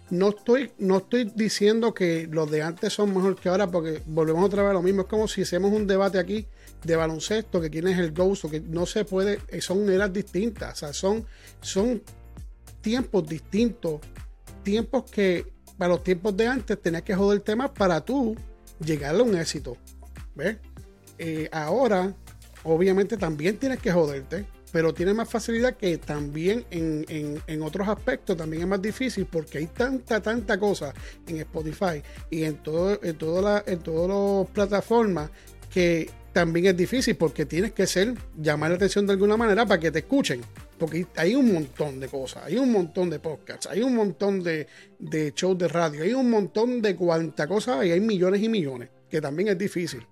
No 0.09 0.29
estoy, 0.29 0.71
no 0.77 0.97
estoy 0.99 1.29
diciendo 1.35 1.93
que 1.93 2.29
los 2.31 2.49
de 2.49 2.61
antes 2.61 2.93
son 2.93 3.13
mejor 3.13 3.35
que 3.35 3.49
ahora, 3.49 3.67
porque 3.67 4.01
volvemos 4.05 4.45
otra 4.45 4.63
vez 4.63 4.71
a 4.71 4.73
lo 4.73 4.81
mismo. 4.81 5.01
Es 5.01 5.07
como 5.07 5.27
si 5.27 5.41
hacemos 5.41 5.73
un 5.73 5.85
debate 5.85 6.17
aquí 6.17 6.47
de 6.83 6.95
baloncesto, 6.95 7.59
que 7.59 7.69
quién 7.69 7.89
es 7.89 7.99
el 7.99 8.13
ghost, 8.13 8.45
o 8.45 8.49
que 8.49 8.61
no 8.61 8.85
se 8.85 9.03
puede, 9.03 9.39
eh, 9.49 9.59
son 9.59 9.89
eras 9.89 10.13
distintas, 10.13 10.73
o 10.73 10.75
sea, 10.77 10.93
son, 10.93 11.25
son 11.59 12.01
tiempos 12.79 13.27
distintos, 13.27 13.99
tiempos 14.63 15.11
que 15.11 15.53
para 15.77 15.89
los 15.89 16.03
tiempos 16.03 16.37
de 16.37 16.47
antes 16.47 16.81
tenías 16.81 17.03
que 17.03 17.15
joder 17.15 17.41
temas 17.41 17.71
para 17.71 17.99
tú 17.99 18.35
llegar 18.79 19.15
a 19.15 19.23
un 19.23 19.37
éxito. 19.37 19.75
¿Ves? 20.35 20.57
Eh, 21.17 21.49
ahora, 21.51 22.13
obviamente, 22.63 23.17
también 23.17 23.57
tienes 23.57 23.79
que 23.79 23.91
joderte, 23.91 24.45
pero 24.71 24.93
tiene 24.93 25.13
más 25.13 25.29
facilidad 25.29 25.75
que 25.75 25.97
también 25.97 26.65
en, 26.71 27.05
en, 27.45 27.61
otros 27.61 27.87
aspectos 27.87 28.37
también 28.37 28.63
es 28.63 28.67
más 28.67 28.81
difícil 28.81 29.25
porque 29.25 29.59
hay 29.59 29.67
tanta, 29.67 30.21
tanta 30.21 30.59
cosa 30.59 30.93
en 31.27 31.37
Spotify 31.37 32.01
y 32.29 32.43
en 32.43 32.55
todo, 32.63 32.99
en 33.03 33.17
todas 33.17 33.43
las 33.43 33.67
en 33.67 33.79
todas 33.79 34.09
las 34.09 34.49
plataformas 34.51 35.29
que 35.69 36.09
también 36.33 36.67
es 36.67 36.77
difícil 36.77 37.15
porque 37.15 37.45
tienes 37.45 37.73
que 37.73 37.87
ser, 37.87 38.15
llamar 38.37 38.69
la 38.69 38.77
atención 38.77 39.05
de 39.05 39.13
alguna 39.13 39.37
manera 39.37 39.65
para 39.65 39.79
que 39.79 39.91
te 39.91 39.99
escuchen. 39.99 40.41
Porque 40.77 41.05
hay 41.15 41.35
un 41.35 41.53
montón 41.53 41.99
de 41.99 42.07
cosas, 42.07 42.45
hay 42.45 42.57
un 42.57 42.71
montón 42.71 43.09
de 43.09 43.19
podcasts, 43.19 43.67
hay 43.67 43.81
un 43.83 43.95
montón 43.95 44.41
de, 44.41 44.67
de 44.97 45.31
shows 45.35 45.57
de 45.57 45.67
radio, 45.67 46.03
hay 46.03 46.13
un 46.13 46.29
montón 46.29 46.81
de 46.81 46.95
cuanta 46.95 47.47
cosa 47.47 47.85
y 47.85 47.91
hay 47.91 47.99
millones 47.99 48.41
y 48.41 48.49
millones, 48.49 48.89
que 49.09 49.21
también 49.21 49.49
es 49.49 49.57
difícil. 49.57 50.05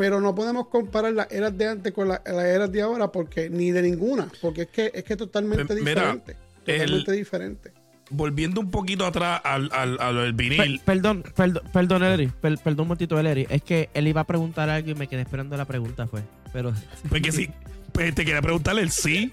Pero 0.00 0.18
no 0.18 0.34
podemos 0.34 0.68
comparar 0.68 1.12
las 1.12 1.30
eras 1.30 1.58
de 1.58 1.68
antes 1.68 1.92
con 1.92 2.08
las, 2.08 2.24
eras 2.24 2.72
de 2.72 2.80
ahora, 2.80 3.12
porque 3.12 3.50
ni 3.50 3.70
de 3.70 3.82
ninguna, 3.82 4.32
porque 4.40 4.62
es 4.62 4.68
que 4.68 4.90
es 4.94 5.04
que 5.04 5.14
totalmente 5.14 5.74
diferente. 5.74 6.36
totalmente 6.64 7.12
diferente 7.12 7.72
volviendo 8.08 8.62
un 8.62 8.70
poquito 8.70 9.04
atrás 9.04 9.42
al, 9.44 9.68
al, 9.74 10.00
al 10.00 10.32
vinil. 10.32 10.80
perdón, 10.86 11.22
perdón, 11.36 11.62
perdón, 11.70 12.02
Eleri. 12.02 12.32
perdón 12.40 12.80
un 12.80 12.88
momentito, 12.88 13.20
Eleri. 13.20 13.46
Es 13.50 13.60
que 13.60 13.90
él 13.92 14.08
iba 14.08 14.22
a 14.22 14.26
preguntar 14.26 14.70
algo 14.70 14.90
y 14.90 14.94
me 14.94 15.06
quedé 15.06 15.20
esperando 15.20 15.54
la 15.54 15.66
pregunta, 15.66 16.06
fue. 16.06 16.22
Pero. 16.50 16.72
Porque 17.10 17.30
sí, 17.30 17.50
pues 17.92 18.14
te 18.14 18.24
quería 18.24 18.40
preguntarle 18.40 18.80
el 18.80 18.90
sí. 18.90 19.30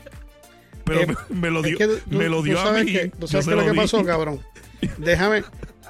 Pero 0.84 0.99
eh, 1.01 1.15
me, 1.30 1.49
lo 1.49 1.62
dio, 1.62 1.77
me 2.08 2.27
lo 2.27 2.41
dio 2.41 2.60
a 2.60 2.73
mí. 2.73 2.93
¿Tú 3.17 3.25
sabes 3.30 3.47
qué 3.47 3.56
lo 3.56 3.63
que 3.65 3.73
pasó, 3.73 4.03
cabrón? 4.03 4.41
Déjame, 4.97 5.45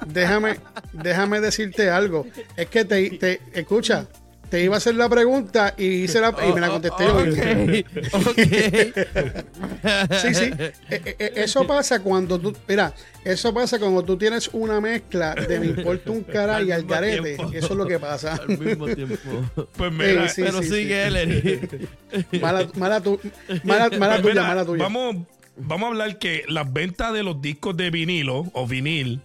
déjame, 0.06 0.56
déjame 0.92 1.40
decirte 1.40 1.90
algo. 1.90 2.28
Es 2.56 2.68
que 2.68 2.84
te, 2.84 3.10
te 3.10 3.40
escucha, 3.54 4.06
te 4.50 4.62
iba 4.62 4.74
a 4.74 4.78
hacer 4.78 4.94
la 4.94 5.08
pregunta 5.08 5.74
y 5.76 6.04
hice 6.04 6.20
la 6.20 6.34
y 6.48 6.52
me 6.52 6.60
la 6.60 6.68
contesté 6.68 7.04
yo. 7.04 7.24
sí, 10.22 10.34
sí. 10.34 10.52
E, 10.90 10.90
e, 10.90 11.16
e, 11.18 11.32
eso 11.42 11.66
pasa 11.66 12.00
cuando 12.00 12.38
tú, 12.38 12.56
mira, 12.66 12.94
eso 13.24 13.52
pasa 13.52 13.78
cuando 13.78 14.02
tú 14.02 14.16
tienes 14.16 14.48
una 14.52 14.80
mezcla 14.80 15.34
de 15.34 15.60
me 15.60 15.66
importa 15.66 16.10
un 16.10 16.24
cara 16.24 16.62
y 16.62 16.70
al 16.70 16.84
garete. 16.84 17.34
Eso 17.52 17.66
es 17.66 17.76
lo 17.76 17.86
que 17.86 17.98
pasa. 17.98 18.36
Al 18.36 18.58
mismo 18.58 18.86
tiempo. 18.86 19.16
Pues 19.76 19.92
mira, 19.92 20.26
pero 20.34 20.62
sigue 20.62 21.06
él. 21.06 21.88
Mala, 22.40 22.66
mala, 22.74 23.02
tu, 23.02 23.20
mala, 23.64 23.90
mala 23.98 24.22
pues 24.22 24.32
tuya, 24.32 24.42
mala 24.42 24.64
tuya. 24.64 24.82
Vamos, 24.82 25.16
vamos 25.56 25.86
a 25.86 25.88
hablar 25.88 26.18
que 26.18 26.44
las 26.48 26.72
ventas 26.72 27.12
de 27.12 27.22
los 27.22 27.42
discos 27.42 27.76
de 27.76 27.90
vinilo 27.90 28.46
o 28.54 28.66
vinil 28.66 29.20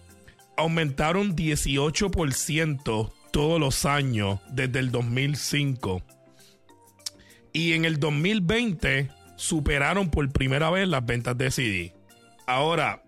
aumentaron 0.58 1.36
18% 1.36 3.12
todos 3.34 3.60
los 3.60 3.86
años 3.86 4.39
desde 4.52 4.78
el 4.78 4.91
2005. 4.91 6.04
Y 7.52 7.74
en 7.74 7.84
el 7.84 8.00
2020 8.00 9.10
superaron 9.38 10.12
por 10.12 10.32
primera 10.32 10.69
vez 10.69 10.88
las 10.88 11.04
ventas 11.04 11.36
de 11.36 11.50
CD. 11.50 11.96
Ahora, 12.46 13.04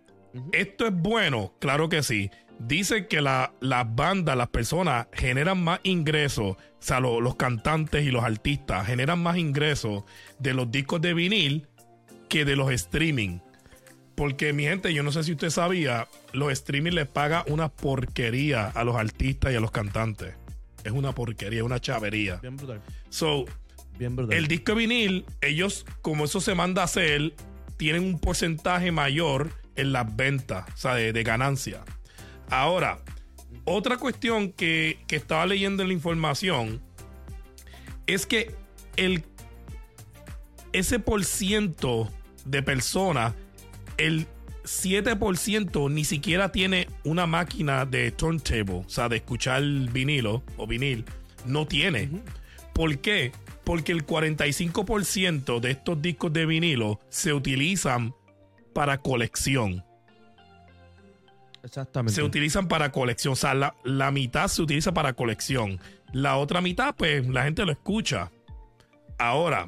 ¿esto 0.52 0.88
es 0.88 0.94
bueno? 0.94 1.54
Claro 1.60 1.90
que 1.90 2.02
sí. 2.02 2.32
Dicen 2.58 3.08
que 3.08 3.22
las 3.22 3.52
bandas, 3.96 4.36
las 4.36 4.48
personas 4.48 5.08
generan 5.14 5.64
más 5.64 5.80
ingresos, 5.84 6.56
o 6.56 6.58
sea, 6.80 7.00
los 7.00 7.36
cantantes 7.36 8.04
y 8.04 8.10
los 8.10 8.24
artistas 8.24 8.88
generan 8.88 9.22
más 9.22 9.38
ingresos 9.38 10.06
de 10.40 10.56
los 10.56 10.72
discos 10.72 11.02
de 11.02 11.14
vinil 11.14 11.68
que 12.30 12.46
de 12.46 12.56
los 12.56 12.72
streaming. 12.72 13.40
Porque 14.16 14.54
mi 14.54 14.64
gente, 14.64 14.94
yo 14.94 15.04
no 15.04 15.12
sé 15.12 15.24
si 15.24 15.34
usted 15.34 15.50
sabía, 15.50 16.08
los 16.32 16.52
streaming 16.52 16.92
les 16.92 17.08
paga 17.08 17.44
una 17.48 17.70
porquería 17.70 18.68
a 18.68 18.84
los 18.84 18.96
artistas 18.96 19.52
y 19.52 19.56
a 19.56 19.60
los 19.60 19.72
cantantes. 19.72 20.34
Es 20.84 20.92
una 20.92 21.14
porquería, 21.14 21.64
una 21.64 21.80
chavería. 21.80 22.38
Bien 22.38 22.56
brutal. 22.56 22.82
So, 23.10 23.46
Bien 23.98 24.16
brutal. 24.16 24.38
el 24.38 24.48
disco 24.48 24.76
vinil, 24.76 25.26
ellos, 25.42 25.86
como 26.02 26.26
eso 26.26 26.40
se 26.40 26.56
manda 26.56 26.82
a 26.82 26.86
hacer, 26.86 27.34
tienen 27.78 28.04
un 28.04 28.20
porcentaje 28.20 28.92
mayor 28.92 29.52
en 29.76 29.92
las 29.92 30.16
ventas, 30.16 30.66
o 30.74 30.78
sea, 30.78 30.96
de, 30.96 31.24
ganancia. 31.24 31.84
Ahora, 32.50 33.00
otra 33.66 33.98
cuestión 33.98 34.52
que, 34.52 35.00
que 35.08 35.16
estaba 35.16 35.46
leyendo 35.46 35.82
en 35.84 35.90
la 35.90 35.94
información 35.94 36.82
es 38.08 38.26
que 38.26 38.56
el, 38.96 39.24
ese 40.72 41.00
por 41.00 41.24
ciento 41.26 42.12
de 42.46 42.62
personas 42.62 43.34
el 43.98 44.28
7% 44.64 45.92
ni 45.92 46.04
siquiera 46.06 46.52
tiene 46.52 46.88
una 47.04 47.28
máquina 47.28 47.86
de 47.86 48.12
turntable, 48.12 48.84
o 48.86 48.90
sea, 48.90 49.10
de 49.10 49.18
escuchar 49.18 49.64
vinilo 49.64 50.44
o 50.58 50.68
vinil. 50.68 51.06
No 51.46 51.68
tiene. 51.68 52.10
¿Por 52.74 52.98
qué? 52.98 53.32
Porque 53.64 53.92
el 53.92 54.06
45% 54.06 55.60
de 55.60 55.72
estos 55.72 56.02
discos 56.02 56.34
de 56.34 56.46
vinilo 56.46 57.00
se 57.10 57.34
utilizan 57.34 58.14
para 58.74 58.98
colección. 58.98 59.84
Exactamente. 61.64 62.14
Se 62.14 62.24
utilizan 62.24 62.68
para 62.68 62.92
colección. 62.92 63.34
O 63.34 63.36
sea, 63.36 63.54
la, 63.54 63.76
la, 63.84 64.12
mitad 64.12 64.48
se 64.48 64.62
utiliza 64.62 64.94
para 64.94 65.14
colección. 65.14 65.80
La 66.12 66.38
otra 66.38 66.62
mitad, 66.62 66.96
pues, 66.96 67.28
la 67.28 67.44
gente 67.44 67.66
lo 67.66 67.72
escucha. 67.72 68.32
Ahora, 69.18 69.68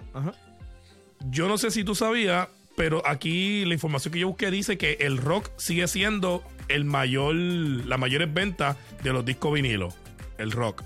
yo 1.30 1.48
no 1.48 1.58
sé 1.58 1.72
si 1.72 1.84
tú 1.84 1.96
sabías, 1.96 2.50
pero 2.78 3.02
aquí 3.08 3.66
la 3.66 3.74
información 3.74 4.13
que 4.13 4.20
yo 4.20 4.28
busqué 4.28 4.52
dice 4.52 4.78
que 4.78 4.98
el 5.00 5.18
rock 5.18 5.50
sigue 5.58 5.88
siendo 5.88 6.44
el 6.68 6.86
mayor, 6.86 7.34
la 7.34 7.98
mayores 7.98 8.32
ventas 8.32 8.78
de 9.02 9.12
los 9.12 9.26
discos 9.26 9.52
vinilos. 9.52 9.96
El 10.38 10.52
rock. 10.52 10.84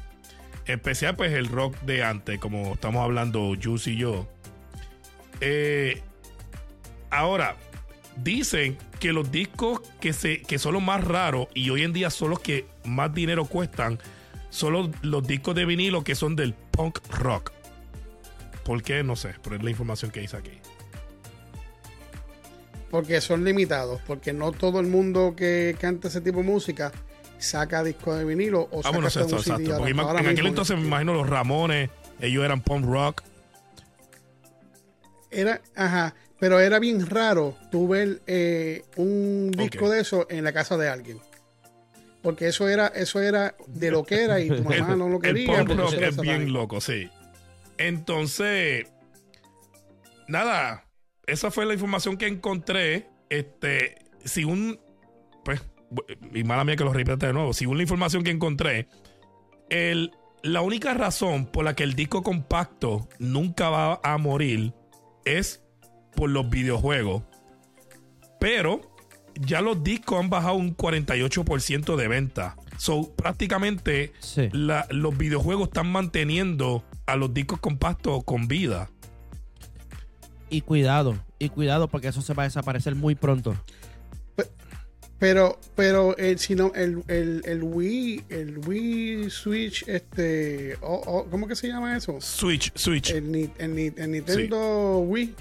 Especial, 0.66 1.18
pues 1.18 1.34
el 1.34 1.50
rock 1.50 1.78
de 1.82 2.06
antes, 2.06 2.40
como 2.40 2.76
estamos 2.76 3.04
hablando 3.04 3.58
Juice 3.62 3.92
y 3.92 3.98
yo. 3.98 4.26
Eh, 5.42 6.02
ahora, 7.10 7.58
dicen 8.16 8.78
que 9.02 9.12
los 9.12 9.30
discos 9.30 9.82
que, 10.00 10.14
se, 10.14 10.44
que 10.44 10.60
son 10.60 10.76
los 10.76 10.82
más 10.82 11.04
raros 11.04 11.50
y 11.54 11.72
hoy 11.72 11.84
en 11.84 11.92
día 11.92 12.10
son 12.10 12.30
los 12.30 12.40
que 12.40 12.68
más 12.86 13.14
dinero 13.14 13.44
cuestan 13.44 14.00
son 14.50 14.72
los, 14.72 14.90
los 15.02 15.28
discos 15.28 15.56
de 15.56 15.66
vinilo 15.66 16.06
que 16.06 16.16
son 16.16 16.38
del 16.38 16.54
punk 16.54 17.00
rock. 17.10 17.52
¿Por 18.64 18.82
qué? 18.82 19.04
No 19.04 19.18
sé, 19.18 19.36
pero 19.44 19.58
es 19.58 19.64
la 19.64 19.72
información 19.72 20.10
que 20.10 20.22
dice 20.22 20.38
aquí 20.38 20.52
porque 22.92 23.22
son 23.22 23.46
limitados, 23.46 24.02
porque 24.06 24.34
no 24.34 24.52
todo 24.52 24.82
el 24.82 24.88
mundo 24.88 25.34
que 25.36 25.76
canta 25.80 26.10
ese 26.10 26.20
tipo 26.20 26.40
de 26.40 26.44
música 26.44 26.92
saca 27.40 27.84
disco 27.84 28.14
de 28.14 28.26
vinilo 28.26 28.68
o 28.70 28.84
saca 28.84 28.98
un 29.00 29.10
CD 29.10 29.90
en 29.90 30.00
aquel 30.28 30.46
entonces 30.46 30.78
me 30.78 30.86
imagino 30.86 31.14
los 31.14 31.28
Ramones, 31.28 31.90
ellos 32.20 32.44
eran 32.44 32.62
punk 32.62 32.86
rock. 32.86 33.24
Era, 35.32 35.62
ajá, 35.74 36.14
pero 36.38 36.60
era 36.60 36.80
bien 36.80 37.08
raro 37.08 37.56
tú 37.72 37.88
ver 37.88 38.22
eh, 38.28 38.84
un 38.98 39.52
disco 39.52 39.90
de 39.90 40.02
eso 40.02 40.28
en 40.30 40.44
la 40.44 40.52
casa 40.52 40.76
de 40.78 40.90
alguien. 40.90 41.20
Porque 42.22 42.50
eso 42.50 42.68
era, 42.68 42.88
eso 42.88 43.22
era 43.22 43.56
de 43.68 43.90
lo 43.90 44.04
que 44.04 44.24
era 44.24 44.42
y 44.42 44.50
tu 44.50 44.64
mamá 44.64 44.96
no 44.96 45.08
lo 45.08 45.20
quería. 45.20 45.62
El 45.62 45.66
punk 45.66 45.80
rock 45.80 45.94
es 45.94 46.18
bien 46.18 46.52
loco, 46.52 46.82
sí. 46.82 47.10
Entonces, 47.78 48.86
nada, 50.28 50.86
esa 51.28 51.52
fue 51.52 51.66
la 51.66 51.74
información 51.74 52.18
que 52.18 52.28
encontré. 52.28 53.10
Este, 53.30 53.96
según, 54.24 54.80
pues, 55.46 55.62
y 56.34 56.44
mala 56.44 56.64
mía 56.64 56.76
que 56.76 56.84
lo 56.84 56.94
repita 56.94 57.28
de 57.28 57.34
nuevo, 57.34 57.54
según 57.54 57.78
la 57.78 57.84
información 57.84 58.24
que 58.24 58.32
encontré, 58.32 58.88
el, 59.70 60.12
la 60.44 60.62
única 60.62 60.94
razón 60.94 61.46
por 61.46 61.64
la 61.64 61.76
que 61.76 61.84
el 61.84 61.96
disco 61.96 62.24
compacto 62.24 63.08
nunca 63.20 63.70
va 63.70 64.00
a 64.04 64.18
morir 64.18 64.74
es 65.26 65.64
por 66.16 66.30
los 66.30 66.50
videojuegos. 66.50 67.24
Pero 68.40 68.82
ya 69.36 69.62
los 69.62 69.84
discos 69.84 70.20
han 70.20 70.30
bajado 70.30 70.56
un 70.56 70.76
48% 70.76 71.96
de 71.96 72.08
venta. 72.08 72.56
So, 72.78 73.16
prácticamente 73.16 74.14
los 74.90 75.18
videojuegos 75.18 75.68
están 75.68 75.92
manteniendo 75.92 76.84
a 77.06 77.16
los 77.16 77.34
discos 77.34 77.60
compactos 77.60 78.24
con 78.24 78.48
vida. 78.48 78.90
Y 80.52 80.62
cuidado, 80.62 81.18
y 81.40 81.50
cuidado 81.50 81.88
porque 81.88 82.10
eso 82.10 82.22
se 82.22 82.34
va 82.34 82.44
a 82.44 82.46
desaparecer 82.46 82.94
muy 82.94 83.16
pronto. 83.16 83.56
Pero, 85.18 85.60
pero 85.76 86.18
el, 86.18 86.40
si 86.40 86.56
no, 86.56 86.74
el, 86.74 87.04
el, 87.08 87.64
Wii, 87.64 88.24
el 88.30 88.58
Wii 88.68 89.30
Switch, 89.30 89.88
este, 89.88 90.76
¿cómo 90.82 91.48
que 91.48 91.56
se 91.56 91.68
llama 91.68 91.96
eso? 91.96 92.20
Switch, 92.20 92.72
Switch. 92.76 93.12
El, 93.12 93.32
Nintendo 93.32 94.98
Wii, 94.98 95.36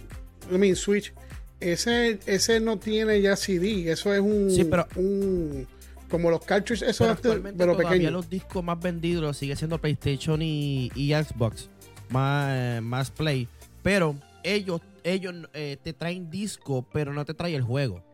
I 0.52 0.58
mean 0.58 0.76
Switch, 0.76 1.12
ese, 1.58 2.20
ese 2.26 2.60
no 2.60 2.78
tiene 2.78 3.20
ya 3.20 3.36
CD, 3.36 3.90
eso 3.90 4.14
es 4.14 4.20
un, 4.20 4.50
sí, 4.50 4.64
pero, 4.64 4.86
un 4.96 5.66
como 6.10 6.30
los 6.30 6.44
cartridges, 6.44 6.86
eso 6.86 7.16
pero, 7.22 7.42
pero 7.56 7.76
pequeño. 7.76 8.10
los 8.10 8.28
discos 8.28 8.62
más 8.62 8.78
vendidos 8.78 9.38
sigue 9.38 9.56
siendo 9.56 9.78
PlayStation 9.78 10.42
y, 10.42 10.92
y 10.94 11.14
Xbox, 11.14 11.70
más, 12.10 12.48
eh, 12.50 12.80
más 12.82 13.10
Play, 13.10 13.48
pero 13.82 14.14
ellos 14.42 14.82
ellos 15.04 15.34
eh, 15.54 15.76
te 15.82 15.92
traen 15.92 16.30
disco, 16.30 16.86
pero 16.92 17.12
no 17.12 17.24
te 17.24 17.34
trae 17.34 17.54
el 17.54 17.62
juego. 17.62 18.04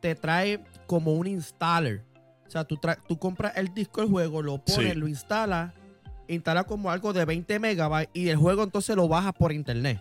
te 0.00 0.14
trae 0.14 0.62
como 0.86 1.14
un 1.14 1.26
installer. 1.26 2.02
O 2.46 2.50
sea, 2.50 2.64
tú, 2.64 2.76
tra- 2.76 2.98
tú 3.08 3.18
compras 3.18 3.54
el 3.56 3.72
disco 3.72 4.02
del 4.02 4.10
juego, 4.10 4.42
lo 4.42 4.58
pones, 4.62 4.92
Sí. 4.92 4.98
lo 4.98 5.08
instalas, 5.08 5.72
instala 6.28 6.64
como 6.64 6.90
algo 6.90 7.14
de 7.14 7.24
20 7.24 7.58
megabytes 7.58 8.10
y 8.12 8.28
el 8.28 8.36
juego 8.36 8.62
entonces 8.64 8.94
lo 8.96 9.08
bajas 9.08 9.32
por 9.32 9.50
internet. 9.50 9.98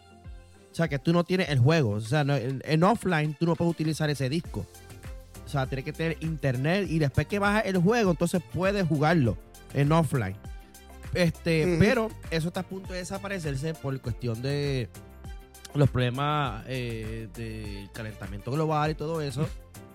O 0.72 0.76
sea, 0.76 0.90
que 0.90 1.00
tú 1.00 1.14
no 1.14 1.24
tienes 1.24 1.48
el 1.50 1.60
juego. 1.60 1.92
O 1.92 2.02
sea, 2.02 2.26
no- 2.26 2.36
en, 2.36 2.62
en 2.66 2.84
offline 2.84 3.34
tú 3.40 3.46
no 3.46 3.56
puedes 3.56 3.72
utilizar 3.72 4.10
ese 4.10 4.28
disco. 4.28 4.66
O 5.46 5.48
sea, 5.48 5.68
tienes 5.68 5.86
que 5.86 5.94
tener 5.94 6.18
internet 6.22 6.88
y 6.90 7.00
después 7.00 7.26
que 7.28 7.40
bajas 7.40 7.64
el 7.66 7.78
juego, 7.78 8.12
entonces 8.12 8.42
puedes 8.54 8.86
jugarlo 8.86 9.38
en 9.74 9.90
offline. 9.94 10.36
Este, 11.14 11.78
pero 11.80 12.10
eso 12.32 12.48
está 12.50 12.62
a 12.62 12.64
punto 12.64 12.92
de 12.92 13.00
desaparecerse 13.00 13.74
por 13.74 13.98
cuestión 14.02 14.42
de 14.42 14.90
los 15.76 15.90
problemas 15.90 16.64
eh, 16.68 17.28
del 17.36 17.90
calentamiento 17.94 18.52
global 18.52 18.92
y 18.92 18.96
todo 18.96 19.22
eso. 19.22 19.48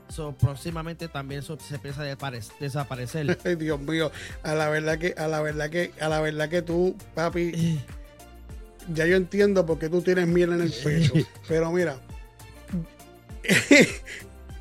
So, 0.08 0.32
próximamente 0.32 1.06
también 1.08 1.40
eso 1.40 1.58
se 1.60 1.78
piensa 1.78 2.02
de 2.02 2.16
pare- 2.16 2.40
desaparecer. 2.60 3.38
Ay, 3.44 3.56
Dios 3.56 3.78
mío, 3.80 4.10
a 4.42 4.54
la 4.54 4.68
verdad 4.70 4.98
que, 4.98 5.14
a 5.18 5.28
la 5.28 5.40
verdad 5.42 5.68
que, 5.70 5.92
a 6.00 6.08
la 6.08 6.20
verdad 6.20 6.48
que 6.48 6.62
tú, 6.62 6.96
papi, 7.14 7.78
ya 8.94 9.04
yo 9.06 9.16
entiendo 9.16 9.66
por 9.66 9.78
qué 9.78 9.88
tú 9.90 10.00
tienes 10.00 10.26
miel 10.26 10.52
en 10.54 10.62
el 10.62 10.72
pecho. 10.72 11.12
Pero 11.46 11.70
mira, 11.72 11.98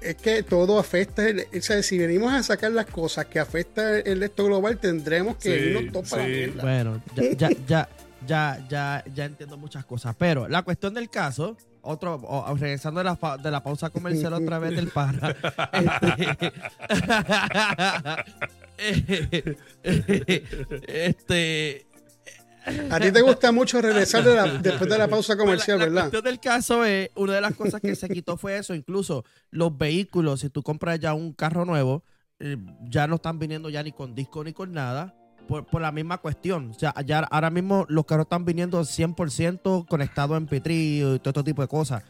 es 0.01 0.15
que 0.15 0.43
todo 0.43 0.79
afecta, 0.79 1.27
el- 1.27 1.47
o 1.57 1.61
sea, 1.61 1.81
si 1.81 1.97
venimos 1.97 2.31
a 2.33 2.43
sacar 2.43 2.71
las 2.71 2.85
cosas 2.87 3.25
que 3.25 3.39
afecta 3.39 3.99
el 3.99 4.21
esto 4.23 4.45
global, 4.45 4.77
tendremos 4.79 5.37
que 5.37 5.57
Sí, 5.57 5.65
irnos 5.65 5.91
todos 5.93 6.09
para 6.09 6.23
la 6.23 6.27
mierda. 6.29 6.61
Bueno, 6.61 7.01
ya, 7.15 7.23
ya, 7.37 7.49
ya, 7.67 7.89
ya, 8.25 8.65
ya, 8.69 9.03
ya 9.13 9.25
entiendo 9.25 9.57
muchas 9.57 9.85
cosas. 9.85 10.15
Pero 10.17 10.47
la 10.47 10.61
cuestión 10.63 10.93
del 10.93 11.09
caso, 11.09 11.57
otro, 11.81 12.21
regresando 12.57 12.99
de 12.99 13.03
la, 13.05 13.37
de 13.37 13.51
la 13.51 13.63
pausa 13.63 13.89
comercial 13.89 14.33
otra 14.33 14.59
vez 14.59 14.75
del 14.75 14.89
para. 14.89 15.35
Este, 19.83 20.43
este, 20.87 21.85
A 22.91 22.99
ti 22.99 23.11
te 23.11 23.21
gusta 23.21 23.51
mucho 23.51 23.81
regresar 23.81 24.23
de 24.23 24.35
la- 24.35 24.47
después 24.57 24.89
de 24.89 24.97
la 24.97 25.07
pausa 25.07 25.35
Pues 25.35 25.45
comercial, 25.45 25.79
la, 25.79 25.85
la 25.85 25.89
¿verdad? 25.89 26.01
cuestión 26.03 26.23
del 26.25 26.39
caso 26.39 26.83
es, 26.85 27.09
una 27.15 27.33
de 27.35 27.41
las 27.41 27.55
cosas 27.55 27.81
que 27.81 27.95
se 27.95 28.09
quitó 28.09 28.37
fue 28.37 28.57
eso, 28.57 28.73
incluso 28.75 29.23
los 29.51 29.75
vehículos, 29.77 30.41
si 30.41 30.49
tú 30.49 30.63
compras 30.63 30.99
ya 30.99 31.13
un 31.13 31.33
carro 31.33 31.65
nuevo, 31.65 32.03
eh, 32.39 32.57
ya 32.89 33.07
no 33.07 33.15
están 33.15 33.39
viniendo 33.39 33.69
ya 33.69 33.81
ni 33.83 33.91
con 33.91 34.13
disco 34.13 34.43
ni 34.43 34.53
con 34.53 34.71
nada, 34.73 35.15
por, 35.47 35.65
por 35.65 35.81
la 35.81 35.91
misma 35.91 36.17
cuestión. 36.19 36.71
O 36.71 36.73
sea, 36.73 36.93
ya 37.05 37.19
ahora 37.19 37.49
mismo 37.49 37.85
los 37.89 38.05
carros 38.05 38.25
están 38.25 38.45
viniendo 38.45 38.79
100% 38.81 39.87
conectados 39.87 40.37
en 40.37 40.45
Petri 40.47 40.99
y 41.01 41.19
todo 41.19 41.29
este 41.39 41.43
tipo 41.43 41.61
de 41.61 41.67
cosas. 41.67 42.03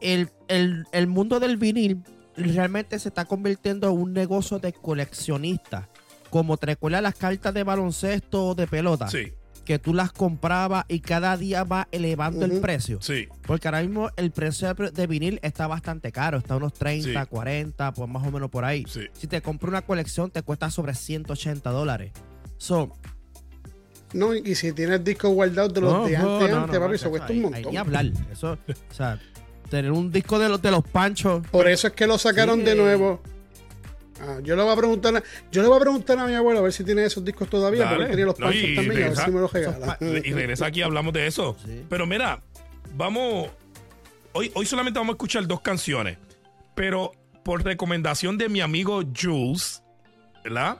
El, 0.00 0.30
el- 0.48 0.84
el 0.92 1.06
mundo 1.06 1.40
del 1.40 1.56
vinil 1.56 2.02
realmente 2.36 2.98
se 2.98 3.08
está 3.08 3.24
convirtiendo 3.24 3.88
en 3.90 3.98
un 3.98 4.12
negocio 4.12 4.58
de 4.58 4.72
coleccionista. 4.72 5.88
Como 6.30 6.56
te 6.56 6.66
recuerdas 6.66 7.02
las 7.02 7.14
cartas 7.14 7.54
de 7.54 7.62
baloncesto 7.62 8.48
o 8.48 8.54
de 8.56 8.66
pelota 8.66 9.06
Sí, 9.08 9.32
que 9.64 9.78
tú 9.78 9.94
las 9.94 10.10
comprabas 10.12 10.84
y 10.88 10.98
cada 10.98 11.36
día 11.36 11.62
va 11.64 11.86
elevando 11.92 12.44
el 12.44 12.60
precio. 12.60 12.98
sí. 13.00 13.28
Porque 13.46 13.68
ahora 13.68 13.82
mismo 13.82 14.10
el 14.16 14.32
precio 14.32 14.74
de, 14.74 14.90
de 14.90 15.06
vinil 15.06 15.38
está 15.42 15.66
bastante 15.68 16.10
caro, 16.10 16.38
está 16.38 16.54
a 16.54 16.56
unos 16.56 16.74
30, 16.74 17.22
Sí. 17.22 17.28
40, 17.30 17.92
pues 17.94 18.10
más 18.10 18.26
o 18.26 18.30
menos 18.32 18.50
por 18.50 18.64
ahí. 18.64 18.84
Sí. 18.88 19.02
Si 19.12 19.26
te 19.28 19.40
compras 19.42 19.68
una 19.70 19.82
colección 19.82 20.30
te 20.30 20.42
cuesta 20.42 20.70
sobre 20.70 20.94
180 20.94 21.70
dólares. 21.70 22.12
So, 22.58 22.90
No, 24.12 24.34
y 24.34 24.54
si 24.54 24.72
tienes 24.72 25.02
discos 25.04 25.32
guardados 25.32 25.74
de 25.74 25.80
los 25.80 25.92
no, 25.92 26.06
de 26.06 26.16
no, 26.18 26.34
antes, 26.36 26.50
no, 26.50 26.56
antes, 26.62 26.74
no, 26.74 26.80
papi, 26.86 26.94
eso 26.94 27.04
no, 27.06 27.10
cuesta 27.10 27.26
un 27.26 27.32
ahí 27.36 27.40
montón. 27.40 27.72
Ni 27.72 27.76
hablar. 27.76 28.06
Eso, 28.30 28.52
o 28.90 28.94
sea, 28.94 29.18
tener 29.68 29.90
un 29.90 30.12
disco 30.12 30.38
de 30.38 30.48
los, 30.48 30.62
de 30.62 30.70
los 30.70 30.84
panchos. 30.84 31.44
Por 31.48 31.68
eso 31.68 31.88
es 31.88 31.92
que 31.94 32.06
lo 32.06 32.16
sacaron 32.18 32.60
Sí. 32.60 32.64
de 32.66 32.74
nuevo. 32.76 33.20
Ah, 34.20 34.38
yo 34.42 34.54
le 34.54 34.62
voy 34.62 34.72
a 34.72 34.76
preguntar, 34.76 35.16
a- 35.16 35.22
yo 35.50 35.62
le 35.62 35.68
voy 35.68 35.76
a 35.76 35.80
preguntar 35.80 36.18
a 36.18 36.26
mi 36.26 36.34
abuelo 36.34 36.60
a 36.60 36.62
ver 36.62 36.72
si 36.72 36.84
tiene 36.84 37.04
esos 37.04 37.24
discos 37.24 37.48
todavía, 37.50 37.84
Dale. 37.84 37.96
porque 37.96 38.04
él 38.04 38.10
tenía 38.12 38.26
los 38.26 38.38
No, 38.38 38.46
panchos 38.46 38.62
y 38.62 38.74
también, 38.76 38.92
y 38.92 38.96
a 38.96 38.98
ver 39.08 39.10
regresa- 39.16 39.24
si 39.24 39.30
me 39.32 39.40
los 39.40 39.52
regala. 39.52 39.98
Y 40.00 40.32
regresa 40.32 40.66
aquí 40.66 40.78
y 40.80 40.82
hablamos 40.82 41.12
de 41.12 41.26
eso. 41.26 41.56
Sí. 41.64 41.84
Pero 41.90 42.06
mira, 42.06 42.40
vamos. 42.96 43.48
Hoy, 44.32 44.50
hoy 44.54 44.64
solamente 44.66 44.98
vamos 45.00 45.14
a 45.14 45.16
escuchar 45.16 45.46
dos 45.46 45.60
canciones. 45.60 46.18
Pero 46.76 47.12
por 47.44 47.64
recomendación 47.64 48.38
de 48.38 48.48
mi 48.48 48.60
amigo 48.60 49.02
Jules, 49.20 49.82
¿verdad? 50.44 50.78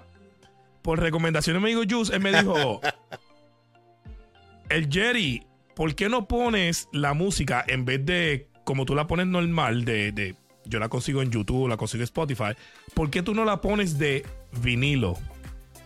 Por 0.85 1.01
recomendación 1.01 1.55
de 1.57 1.61
mi 1.61 1.73
amigo 1.73 1.83
Jules, 1.91 2.11
él 2.11 2.21
me 2.21 2.31
dijo: 2.31 2.81
El 4.69 4.89
Jerry, 4.93 5.47
¿por 5.75 5.95
qué 5.95 6.09
no 6.09 6.29
pones 6.29 6.89
la 6.93 7.15
música 7.15 7.65
en 7.67 7.85
vez 7.85 8.05
de 8.05 8.49
como 8.65 8.85
tú 8.85 8.95
la 8.95 9.07
pones 9.07 9.27
normal? 9.27 9.85
De, 9.87 10.13
de- 10.13 10.37
yo 10.67 10.79
la 10.79 10.89
consigo 10.89 11.21
en 11.23 11.31
YouTube, 11.31 11.69
la 11.69 11.77
consigo 11.79 12.01
en 12.03 12.05
Spotify. 12.05 12.53
¿Por 12.95 13.11
qué 13.11 13.23
tú 13.23 13.35
no 13.35 13.45
la 13.45 13.61
pones 13.61 13.99
de 13.99 14.25
vinilo? 14.63 15.17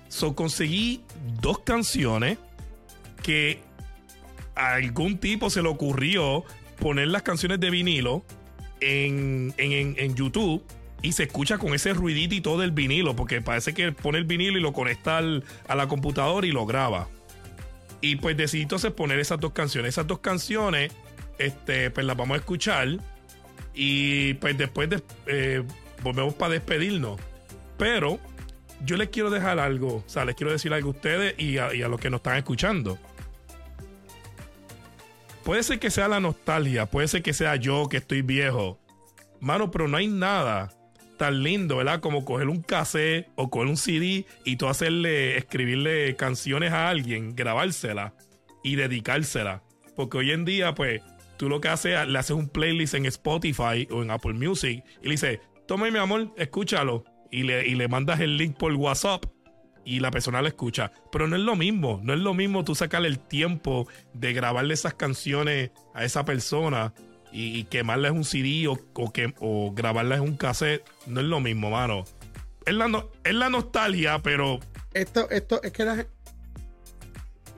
So 0.08 0.34
conseguí 0.34 1.02
dos 1.40 1.60
canciones 1.60 2.38
que 3.22 3.60
a 4.56 4.74
algún 4.74 5.18
tipo 5.18 5.48
se 5.50 5.62
le 5.62 5.68
ocurrió 5.68 6.44
poner 6.80 7.08
las 7.08 7.22
canciones 7.22 7.60
de 7.60 7.70
vinilo 7.70 8.24
en, 8.80 9.52
en- 9.58 9.72
en- 9.72 9.94
en 9.98 10.14
YouTube 10.14 10.64
y 11.02 11.12
se 11.12 11.24
escucha 11.24 11.58
con 11.58 11.74
ese 11.74 11.92
ruidito 11.94 12.34
y 12.34 12.40
todo 12.40 12.58
del 12.58 12.72
vinilo, 12.72 13.14
porque 13.14 13.40
parece 13.40 13.72
que 13.74 13.92
pone 13.92 14.18
el 14.18 14.24
vinilo 14.24 14.58
y 14.58 14.60
lo 14.60 14.72
conecta 14.72 15.18
al- 15.18 15.44
a 15.68 15.74
la 15.74 15.86
computadora 15.88 16.46
y 16.46 16.50
lo 16.52 16.66
graba. 16.66 17.08
Y 18.00 18.16
pues 18.16 18.36
decidí 18.36 18.62
entonces 18.62 18.92
poner 18.92 19.18
esas 19.18 19.40
dos 19.40 19.52
canciones. 19.52 19.90
Esas 19.94 20.06
dos 20.06 20.20
canciones, 20.20 20.92
este, 21.38 21.90
pues 21.90 22.06
las 22.06 22.16
vamos 22.16 22.34
a 22.36 22.38
escuchar. 22.38 22.88
Y 23.74 24.34
pues 24.34 24.56
después 24.58 24.90
de- 24.90 25.02
eh, 25.26 25.62
volvemos 26.02 26.34
para 26.34 26.52
despedirnos. 26.54 27.20
Pero 27.76 28.18
yo 28.84 28.96
les 28.96 29.08
quiero 29.08 29.30
dejar 29.30 29.58
algo. 29.58 29.96
O 29.96 30.08
sea, 30.08 30.24
les 30.24 30.34
quiero 30.36 30.52
decir 30.52 30.72
algo 30.72 30.88
a 30.88 30.92
ustedes 30.92 31.34
y 31.38 31.58
a, 31.58 31.66
a 31.66 31.88
los 31.88 32.00
que 32.00 32.10
nos 32.10 32.18
están 32.18 32.36
escuchando. 32.38 32.98
Puede 35.44 35.62
ser 35.62 35.78
que 35.78 35.90
sea 35.90 36.08
la 36.08 36.20
nostalgia, 36.20 36.86
puede 36.86 37.08
ser 37.08 37.22
que 37.22 37.32
sea 37.32 37.56
yo 37.56 37.88
que 37.88 37.96
estoy 37.98 38.22
viejo. 38.22 38.78
Mano, 39.40 39.70
pero 39.70 39.88
no 39.88 39.96
hay 39.96 40.06
nada 40.08 40.70
tan 41.18 41.42
lindo, 41.42 41.76
¿verdad? 41.76 42.00
Como 42.00 42.24
coger 42.24 42.48
un 42.48 42.62
cassette 42.62 43.28
o 43.34 43.50
coger 43.50 43.68
un 43.68 43.76
CD 43.76 44.24
y 44.44 44.56
tú 44.56 44.68
hacerle, 44.68 45.36
escribirle 45.36 46.16
canciones 46.16 46.72
a 46.72 46.88
alguien, 46.88 47.36
grabársela 47.36 48.14
y 48.64 48.76
dedicársela. 48.76 49.62
Porque 49.94 50.18
hoy 50.18 50.30
en 50.30 50.46
día, 50.46 50.74
pues, 50.74 51.02
tú 51.36 51.50
lo 51.50 51.60
que 51.60 51.68
haces, 51.68 52.08
le 52.08 52.18
haces 52.18 52.36
un 52.36 52.48
playlist 52.48 52.94
en 52.94 53.04
Spotify 53.06 53.86
o 53.90 54.02
en 54.02 54.10
Apple 54.10 54.34
Music 54.34 54.82
y 55.02 55.04
le 55.04 55.10
dices, 55.10 55.40
toma 55.66 55.90
mi 55.90 55.98
amor, 55.98 56.32
escúchalo. 56.38 57.04
Y 57.30 57.42
le, 57.42 57.68
y 57.68 57.74
le 57.74 57.88
mandas 57.88 58.20
el 58.20 58.38
link 58.38 58.56
por 58.56 58.72
WhatsApp 58.72 59.26
y 59.84 60.00
la 60.00 60.10
persona 60.10 60.40
lo 60.40 60.48
escucha. 60.48 60.92
Pero 61.12 61.26
no 61.26 61.36
es 61.36 61.42
lo 61.42 61.56
mismo, 61.56 62.00
no 62.02 62.14
es 62.14 62.20
lo 62.20 62.32
mismo 62.32 62.64
tú 62.64 62.74
sacarle 62.74 63.08
el 63.08 63.18
tiempo 63.18 63.86
de 64.14 64.32
grabarle 64.32 64.74
esas 64.74 64.94
canciones 64.94 65.70
a 65.94 66.04
esa 66.04 66.24
persona 66.24 66.94
y, 67.32 67.58
y 67.58 67.64
quemarla 67.64 68.08
en 68.08 68.16
un 68.16 68.24
CD 68.24 68.66
o, 68.68 68.78
o, 68.94 69.12
que, 69.12 69.34
o 69.40 69.72
grabarla 69.74 70.16
en 70.16 70.22
un 70.22 70.36
cassette. 70.36 70.82
No 71.06 71.20
es 71.20 71.26
lo 71.26 71.40
mismo, 71.40 71.70
mano. 71.70 72.04
Es 72.66 72.74
la, 72.74 72.88
no- 72.88 73.08
es 73.24 73.34
la 73.34 73.48
nostalgia, 73.48 74.18
pero 74.22 74.60
Esto, 74.94 75.28
esto, 75.30 75.62
es 75.62 75.72
que 75.72 75.84
la 75.84 76.06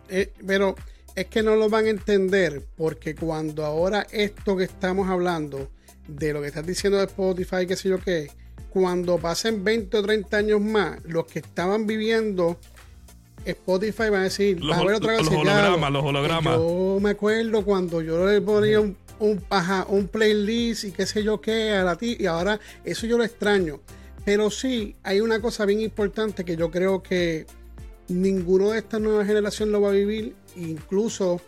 eh, 0.08 0.32
pero 0.46 0.74
es 1.14 1.26
que 1.26 1.42
no 1.42 1.56
lo 1.56 1.68
van 1.68 1.86
a 1.86 1.90
entender 1.90 2.64
porque 2.76 3.14
cuando 3.14 3.64
ahora 3.64 4.06
esto 4.10 4.56
que 4.56 4.64
estamos 4.64 5.08
hablando 5.08 5.70
de 6.08 6.32
lo 6.32 6.40
que 6.40 6.48
estás 6.48 6.66
diciendo 6.66 6.98
de 6.98 7.04
Spotify, 7.04 7.66
qué 7.66 7.76
sé 7.76 7.88
yo 7.88 7.98
qué, 8.00 8.30
cuando 8.70 9.18
pasen 9.18 9.62
20 9.64 9.96
o 9.98 10.02
30 10.02 10.36
años 10.36 10.60
más, 10.60 10.98
los 11.04 11.26
que 11.26 11.40
estaban 11.40 11.86
viviendo 11.86 12.58
Spotify 13.44 14.10
van 14.10 14.20
a 14.20 14.24
decir, 14.24 14.60
Los 14.60 14.70
va 14.72 14.76
a 14.76 14.80
haber 14.82 14.94
otra 14.96 15.16
los 15.16 15.28
hologramas, 15.28 15.90
los 15.92 16.04
hologramas. 16.04 16.56
Yo 16.56 16.98
me 17.00 17.10
acuerdo 17.10 17.64
cuando 17.64 18.02
yo 18.02 18.26
le 18.26 18.40
ponía 18.40 18.80
un, 18.80 18.96
un, 19.20 19.42
ajá, 19.50 19.86
un 19.88 20.08
playlist 20.08 20.84
y 20.84 20.92
qué 20.92 21.06
sé 21.06 21.22
yo 21.22 21.40
qué 21.40 21.72
a 21.72 21.84
la 21.84 21.96
ti 21.96 22.16
y 22.18 22.26
ahora 22.26 22.58
eso 22.84 23.06
yo 23.06 23.16
lo 23.18 23.24
extraño. 23.24 23.80
Pero 24.24 24.50
sí, 24.50 24.96
hay 25.02 25.20
una 25.20 25.40
cosa 25.40 25.64
bien 25.64 25.80
importante 25.80 26.44
que 26.44 26.56
yo 26.56 26.70
creo 26.70 27.02
que 27.02 27.46
ninguno 28.08 28.70
de 28.70 28.78
esta 28.78 28.98
nueva 28.98 29.24
generación 29.24 29.70
lo 29.72 29.80
va 29.80 29.90
a 29.90 29.92
vivir. 29.92 30.34
Incluso 30.56 31.40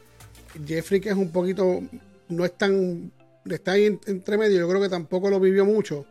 Jeffrey, 0.67 1.01
que 1.01 1.11
es 1.11 1.17
un 1.17 1.31
poquito, 1.31 1.83
no 2.29 2.45
es 2.45 2.57
tan, 2.57 3.13
está 3.51 3.73
ahí 3.73 3.87
en- 3.87 4.01
entre 4.07 4.39
medio, 4.39 4.59
yo 4.61 4.69
creo 4.69 4.81
que 4.81 4.89
tampoco 4.89 5.29
lo 5.29 5.41
vivió 5.41 5.65
mucho. 5.65 6.07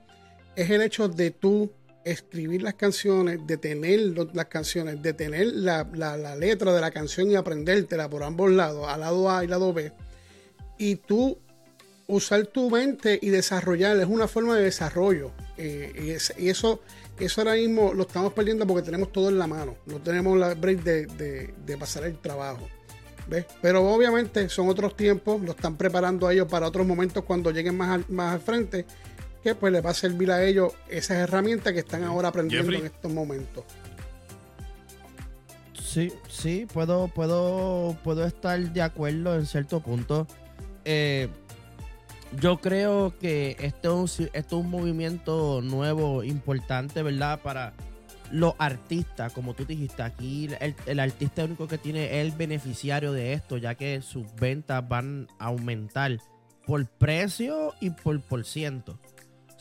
Es 0.56 0.70
el 0.70 0.82
hecho 0.82 1.08
de 1.08 1.32
tú 1.32 1.72
escribir 2.04 2.64
las 2.64 2.74
canciones, 2.74 3.40
de 3.46 3.58
tener 3.58 4.00
las 4.34 4.46
canciones, 4.48 5.02
de 5.02 5.14
tener 5.14 5.48
la, 5.48 5.88
la- 5.94 6.18
la 6.18 6.36
letra 6.36 6.74
de 6.74 6.82
la 6.82 6.92
canción 6.92 7.30
y 7.32 7.36
aprendértela 7.36 8.10
por 8.10 8.24
ambos 8.24 8.52
lados, 8.52 8.88
al 8.88 9.00
lado 9.02 9.30
A 9.30 9.44
y 9.44 9.48
lado 9.48 9.72
B. 9.74 9.92
Y 10.78 10.96
tú 10.96 11.38
usar 12.12 12.46
tu 12.48 12.70
mente 12.70 13.18
y 13.22 13.30
desarrollar, 13.30 13.98
es 13.98 14.06
una 14.08 14.28
forma 14.28 14.56
de 14.56 14.64
desarrollo. 14.64 15.32
Eh, 15.58 15.92
y, 16.06 16.10
es- 16.12 16.34
y 16.38 16.50
eso, 16.50 16.82
eso 17.20 17.42
ahora 17.42 17.54
mismo 17.56 17.94
lo 17.94 18.04
estamos 18.04 18.34
perdiendo 18.34 18.66
porque 18.68 18.84
tenemos 18.84 19.12
todo 19.12 19.30
en 19.30 19.38
la 19.40 19.48
mano. 19.48 19.76
No 19.86 20.00
tenemos 20.00 20.38
la 20.38 20.54
break 20.54 20.84
de, 20.84 21.06
de- 21.08 21.54
de 21.66 21.78
pasar 21.78 22.04
el 22.04 22.18
trabajo. 22.20 22.68
¿Ves? 23.28 23.46
Pero 23.62 23.88
obviamente 23.92 24.50
son 24.50 24.68
otros 24.70 24.98
tiempos, 24.98 25.42
lo 25.42 25.52
están 25.52 25.78
preparando 25.78 26.28
a 26.28 26.34
ellos 26.34 26.48
para 26.50 26.68
otros 26.68 26.86
momentos 26.86 27.24
cuando 27.24 27.52
lleguen 27.52 27.78
más 27.78 27.90
al, 27.90 28.06
más 28.10 28.34
al 28.34 28.42
frente. 28.42 28.86
que 29.44 29.56
pues 29.56 29.72
les 29.74 29.84
va 29.86 29.92
a 29.92 29.94
servir 29.94 30.32
a 30.32 30.44
ellos 30.44 30.74
esas 30.90 31.18
herramientas 31.18 31.74
que 31.74 31.80
están 31.80 32.04
ahora 32.04 32.28
aprendiendo 32.30 32.72
Jeffrey. 32.72 32.82
en 32.88 32.94
estos 32.94 33.12
momentos. 33.12 33.64
Sí, 35.74 36.12
sí, 36.30 36.68
puedo, 36.72 37.08
puedo, 37.10 37.98
puedo 38.04 38.26
estar 38.26 38.60
de 38.60 38.82
acuerdo 38.82 39.36
en 39.36 39.46
cierto 39.46 39.80
punto. 39.82 40.28
Eh, 40.86 41.28
yo 42.40 42.60
creo 42.60 43.18
que 43.20 43.58
esto 43.60 44.06
es 44.06 44.52
un 44.52 44.70
movimiento 44.70 45.62
nuevo, 45.62 46.24
importante, 46.24 47.04
¿verdad? 47.04 47.42
Para 47.42 47.74
los 48.32 48.54
artistas, 48.58 49.34
como 49.34 49.54
tú 49.54 49.66
dijiste, 49.66 50.04
aquí 50.04 50.48
el, 50.60 50.76
el 50.86 51.00
artista 51.00 51.44
único 51.44 51.68
que 51.68 51.78
tiene 51.78 52.22
el 52.22 52.32
beneficiario 52.32 53.12
de 53.12 53.34
esto, 53.34 53.58
ya 53.58 53.76
que 53.76 54.02
sus 54.02 54.26
ventas 54.36 54.88
van 54.88 55.28
a 55.40 55.48
aumentar 55.48 56.18
por 56.66 56.86
precio 56.86 57.74
y 57.82 57.90
por 57.90 58.22
por 58.22 58.46
ciento. 58.46 58.98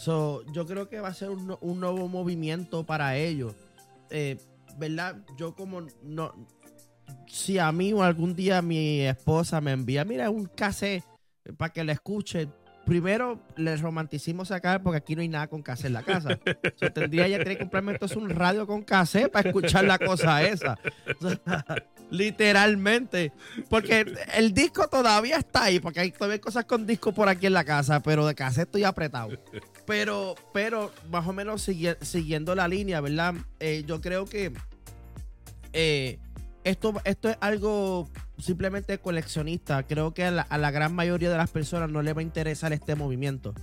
So, 0.01 0.45
yo 0.53 0.65
creo 0.67 0.89
que 0.89 0.99
va 0.99 1.09
a 1.09 1.15
ser 1.15 1.29
un, 1.29 1.59
nuevo 1.61 2.09
movimiento 2.09 2.87
para 2.87 3.17
ellos. 3.17 3.55
Eh, 4.09 4.39
¿Verdad? 4.79 5.17
Yo 5.37 5.55
como 5.55 5.83
no... 6.03 6.33
Si 7.27 7.59
a 7.59 7.71
mí 7.71 7.93
o 7.93 8.03
algún 8.03 8.35
día 8.35 8.63
mi 8.63 9.03
esposa 9.03 9.61
me 9.61 9.73
envía, 9.73 10.07
mira, 10.07 10.31
un 10.31 10.47
cassette 10.47 11.05
para 11.59 11.71
que 11.73 11.85
le 11.85 11.93
escuche, 11.93 12.49
primero 12.91 13.39
le 13.57 13.77
romanticimo 13.77 14.45
sacar 14.45 14.83
porque 14.83 14.97
aquí 14.97 15.15
no 15.15 15.23
hay 15.23 15.29
nada 15.29 15.47
con 15.47 15.63
cassette 15.63 15.87
en 15.87 15.93
la 15.93 16.03
casa. 16.03 16.41
So, 16.77 16.91
tendría 16.93 17.29
ya 17.29 17.45
que 17.45 17.57
comprarme 17.57 17.93
entonces 17.93 18.17
un 18.17 18.29
radio 18.31 18.67
con 18.67 18.83
cassette 18.83 19.31
para 19.31 19.49
escuchar 19.49 19.85
la 19.85 19.97
cosa 19.97 20.43
esa. 20.43 20.77
O 21.21 21.29
sea, 21.31 21.65
literalmente. 22.11 23.33
Porque 23.69 24.13
el 24.35 24.53
disco 24.53 24.89
todavía 24.89 25.37
está 25.37 25.65
ahí, 25.65 25.79
porque 25.79 26.01
hay 26.01 26.11
todavía 26.11 26.35
hay 26.35 26.41
cosas 26.41 26.65
con 26.65 26.85
disco 26.85 27.13
por 27.13 27.29
aquí 27.29 27.47
en 27.47 27.53
la 27.53 27.63
casa, 27.63 28.01
pero 28.01 28.27
de 28.27 28.35
cassette 28.35 28.67
estoy 28.67 28.83
apretado. 28.83 29.29
Pero, 29.87 30.35
pero 30.53 30.91
más 31.13 31.25
o 31.29 31.33
menos 31.33 31.69
sigui- 31.69 31.97
siguiendo 32.03 32.57
la 32.57 32.67
línea, 32.67 33.01
¿verdad? 33.01 33.35
Eh, 33.61 33.85
yo 33.87 34.01
creo 34.01 34.25
que 34.25 34.53
eh, 35.73 36.19
esto, 36.65 36.95
esto 37.05 37.29
es 37.31 37.37
algo 37.41 38.09
simplemente 38.39 38.99
coleccionista. 38.99 39.83
Creo 39.87 40.13
que 40.15 40.25
a 40.25 40.31
la, 40.31 40.43
a 40.43 40.59
la 40.59 40.71
gran 40.71 40.95
mayoría 40.95 41.31
de 41.31 41.37
las 41.37 41.51
personas 41.51 41.91
no 41.91 42.03
le 42.03 42.13
va 42.13 42.21
a 42.21 42.23
interesar 42.23 42.73
este 42.73 42.95
movimiento. 42.95 43.55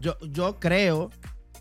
Yo, 0.00 0.16
yo 0.20 0.58
creo 0.60 1.10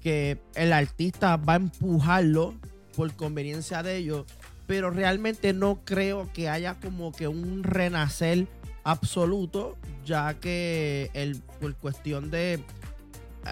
que 0.01 0.39
el 0.55 0.73
artista 0.73 1.37
va 1.37 1.53
a 1.53 1.57
empujarlo 1.57 2.53
por 2.95 3.11
conveniencia 3.13 3.83
de 3.83 3.97
ellos, 3.97 4.25
pero 4.65 4.89
realmente 4.89 5.53
no 5.53 5.81
creo 5.85 6.31
que 6.33 6.49
haya 6.49 6.79
como 6.79 7.11
que 7.11 7.27
un 7.27 7.63
renacer 7.63 8.47
absoluto, 8.83 9.77
ya 10.05 10.33
que 10.39 11.09
el, 11.13 11.41
por 11.59 11.75
cuestión 11.75 12.31
de 12.31 12.53
eh, 12.53 12.61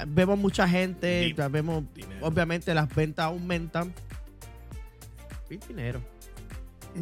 vemos 0.07 0.39
mucha 0.39 0.67
gente, 0.67 1.33
vemos 1.51 1.83
obviamente 2.21 2.73
las 2.73 2.93
ventas 2.93 3.25
aumentan. 3.25 3.93
Y 5.49 5.57
dinero. 5.57 6.01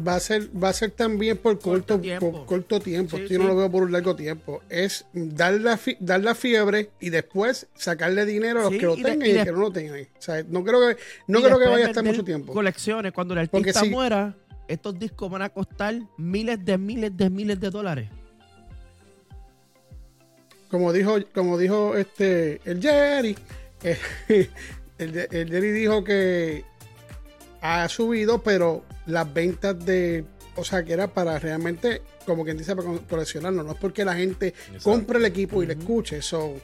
Va 0.06 0.16
a 0.16 0.20
ser, 0.20 0.48
va 0.60 0.70
a 0.70 0.72
ser 0.72 0.90
también 0.90 1.36
por 1.38 1.54
corto, 1.60 1.94
Corto 1.94 2.00
tiempo. 2.00 2.32
por 2.32 2.46
corto 2.46 2.80
tiempo. 2.80 3.16
Sí, 3.16 3.22
Esto 3.22 3.34
yo 3.34 3.40
no 3.40 3.48
lo 3.48 3.56
veo 3.56 3.70
por 3.70 3.84
un 3.84 3.92
largo 3.92 4.16
tiempo. 4.16 4.60
Es 4.68 5.06
dar 5.12 5.54
la, 5.54 5.76
fi- 5.76 5.96
dar 6.00 6.20
la 6.20 6.34
fiebre 6.34 6.90
y 6.98 7.10
después 7.10 7.68
sacarle 7.74 8.26
dinero 8.26 8.60
a 8.60 8.62
los 8.64 8.72
Sí, 8.72 8.78
que 8.78 8.86
lo 8.86 8.94
y 8.96 9.02
de- 9.02 9.10
tengan 9.10 9.26
y 9.28 9.30
y, 9.30 9.32
de- 9.32 9.38
los 9.38 9.44
que 9.46 9.52
no 9.52 9.58
lo 9.58 9.70
tengan. 9.72 10.00
O 10.00 10.06
sea, 10.22 10.42
no 10.48 10.64
creo 10.64 10.80
que, 10.88 10.96
no 11.28 11.40
creo 11.42 11.58
que 11.60 11.68
vaya 11.68 11.86
a 11.86 11.88
estar 11.90 12.02
mucho 12.04 12.24
tiempo. 12.24 12.52
Colecciones, 12.52 13.12
cuando 13.12 13.34
el 13.34 13.40
artista 13.40 13.80
si- 13.80 13.88
muera, 13.90 14.34
estos 14.66 14.98
discos 14.98 15.30
van 15.30 15.42
a 15.42 15.48
costar 15.50 15.94
miles 16.18 16.64
de 16.64 16.76
miles 16.76 17.16
de 17.16 17.30
miles 17.30 17.60
de 17.60 17.70
dólares. 17.70 18.08
Como 20.70 20.92
dijo, 20.92 21.16
como 21.34 21.56
dijo 21.56 21.96
este 21.96 22.60
el 22.64 22.80
Jerry, 22.82 23.36
el, 24.98 25.16
el 25.30 25.48
Jerry 25.50 25.70
dijo 25.70 26.02
que 26.02 26.64
ha 27.66 27.88
subido, 27.88 28.42
pero 28.42 28.84
las 29.06 29.32
ventas 29.32 29.82
de, 29.86 30.24
o 30.54 30.64
sea, 30.64 30.84
que 30.84 30.92
era 30.92 31.08
para 31.08 31.38
realmente, 31.38 32.02
como 32.26 32.44
quien 32.44 32.58
dice, 32.58 32.76
para 32.76 32.88
co- 32.88 33.02
coleccionarlo, 33.08 33.62
no 33.62 33.72
es 33.72 33.78
porque 33.78 34.04
la 34.04 34.14
gente 34.14 34.48
Exacto. 34.48 34.82
compre 34.82 35.18
el 35.18 35.24
equipo 35.24 35.62
y 35.62 35.66
le 35.66 35.72
escuche. 35.72 36.20
So, 36.20 36.56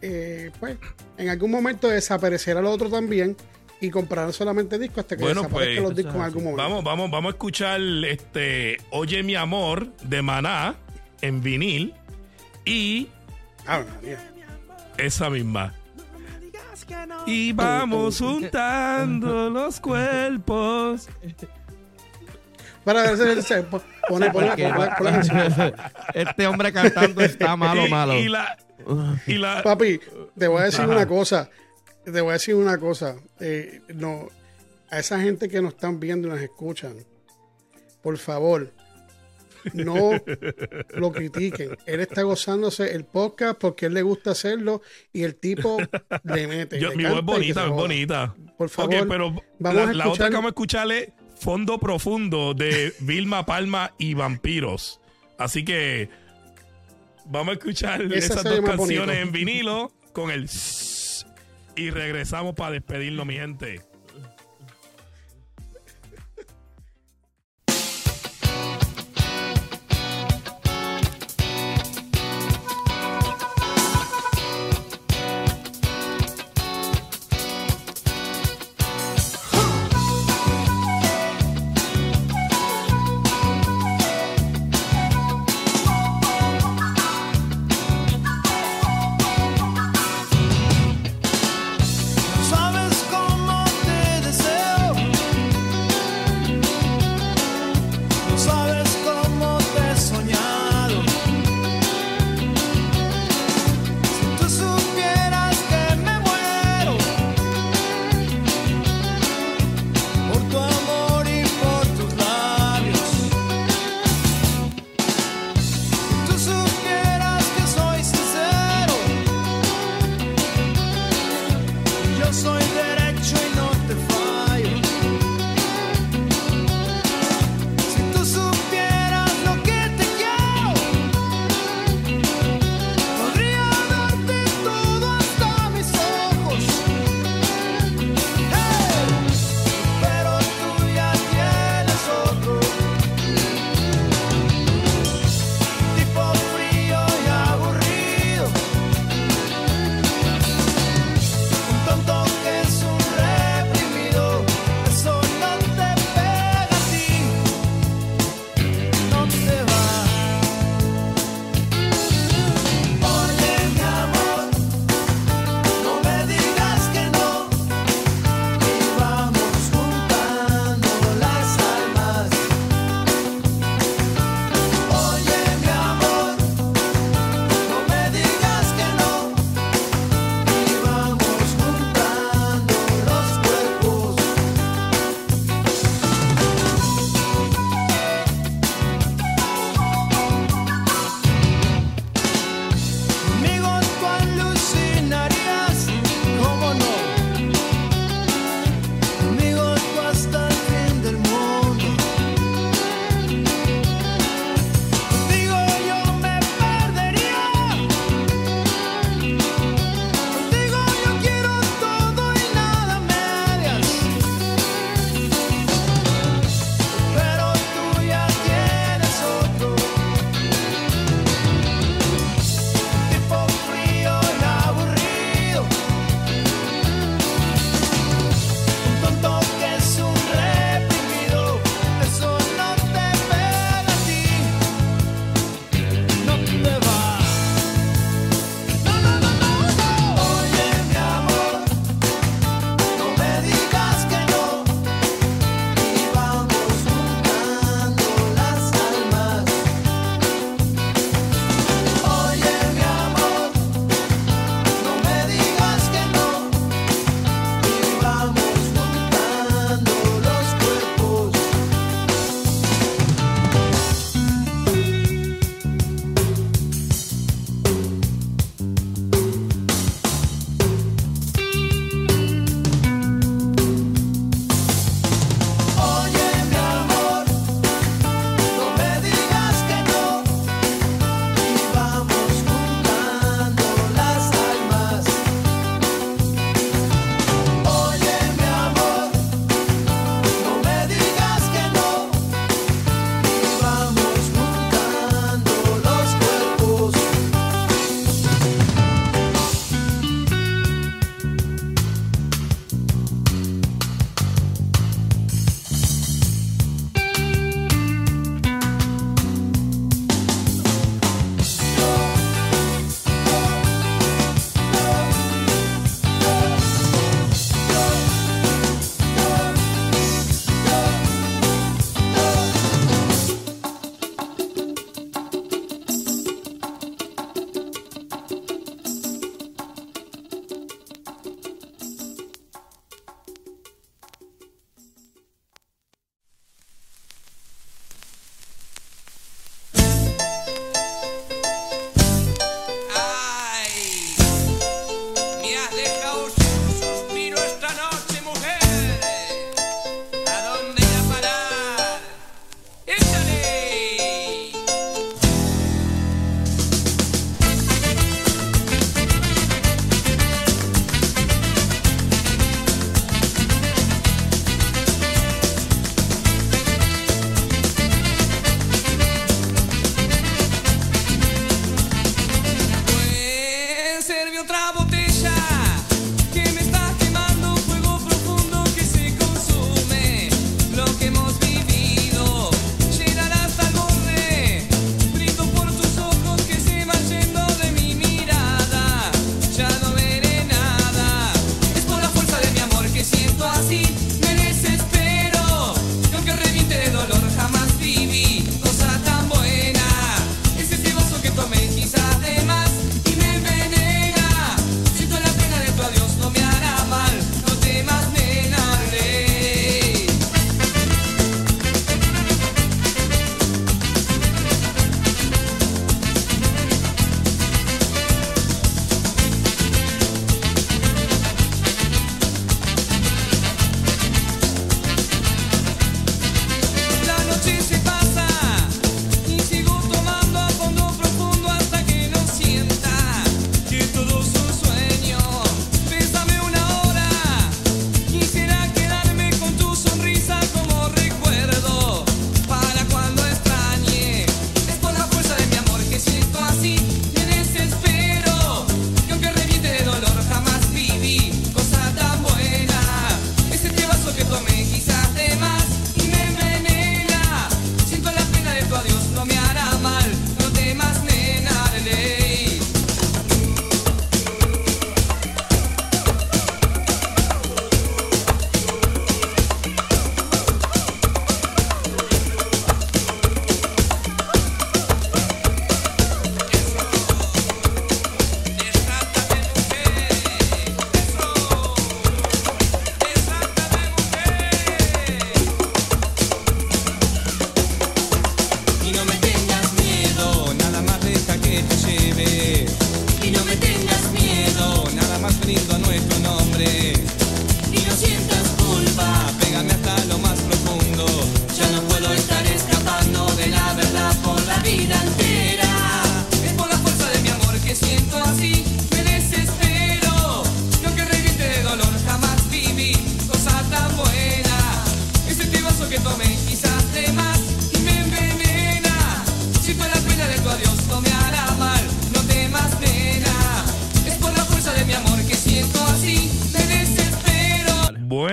eh, 0.00 0.50
pues, 0.58 0.78
en 1.16 1.28
algún 1.28 1.50
momento 1.52 1.88
desaparecerá 1.88 2.60
lo 2.60 2.72
otro 2.72 2.90
también 2.90 3.36
y 3.80 3.88
comprarán 3.90 4.32
solamente 4.32 4.80
discos 4.80 4.98
hasta 4.98 5.16
que 5.16 5.22
Bueno, 5.22 5.42
desaparezcan 5.42 5.84
pues, 5.84 5.88
los 5.90 5.96
discos 5.96 6.14
en 6.16 6.20
algún 6.22 6.44
momento. 6.44 6.62
Vamos, 6.62 6.84
vamos, 6.84 7.10
vamos 7.12 7.28
a 7.30 7.34
escuchar 7.34 7.80
este 8.08 8.78
Oye 8.90 9.22
mi 9.22 9.36
amor 9.36 9.96
de 10.02 10.22
Maná 10.22 10.74
en 11.20 11.40
vinil 11.40 11.94
y 12.64 13.06
Ah, 13.64 13.84
María. 13.94 14.18
esa 14.98 15.30
misma. 15.30 15.72
Y 17.26 17.52
vamos 17.52 18.18
juntando 18.18 19.50
los 19.50 19.80
cuerpos. 19.80 21.08
Para 22.84 23.10
el 23.10 23.42
se- 23.42 23.62
pon- 23.62 23.82
pone, 24.08 24.30
pone, 24.30 24.48
la 24.56 24.94
canción. 24.96 25.74
Este 26.14 26.46
hombre 26.46 26.72
cantando 26.72 27.20
está 27.20 27.56
malo, 27.56 27.86
y, 27.86 27.90
malo. 27.90 28.14
Y 28.14 28.28
la, 28.28 28.56
y 29.26 29.34
la 29.34 29.62
Papi, 29.62 30.00
te 30.36 30.48
voy 30.48 30.62
a 30.62 30.64
decir 30.64 30.80
Ajá. 30.80 30.90
una 30.92 31.06
cosa. 31.06 31.48
Te 32.04 32.20
voy 32.20 32.30
a 32.30 32.32
decir 32.34 32.56
una 32.56 32.78
cosa. 32.78 33.14
Eh, 33.38 33.80
no, 33.94 34.26
a 34.90 34.98
esa 34.98 35.20
gente 35.20 35.48
que 35.48 35.62
nos 35.62 35.74
están 35.74 36.00
viendo 36.00 36.26
y 36.26 36.30
nos 36.32 36.40
escuchan, 36.40 36.94
por 38.02 38.18
favor, 38.18 38.72
no 39.74 40.10
lo 40.94 41.12
critiquen. 41.12 41.76
Él 41.86 42.00
está 42.00 42.22
gozándose 42.22 42.94
el 42.94 43.04
podcast 43.04 43.58
porque 43.58 43.86
él 43.86 43.94
le 43.94 44.02
gusta 44.02 44.32
hacerlo 44.32 44.82
y 45.12 45.22
el 45.22 45.34
tipo 45.36 45.78
le 46.24 46.46
mete. 46.46 46.80
yo- 46.80 46.90
le 46.90 46.96
mi 46.96 47.04
voz 47.04 47.18
es 47.18 47.24
bonita, 47.24 47.64
es 47.64 47.70
bonita. 47.70 48.34
Por 48.58 48.68
favor, 48.68 48.94
Ok, 48.94 49.06
pero 49.08 49.34
vamos 49.58 49.84
la, 49.84 49.90
a 49.90 49.94
la 49.94 50.08
otra 50.08 50.28
que 50.28 50.34
vamos 50.34 50.48
a 50.48 50.50
escuchar 50.50 50.90
es 50.92 51.08
Fondo 51.40 51.78
Profundo 51.78 52.54
de 52.54 52.92
Vilma 53.00 53.44
Palma 53.46 53.92
y 53.98 54.14
Vampiros. 54.14 55.00
Así 55.38 55.64
que 55.64 56.08
vamos 57.26 57.50
a 57.50 57.58
escuchar 57.58 58.02
Esa 58.02 58.16
esas 58.34 58.44
dos 58.44 58.60
canciones 58.60 58.78
bonito. 59.06 59.12
en 59.12 59.32
vinilo 59.32 59.92
con 60.12 60.30
el 60.30 60.48
y 61.74 61.90
regresamos 61.90 62.54
para 62.54 62.72
despedirnos, 62.72 63.24
mi 63.26 63.34
gente. 63.34 63.80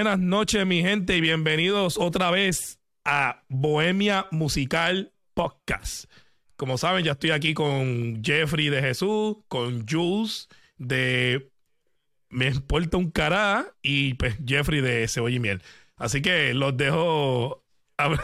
Buenas 0.09 0.25
noches, 0.25 0.65
mi 0.65 0.81
gente, 0.81 1.15
y 1.15 1.21
bienvenidos 1.21 1.95
otra 1.99 2.31
vez 2.31 2.79
a 3.05 3.43
Bohemia 3.47 4.25
Musical 4.31 5.13
Podcast. 5.35 6.05
Como 6.55 6.79
saben, 6.79 7.05
ya 7.05 7.11
estoy 7.11 7.29
aquí 7.29 7.53
con 7.53 8.23
Jeffrey 8.23 8.69
de 8.69 8.81
Jesús, 8.81 9.37
con 9.47 9.87
Jules 9.87 10.49
de 10.79 11.51
Me 12.31 12.47
importa 12.47 12.97
un 12.97 13.11
cará 13.11 13.71
y 13.83 14.15
pues 14.15 14.35
Jeffrey 14.43 14.81
de 14.81 15.07
Cebolla 15.07 15.35
y 15.35 15.39
Miel. 15.39 15.61
Así 15.95 16.23
que 16.23 16.55
los 16.55 16.75
dejo 16.75 17.63
hab- 17.99 18.19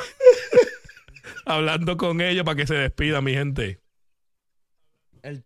hablando 1.45 1.97
con 1.97 2.19
ellos 2.19 2.45
para 2.45 2.55
que 2.57 2.65
se 2.65 2.73
despidan, 2.73 3.23
mi 3.23 3.33
gente. 3.33 3.79
El 5.21 5.45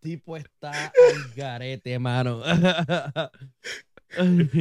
tipo 0.00 0.36
está 0.36 0.70
al 0.70 1.32
garete, 1.34 1.98
mano. 1.98 2.42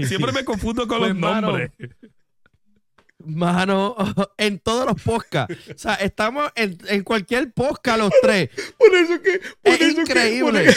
Siempre 0.07 0.31
me 0.31 0.43
confundo 0.43 0.87
con 0.87 0.99
Pues, 0.99 1.09
los 1.09 1.17
mano, 1.17 1.47
nombres. 1.47 1.71
Mano, 3.19 3.95
en 4.37 4.59
todos 4.59 4.85
los 4.85 5.01
podcasts. 5.01 5.55
O 5.73 5.77
sea, 5.77 5.95
estamos 5.95 6.51
en, 6.55 6.77
en 6.87 7.03
cualquier 7.03 7.51
podcast 7.51 7.99
los 7.99 8.11
tres. 8.21 8.49
Por 8.77 8.95
eso 8.95 9.13
es 9.15 9.19
que. 9.21 9.39
Por 9.61 9.73
Es 9.73 9.81
eso 9.81 10.01
increíble. 10.01 10.65
Que, 10.65 10.73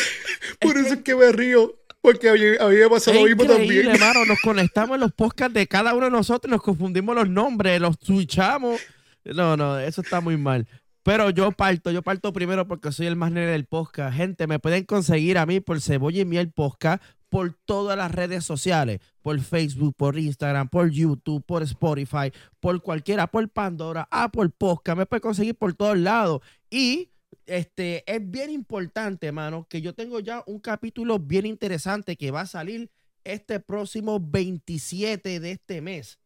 por, 0.58 0.72
por 0.74 0.78
eso 0.78 0.94
es 0.94 1.02
que 1.02 1.14
me 1.14 1.32
río. 1.32 1.76
Porque 2.02 2.30
a 2.30 2.32
mí, 2.32 2.40
me 2.40 2.88
pasó 2.88 3.12
lo 3.12 3.24
mismo 3.24 3.44
también. 3.44 3.86
mano. 4.00 4.24
Nos 4.24 4.40
conectamos 4.40 4.94
en 4.94 5.00
los 5.02 5.12
podcasts 5.12 5.52
de 5.52 5.66
cada 5.66 5.94
uno 5.94 6.06
de 6.06 6.10
nosotros, 6.10 6.50
nos 6.50 6.62
confundimos 6.62 7.14
los 7.14 7.28
nombres, 7.28 7.78
los 7.78 7.96
switchamos. 8.00 8.80
No, 9.24 9.54
no, 9.56 9.78
eso 9.78 10.00
está 10.00 10.22
muy 10.22 10.38
mal. 10.38 10.66
Pero 11.02 11.28
yo 11.28 11.52
parto, 11.52 11.90
yo 11.90 12.02
parto 12.02 12.32
primero 12.32 12.66
porque 12.66 12.90
soy 12.90 13.06
el 13.06 13.16
más 13.16 13.32
nene 13.32 13.48
del 13.52 13.66
podcast. 13.66 14.16
Gente, 14.16 14.46
me 14.46 14.58
pueden 14.58 14.84
conseguir 14.84 15.36
a 15.36 15.44
mí 15.44 15.60
por 15.60 15.80
Cebolla 15.82 16.22
y 16.22 16.24
Miel 16.24 16.50
Podcast 16.52 17.02
por 17.30 17.54
todas 17.64 17.96
las 17.96 18.10
redes 18.12 18.44
sociales, 18.44 19.00
por 19.22 19.40
Facebook, 19.40 19.94
por 19.96 20.18
Instagram, 20.18 20.68
por 20.68 20.90
YouTube, 20.90 21.42
por 21.46 21.62
Spotify, 21.62 22.32
por 22.60 22.82
cualquiera, 22.82 23.26
por 23.28 23.48
Pandora, 23.48 24.06
Apple 24.10 24.50
Podcast, 24.50 24.98
me 24.98 25.06
pueden 25.06 25.22
conseguir 25.22 25.54
por 25.54 25.72
todos 25.72 25.96
lados. 25.96 26.42
Y 26.68 27.08
este 27.46 28.02
es 28.12 28.30
bien 28.30 28.50
importante, 28.50 29.32
mano, 29.32 29.66
que 29.68 29.80
yo 29.80 29.94
tengo 29.94 30.20
ya 30.20 30.42
un 30.46 30.58
capítulo 30.58 31.18
bien 31.18 31.46
interesante 31.46 32.16
que 32.16 32.30
va 32.30 32.42
a 32.42 32.46
salir 32.46 32.90
este 33.24 33.60
próximo 33.60 34.18
27 34.20 35.40
de 35.40 35.50
este 35.52 35.80
mes. 35.80 36.18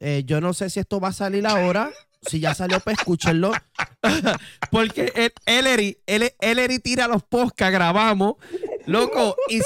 Eh, 0.00 0.22
yo 0.26 0.40
no 0.40 0.52
sé 0.54 0.68
si 0.70 0.80
esto 0.80 0.98
va 0.98 1.08
a 1.08 1.12
salir 1.12 1.46
ahora, 1.46 1.90
si 2.22 2.40
ya 2.40 2.54
salió, 2.54 2.80
pues 2.80 2.98
escúchenlo. 2.98 3.52
Porque 4.70 5.12
el- 5.46 6.32
Ellery 6.40 6.78
tira 6.78 7.06
los 7.06 7.22
podcasts, 7.22 7.72
grabamos, 7.72 8.36
loco, 8.86 9.36
y, 9.48 9.60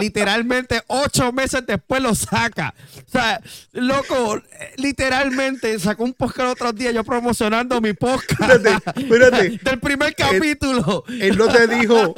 literalmente 0.00 0.82
ocho 0.86 1.32
meses 1.32 1.64
después 1.66 2.02
lo 2.02 2.14
saca. 2.14 2.74
O 3.06 3.10
sea, 3.10 3.40
loco, 3.72 4.36
eh, 4.36 4.74
literalmente 4.76 5.78
sacó 5.78 6.04
un 6.04 6.14
podcast 6.14 6.40
el 6.40 6.46
otro 6.46 6.72
día 6.72 6.90
yo 6.92 7.04
promocionando 7.04 7.80
mi 7.80 7.92
podcast 7.92 8.40
Espérate, 8.40 9.00
espérate. 9.00 9.58
del 9.62 9.80
primer 9.80 10.14
capítulo. 10.14 11.04
Él 11.08 11.36
no 11.36 11.48
te 11.48 11.66
dijo. 11.66 12.14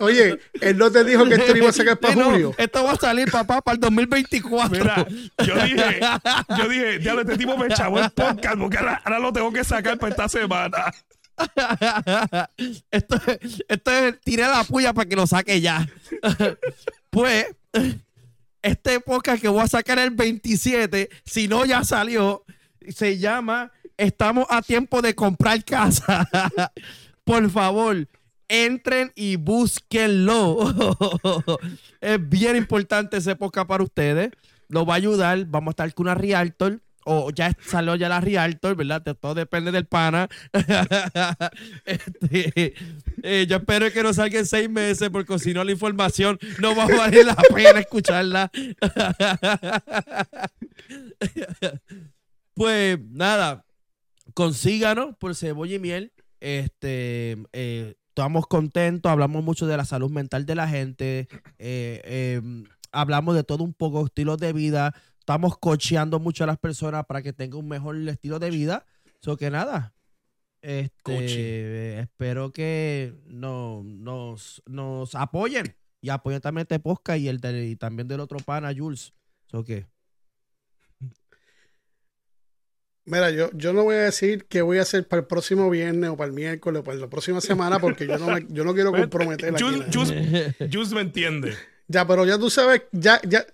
Oye, 0.00 0.38
él 0.60 0.78
no 0.78 0.90
te 0.90 1.04
dijo 1.04 1.24
que 1.24 1.34
esto 1.34 1.56
iba 1.56 1.68
a 1.68 1.72
sacar 1.72 1.98
para 1.98 2.14
no, 2.16 2.30
julio. 2.30 2.54
esto 2.56 2.84
va 2.84 2.92
a 2.92 2.96
salir, 2.96 3.30
papá, 3.30 3.60
para 3.60 3.74
el 3.74 3.80
2024. 3.80 4.78
Mira, 4.78 5.06
yo 5.44 5.54
dije, 5.64 6.00
yo 6.56 6.68
dije, 6.68 6.98
diablo, 6.98 7.22
este 7.22 7.38
tipo 7.38 7.56
me 7.56 7.68
chavó 7.68 7.98
el 7.98 8.10
podcast 8.10 8.58
porque 8.58 8.78
ahora, 8.78 9.00
ahora 9.04 9.18
lo 9.18 9.32
tengo 9.32 9.52
que 9.52 9.64
sacar 9.64 9.98
para 9.98 10.10
esta 10.10 10.28
semana. 10.28 10.92
Esto, 12.90 13.20
esto 13.68 13.90
es 13.90 14.20
tiré 14.20 14.42
la 14.42 14.64
puya 14.64 14.92
para 14.92 15.08
que 15.08 15.16
lo 15.16 15.26
saque 15.26 15.60
ya. 15.60 15.86
pues, 17.10 17.46
este 18.62 19.00
podcast 19.00 19.40
que 19.40 19.48
voy 19.48 19.62
a 19.62 19.68
sacar 19.68 19.98
el 19.98 20.10
27, 20.10 21.08
si 21.24 21.48
no 21.48 21.64
ya 21.64 21.84
salió, 21.84 22.44
se 22.88 23.18
llama 23.18 23.72
Estamos 23.96 24.46
a 24.48 24.62
tiempo 24.62 25.02
de 25.02 25.14
comprar 25.14 25.62
casa. 25.64 26.26
Por 27.24 27.50
favor, 27.50 28.08
entren 28.48 29.12
y 29.14 29.36
búsquenlo. 29.36 30.74
es 32.00 32.28
bien 32.28 32.56
importante 32.56 33.18
ese 33.18 33.36
podcast 33.36 33.68
para 33.68 33.84
ustedes. 33.84 34.30
Lo 34.68 34.86
va 34.86 34.94
a 34.94 34.96
ayudar. 34.96 35.44
Vamos 35.46 35.68
a 35.68 35.72
estar 35.72 35.94
con 35.94 36.06
una 36.06 36.14
Realtor. 36.14 36.80
O 37.12 37.30
ya 37.32 37.52
salió 37.66 37.96
ya 37.96 38.08
la 38.08 38.20
Realtor, 38.20 38.76
¿verdad? 38.76 39.02
Todo 39.20 39.34
depende 39.34 39.72
del 39.72 39.86
pana. 39.86 40.28
Este, 41.84 42.74
eh, 43.22 43.46
yo 43.48 43.56
espero 43.56 43.90
que 43.90 44.02
no 44.02 44.12
salga 44.12 44.38
en 44.38 44.46
seis 44.46 44.70
meses, 44.70 45.10
porque 45.10 45.36
si 45.40 45.52
no 45.52 45.64
la 45.64 45.72
información 45.72 46.38
no 46.60 46.76
va 46.76 46.84
a 46.84 46.96
valer 46.96 47.26
la 47.26 47.34
pena 47.52 47.80
escucharla. 47.80 48.50
pues 52.54 52.98
nada, 53.10 53.64
consíganos 54.34 55.16
por 55.18 55.34
cebolla 55.34 55.74
y 55.74 55.78
miel. 55.80 56.12
Este, 56.40 57.36
eh, 57.52 57.94
estamos 58.08 58.46
contentos, 58.46 59.10
hablamos 59.10 59.42
mucho 59.42 59.66
de 59.66 59.76
la 59.76 59.84
salud 59.84 60.10
mental 60.10 60.46
de 60.46 60.54
la 60.54 60.68
gente, 60.68 61.28
eh, 61.58 62.00
eh, 62.04 62.40
hablamos 62.92 63.34
de 63.34 63.44
todo 63.44 63.64
un 63.64 63.72
poco, 63.72 64.04
estilos 64.04 64.38
de 64.38 64.52
vida, 64.52 64.94
estamos 65.20 65.56
cocheando 65.58 66.18
mucho 66.18 66.44
a 66.44 66.48
las 66.48 66.58
personas 66.58 67.06
para 67.06 67.22
que 67.22 67.32
tengan 67.32 67.60
un 67.60 67.68
mejor 67.68 67.96
estilo 68.08 68.38
de 68.38 68.50
vida. 68.50 68.84
So 69.20 69.36
que 69.36 69.50
nada, 69.50 69.94
este, 70.62 72.00
espero 72.00 72.52
que 72.52 73.14
no, 73.26 73.82
nos, 73.84 74.62
nos 74.66 75.14
apoyen 75.14 75.76
y 76.00 76.08
apoyen 76.10 76.40
también 76.40 76.62
este 76.62 76.80
podcast 76.80 77.18
y 77.20 77.28
el 77.28 77.38
y 77.64 77.76
también 77.76 78.08
del 78.08 78.20
otro 78.20 78.38
pana, 78.38 78.72
Jules. 78.76 79.12
So 79.46 79.62
que, 79.64 79.86
Mira, 83.06 83.30
yo, 83.30 83.50
yo 83.54 83.72
no 83.72 83.82
voy 83.84 83.96
a 83.96 84.00
decir 84.02 84.46
qué 84.46 84.62
voy 84.62 84.78
a 84.78 84.82
hacer 84.82 85.08
para 85.08 85.20
el 85.22 85.26
próximo 85.26 85.68
viernes 85.68 86.10
o 86.10 86.16
para 86.16 86.28
el 86.28 86.32
miércoles 86.34 86.80
o 86.80 86.84
para 86.84 86.96
la 86.98 87.08
próxima 87.08 87.40
semana 87.40 87.78
porque 87.80 88.06
yo 88.06 88.18
no, 88.18 88.26
me- 88.28 88.46
yo 88.50 88.62
no 88.64 88.72
quiero 88.74 88.92
comprometer. 89.10 89.52
Jules- 89.54 90.56
Jules 90.72 90.92
me 90.92 91.00
entiende. 91.00 91.54
Ya, 91.88 92.06
pero 92.06 92.24
ya 92.24 92.38
tú 92.38 92.50
sabes, 92.50 92.82
ya, 92.92 93.20
ya, 93.26 93.44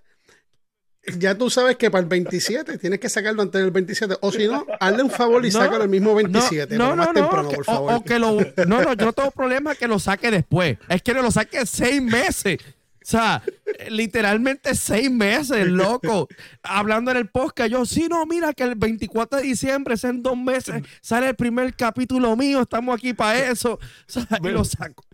ya 1.18 1.36
tú 1.36 1.48
sabes 1.50 1.76
que 1.76 1.90
para 1.90 2.02
el 2.02 2.08
27 2.08 2.78
tienes 2.78 2.98
que 3.00 3.08
sacarlo 3.08 3.42
antes 3.42 3.60
del 3.60 3.70
27. 3.70 4.16
O 4.20 4.32
si 4.32 4.46
no, 4.46 4.66
hazle 4.80 5.02
un 5.02 5.10
favor 5.10 5.44
y 5.44 5.50
No, 5.50 5.58
sácalo 5.60 5.84
el 5.84 5.90
mismo 5.90 6.14
27. 6.14 6.76
pero 6.76 6.96
más 6.96 7.12
temprano, 7.12 7.48
que- 7.48 7.56
por 7.56 7.62
o- 7.62 7.64
favor. 7.64 7.92
o 7.94 8.04
que 8.04 8.18
lo, 8.18 8.32
no, 8.66 8.82
no, 8.82 8.92
yo 8.94 9.04
no 9.06 9.12
tengo 9.12 9.30
problema 9.30 9.74
que 9.74 9.86
lo 9.88 9.98
saque 9.98 10.30
después. 10.30 10.78
Es 10.88 11.02
que 11.02 11.14
no 11.14 11.22
lo 11.22 11.30
saque 11.30 11.64
seis 11.66 12.02
meses. 12.02 12.58
O 12.62 13.08
sea, 13.08 13.40
literalmente 13.88 14.74
seis 14.74 15.08
meses, 15.10 15.64
loco. 15.68 16.26
Hablando 16.64 17.12
en 17.12 17.18
el 17.18 17.28
podcast, 17.28 17.70
yo, 17.70 17.86
sí, 17.86 18.08
no, 18.10 18.26
mira 18.26 18.52
que 18.52 18.64
el 18.64 18.74
24 18.74 19.38
de 19.38 19.44
diciembre, 19.44 19.94
es 19.94 20.02
en 20.02 20.24
dos 20.24 20.36
meses, 20.36 20.82
sale 21.02 21.28
el 21.28 21.36
primer 21.36 21.72
capítulo 21.76 22.34
mío, 22.36 22.62
estamos 22.62 22.96
aquí 22.96 23.14
para 23.14 23.38
eso. 23.48 23.74
O 23.74 23.80
sea, 24.08 24.26
y 24.42 24.48
lo 24.48 24.64
saco. 24.64 25.04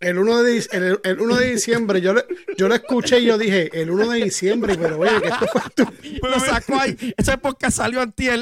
El 0.00 0.18
1 0.18 0.42
de, 0.42 0.56
el, 0.72 0.98
el 1.04 1.20
1 1.20 1.36
de 1.36 1.50
diciembre, 1.52 2.00
yo, 2.00 2.14
le- 2.14 2.24
yo 2.56 2.68
lo 2.68 2.74
escuché 2.74 3.20
y 3.20 3.26
yo 3.26 3.36
dije, 3.38 3.70
el 3.80 3.90
1 3.90 4.08
de 4.10 4.24
diciembre, 4.24 4.74
pero 4.80 4.98
oye, 4.98 5.20
que 5.20 5.28
esto 5.28 5.46
fue 5.52 5.60
tú. 5.76 5.84
Lo 6.26 6.40
saco 6.40 6.78
ahí. 6.80 6.96
Ese 7.16 7.36
podcast 7.38 7.76
salió 7.76 8.00
antier. 8.00 8.40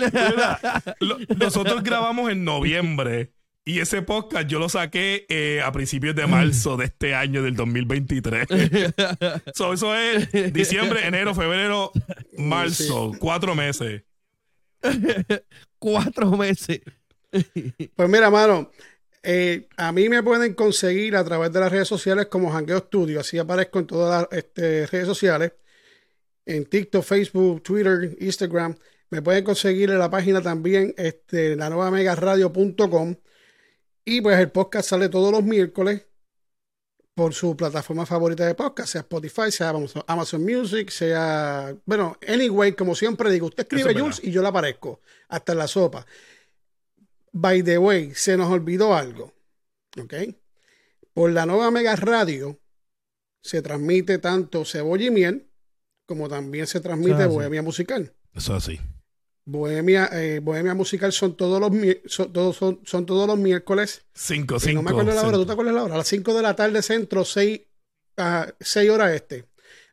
Nosotros 1.37 1.83
grabamos 1.83 2.31
en 2.31 2.45
noviembre 2.45 3.33
y 3.65 3.81
ese 3.81 4.01
podcast 4.03 4.49
yo 4.49 4.59
lo 4.59 4.69
saqué 4.71 5.27
eh, 5.29 5.61
a 5.63 5.71
principios 5.73 6.15
de 6.17 6.27
marzo 6.27 6.77
de 6.79 6.87
este 6.87 7.15
año 7.15 7.43
del 7.43 7.55
2023. 7.57 8.47
So, 9.55 9.73
eso 9.75 9.95
es 9.95 10.53
diciembre, 10.53 11.07
enero, 11.07 11.35
febrero, 11.35 11.93
marzo, 12.39 13.13
cuatro 13.19 13.55
meses. 13.55 14.05
Cuatro 15.79 16.31
meses. 16.37 16.81
Pues 17.95 18.09
mira, 18.09 18.31
mano, 18.31 18.71
eh, 19.23 19.69
a 19.77 19.93
mí 19.93 20.09
me 20.09 20.23
pueden 20.23 20.55
conseguir 20.55 21.17
a 21.17 21.25
través 21.25 21.53
de 21.53 21.61
las 21.61 21.73
redes 21.73 21.89
sociales 21.89 22.27
como 22.27 22.53
Hangueo 22.53 22.79
Studio. 22.79 23.21
Así 23.21 23.39
aparezco 23.39 23.79
en 23.79 23.87
todas 23.87 24.23
las 24.31 24.39
este, 24.39 24.87
redes 24.87 25.07
sociales. 25.07 25.53
En 26.47 26.65
TikTok, 26.65 27.05
Facebook, 27.05 27.63
Twitter, 27.63 28.17
Instagram. 28.21 28.77
Me 29.11 29.23
pueden 29.23 29.45
conseguir 29.45 29.91
en 29.91 29.99
la 29.99 30.11
página 30.11 30.41
también, 30.43 30.95
este, 30.97 31.57
la 31.57 31.71
nueva 31.71 31.91
megaradio.com. 31.91 33.17
Y 34.05 34.21
pues 34.21 34.39
el 34.39 34.51
podcast 34.51 34.89
sale 34.89 35.09
todos 35.09 35.33
los 35.33 35.43
miércoles 35.43 36.07
por 37.19 37.35
su 37.35 37.57
plataforma 37.57 38.07
favorita 38.07 38.47
de 38.47 38.55
podcast, 38.55 38.93
sea 38.93 39.01
Spotify, 39.01 39.51
sea 39.51 39.71
Amazon, 39.71 40.05
Amazon 40.07 40.45
Music, 40.45 40.89
sea, 40.91 41.75
bueno, 41.85 42.17
anyway, 42.29 42.75
como 42.75 42.95
siempre 42.95 43.29
digo, 43.29 43.49
usted 43.49 43.65
escribe 43.65 43.91
es. 43.91 44.01
Jules 44.01 44.21
y 44.23 44.31
yo 44.31 44.41
le 44.41 44.47
aparezco, 44.47 45.01
hasta 45.29 45.51
en 45.51 45.59
la 45.59 45.67
sopa. 45.67 46.07
By 47.41 47.63
the 47.63 47.79
way, 47.79 48.13
se 48.17 48.37
nos 48.37 48.51
olvidó 48.51 48.97
algo, 48.97 49.33
¿ok? 49.97 50.15
Por 51.15 51.31
la 51.31 51.47
nueva 51.47 51.71
Mega 51.71 51.95
Radio 51.95 52.59
se 53.41 53.63
transmite 53.63 54.19
tanto 54.19 54.65
Cebolla 54.65 55.07
y 55.07 55.11
Miel 55.13 55.49
como 56.05 56.29
también 56.29 56.67
se 56.67 56.81
transmite. 56.81 57.27
Bohemia 57.27 57.63
Musical. 57.63 58.13
Eso 58.35 58.55
así. 58.55 58.81
Bohemia, 59.45 60.11
eh, 60.15 60.41
Bohemia 60.41 60.75
Musical 60.75 61.13
son 61.13 61.37
todos 61.37 61.61
los 61.61 61.71
son, 62.07 62.33
todos, 62.33 62.57
son, 62.57 62.81
son 62.85 63.07
todos 63.07 63.29
los 63.29 63.39
miércoles. 63.39 64.03
Cinco, 64.15 64.57
Y 64.57 64.61
cinco. 64.61 64.75
no 64.75 64.83
me 64.83 64.91
acuerdo 64.91 65.15
la 65.15 65.23
hora, 65.23 65.37
¿tú 65.37 65.47
te 65.47 65.53
acuerdas 65.53 65.75
la 65.77 65.85
hora? 65.85 65.95
A 65.95 65.99
las 65.99 66.09
5 66.09 66.35
de 66.35 66.43
la 66.43 66.57
tarde 66.57 66.83
centro, 66.83 67.25
6, 67.25 67.61
horas 68.91 69.13
este. 69.15 69.45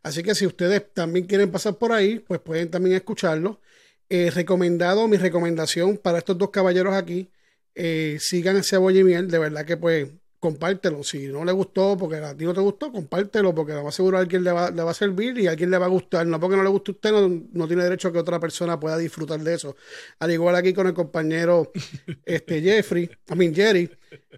Así 0.02 0.24
que 0.24 0.34
si 0.34 0.48
ustedes 0.48 0.92
también 0.94 1.28
quieren 1.28 1.52
pasar 1.52 1.76
por 1.76 1.92
ahí, 1.92 2.18
pues 2.18 2.40
pueden 2.42 2.72
también 2.72 2.96
escucharlo. 2.96 3.62
Eh, 4.10 4.32
recomendado, 4.32 5.08
mi 5.08 5.18
recomendación 5.18 5.98
para 5.98 6.18
estos 6.18 6.38
dos 6.38 6.50
caballeros 6.50 6.96
aquí, 6.96 7.32
eh, 7.76 8.18
sigan 8.20 8.64
Cebolla 8.64 9.00
y 9.00 9.04
Miel, 9.04 9.30
de 9.30 9.40
verdad 9.40 9.66
que 9.66 9.78
pues 9.78 10.08
compártelo. 10.46 11.04
Si 11.04 11.28
no 11.28 11.44
le 11.44 11.52
gustó, 11.52 11.98
porque 11.98 12.18
a 12.18 12.38
ti 12.38 12.46
no 12.46 12.54
te 12.54 12.62
gustó, 12.62 12.92
compártelo, 12.92 13.56
porque 13.56 13.74
lo 13.74 13.84
más 13.84 13.96
seguro 13.96 14.18
a 14.18 14.22
alguien 14.22 14.44
le 14.44 14.52
va, 14.52 14.70
le 14.70 14.84
va 14.84 14.92
a 14.92 14.94
servir 14.94 15.38
y 15.40 15.48
a 15.48 15.52
alguien 15.52 15.72
le 15.72 15.78
va 15.80 15.88
a 15.88 15.90
gustar. 15.90 16.28
No 16.28 16.40
porque 16.40 16.56
no 16.56 16.64
le 16.64 16.70
guste 16.70 16.92
a 16.92 16.94
usted, 16.94 17.12
no, 17.12 17.44
no 17.52 17.68
tiene 17.68 17.84
derecho 17.84 18.10
a 18.10 18.14
que 18.14 18.20
otra 18.20 18.40
persona 18.40 18.80
pueda 18.80 18.96
disfrutar 18.98 19.40
de 19.40 19.56
eso. 19.56 19.76
Al 20.20 20.32
igual 20.32 20.56
aquí 20.56 20.72
con 20.74 20.86
el 20.86 20.94
compañero 20.94 21.72
este 22.26 22.62
Jeffrey, 22.62 23.10
I 23.30 23.36
mean 23.36 23.56
Jerry, 23.56 23.90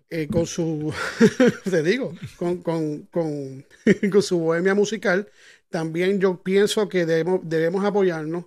eh, 0.09 0.27
con 0.31 0.45
su, 0.45 0.93
te 1.69 1.83
digo, 1.83 2.13
con, 2.37 2.61
con, 2.61 3.01
con, 3.11 3.65
con 4.11 4.21
su 4.21 4.39
bohemia 4.39 4.73
musical. 4.73 5.27
También 5.69 6.21
yo 6.21 6.41
pienso 6.41 6.87
que 6.87 7.05
debemos, 7.05 7.41
debemos 7.43 7.83
apoyarnos 7.83 8.45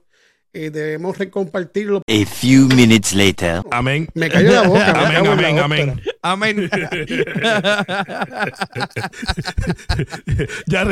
eh, 0.52 0.70
debemos 0.70 1.16
recompartirlo. 1.16 2.02
A 2.08 2.26
few 2.26 2.66
minutes 2.68 3.12
later. 3.12 3.62
Amén. 3.70 4.08
Me 4.14 4.28
cayó 4.28 4.50
la 4.50 4.62
boca. 4.62 4.90
Amén, 4.90 5.26
amén, 5.26 5.58
amén. 5.58 6.00
Amén. 6.22 6.70
ya, 10.66 10.84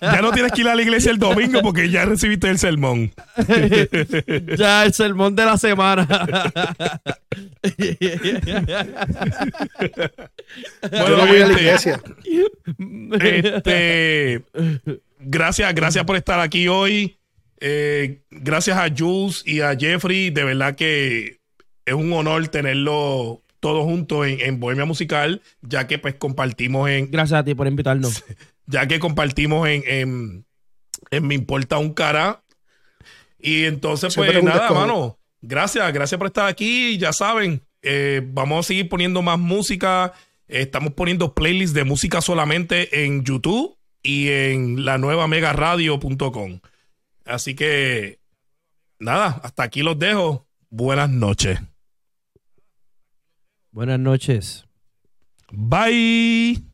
ya 0.00 0.22
no 0.22 0.30
tienes 0.32 0.52
que 0.52 0.60
ir 0.60 0.68
a 0.68 0.74
la 0.74 0.82
iglesia 0.82 1.10
el 1.10 1.18
domingo 1.18 1.60
porque 1.62 1.90
ya 1.90 2.04
recibiste 2.04 2.48
el 2.48 2.58
sermón. 2.58 3.12
ya 4.56 4.84
el 4.84 4.92
sermón 4.92 5.34
de 5.34 5.44
la 5.44 5.56
semana. 5.56 6.06
Yo 10.92 11.16
no 11.16 11.26
voy 11.26 11.40
a 11.40 11.46
la 11.46 11.52
iglesia. 11.52 12.00
Este, 13.20 14.42
gracias, 15.18 15.74
gracias 15.74 16.04
por 16.04 16.16
estar 16.16 16.38
aquí 16.38 16.68
hoy. 16.68 17.19
Eh, 17.60 18.22
gracias 18.30 18.78
a 18.78 18.88
Jules 18.96 19.42
y 19.46 19.60
a 19.60 19.76
Jeffrey. 19.78 20.30
De 20.30 20.44
verdad 20.44 20.74
que 20.74 21.38
es 21.84 21.94
un 21.94 22.12
honor 22.12 22.48
tenerlo 22.48 23.42
todos 23.60 23.84
juntos 23.84 24.26
en, 24.26 24.40
en 24.40 24.58
Bohemia 24.58 24.86
Musical, 24.86 25.42
ya 25.60 25.86
que 25.86 25.98
pues 25.98 26.14
compartimos 26.14 26.88
en, 26.88 27.10
Gracias 27.10 27.40
a 27.40 27.44
ti 27.44 27.54
por 27.54 27.66
invitarnos. 27.66 28.24
ya 28.66 28.86
que 28.88 28.98
compartimos 28.98 29.68
en, 29.68 29.82
en, 29.86 30.46
en 31.10 31.26
Me 31.26 31.34
Importa 31.34 31.78
un 31.78 31.92
Cara. 31.92 32.42
Y 33.38 33.64
entonces, 33.64 34.12
Siempre 34.12 34.34
pues 34.34 34.44
nada, 34.44 34.60
descojo. 34.60 34.80
mano. 34.80 35.18
Gracias, 35.42 35.92
gracias 35.92 36.18
por 36.18 36.26
estar 36.26 36.46
aquí. 36.46 36.98
Ya 36.98 37.12
saben, 37.12 37.62
eh, 37.82 38.22
vamos 38.24 38.66
a 38.66 38.68
seguir 38.68 38.88
poniendo 38.88 39.22
más 39.22 39.38
música. 39.38 40.12
Estamos 40.48 40.94
poniendo 40.94 41.34
playlists 41.34 41.74
de 41.74 41.84
música 41.84 42.20
solamente 42.20 43.04
en 43.04 43.24
YouTube 43.24 43.76
y 44.02 44.28
en 44.28 44.84
la 44.84 44.98
nueva 44.98 45.28
megaradio.com. 45.28 46.60
Así 47.30 47.54
que, 47.54 48.18
nada, 48.98 49.40
hasta 49.44 49.62
aquí 49.62 49.82
los 49.82 49.98
dejo. 49.98 50.46
Buenas 50.68 51.08
noches. 51.08 51.60
Buenas 53.70 54.00
noches. 54.00 54.66
Bye. 55.52 56.64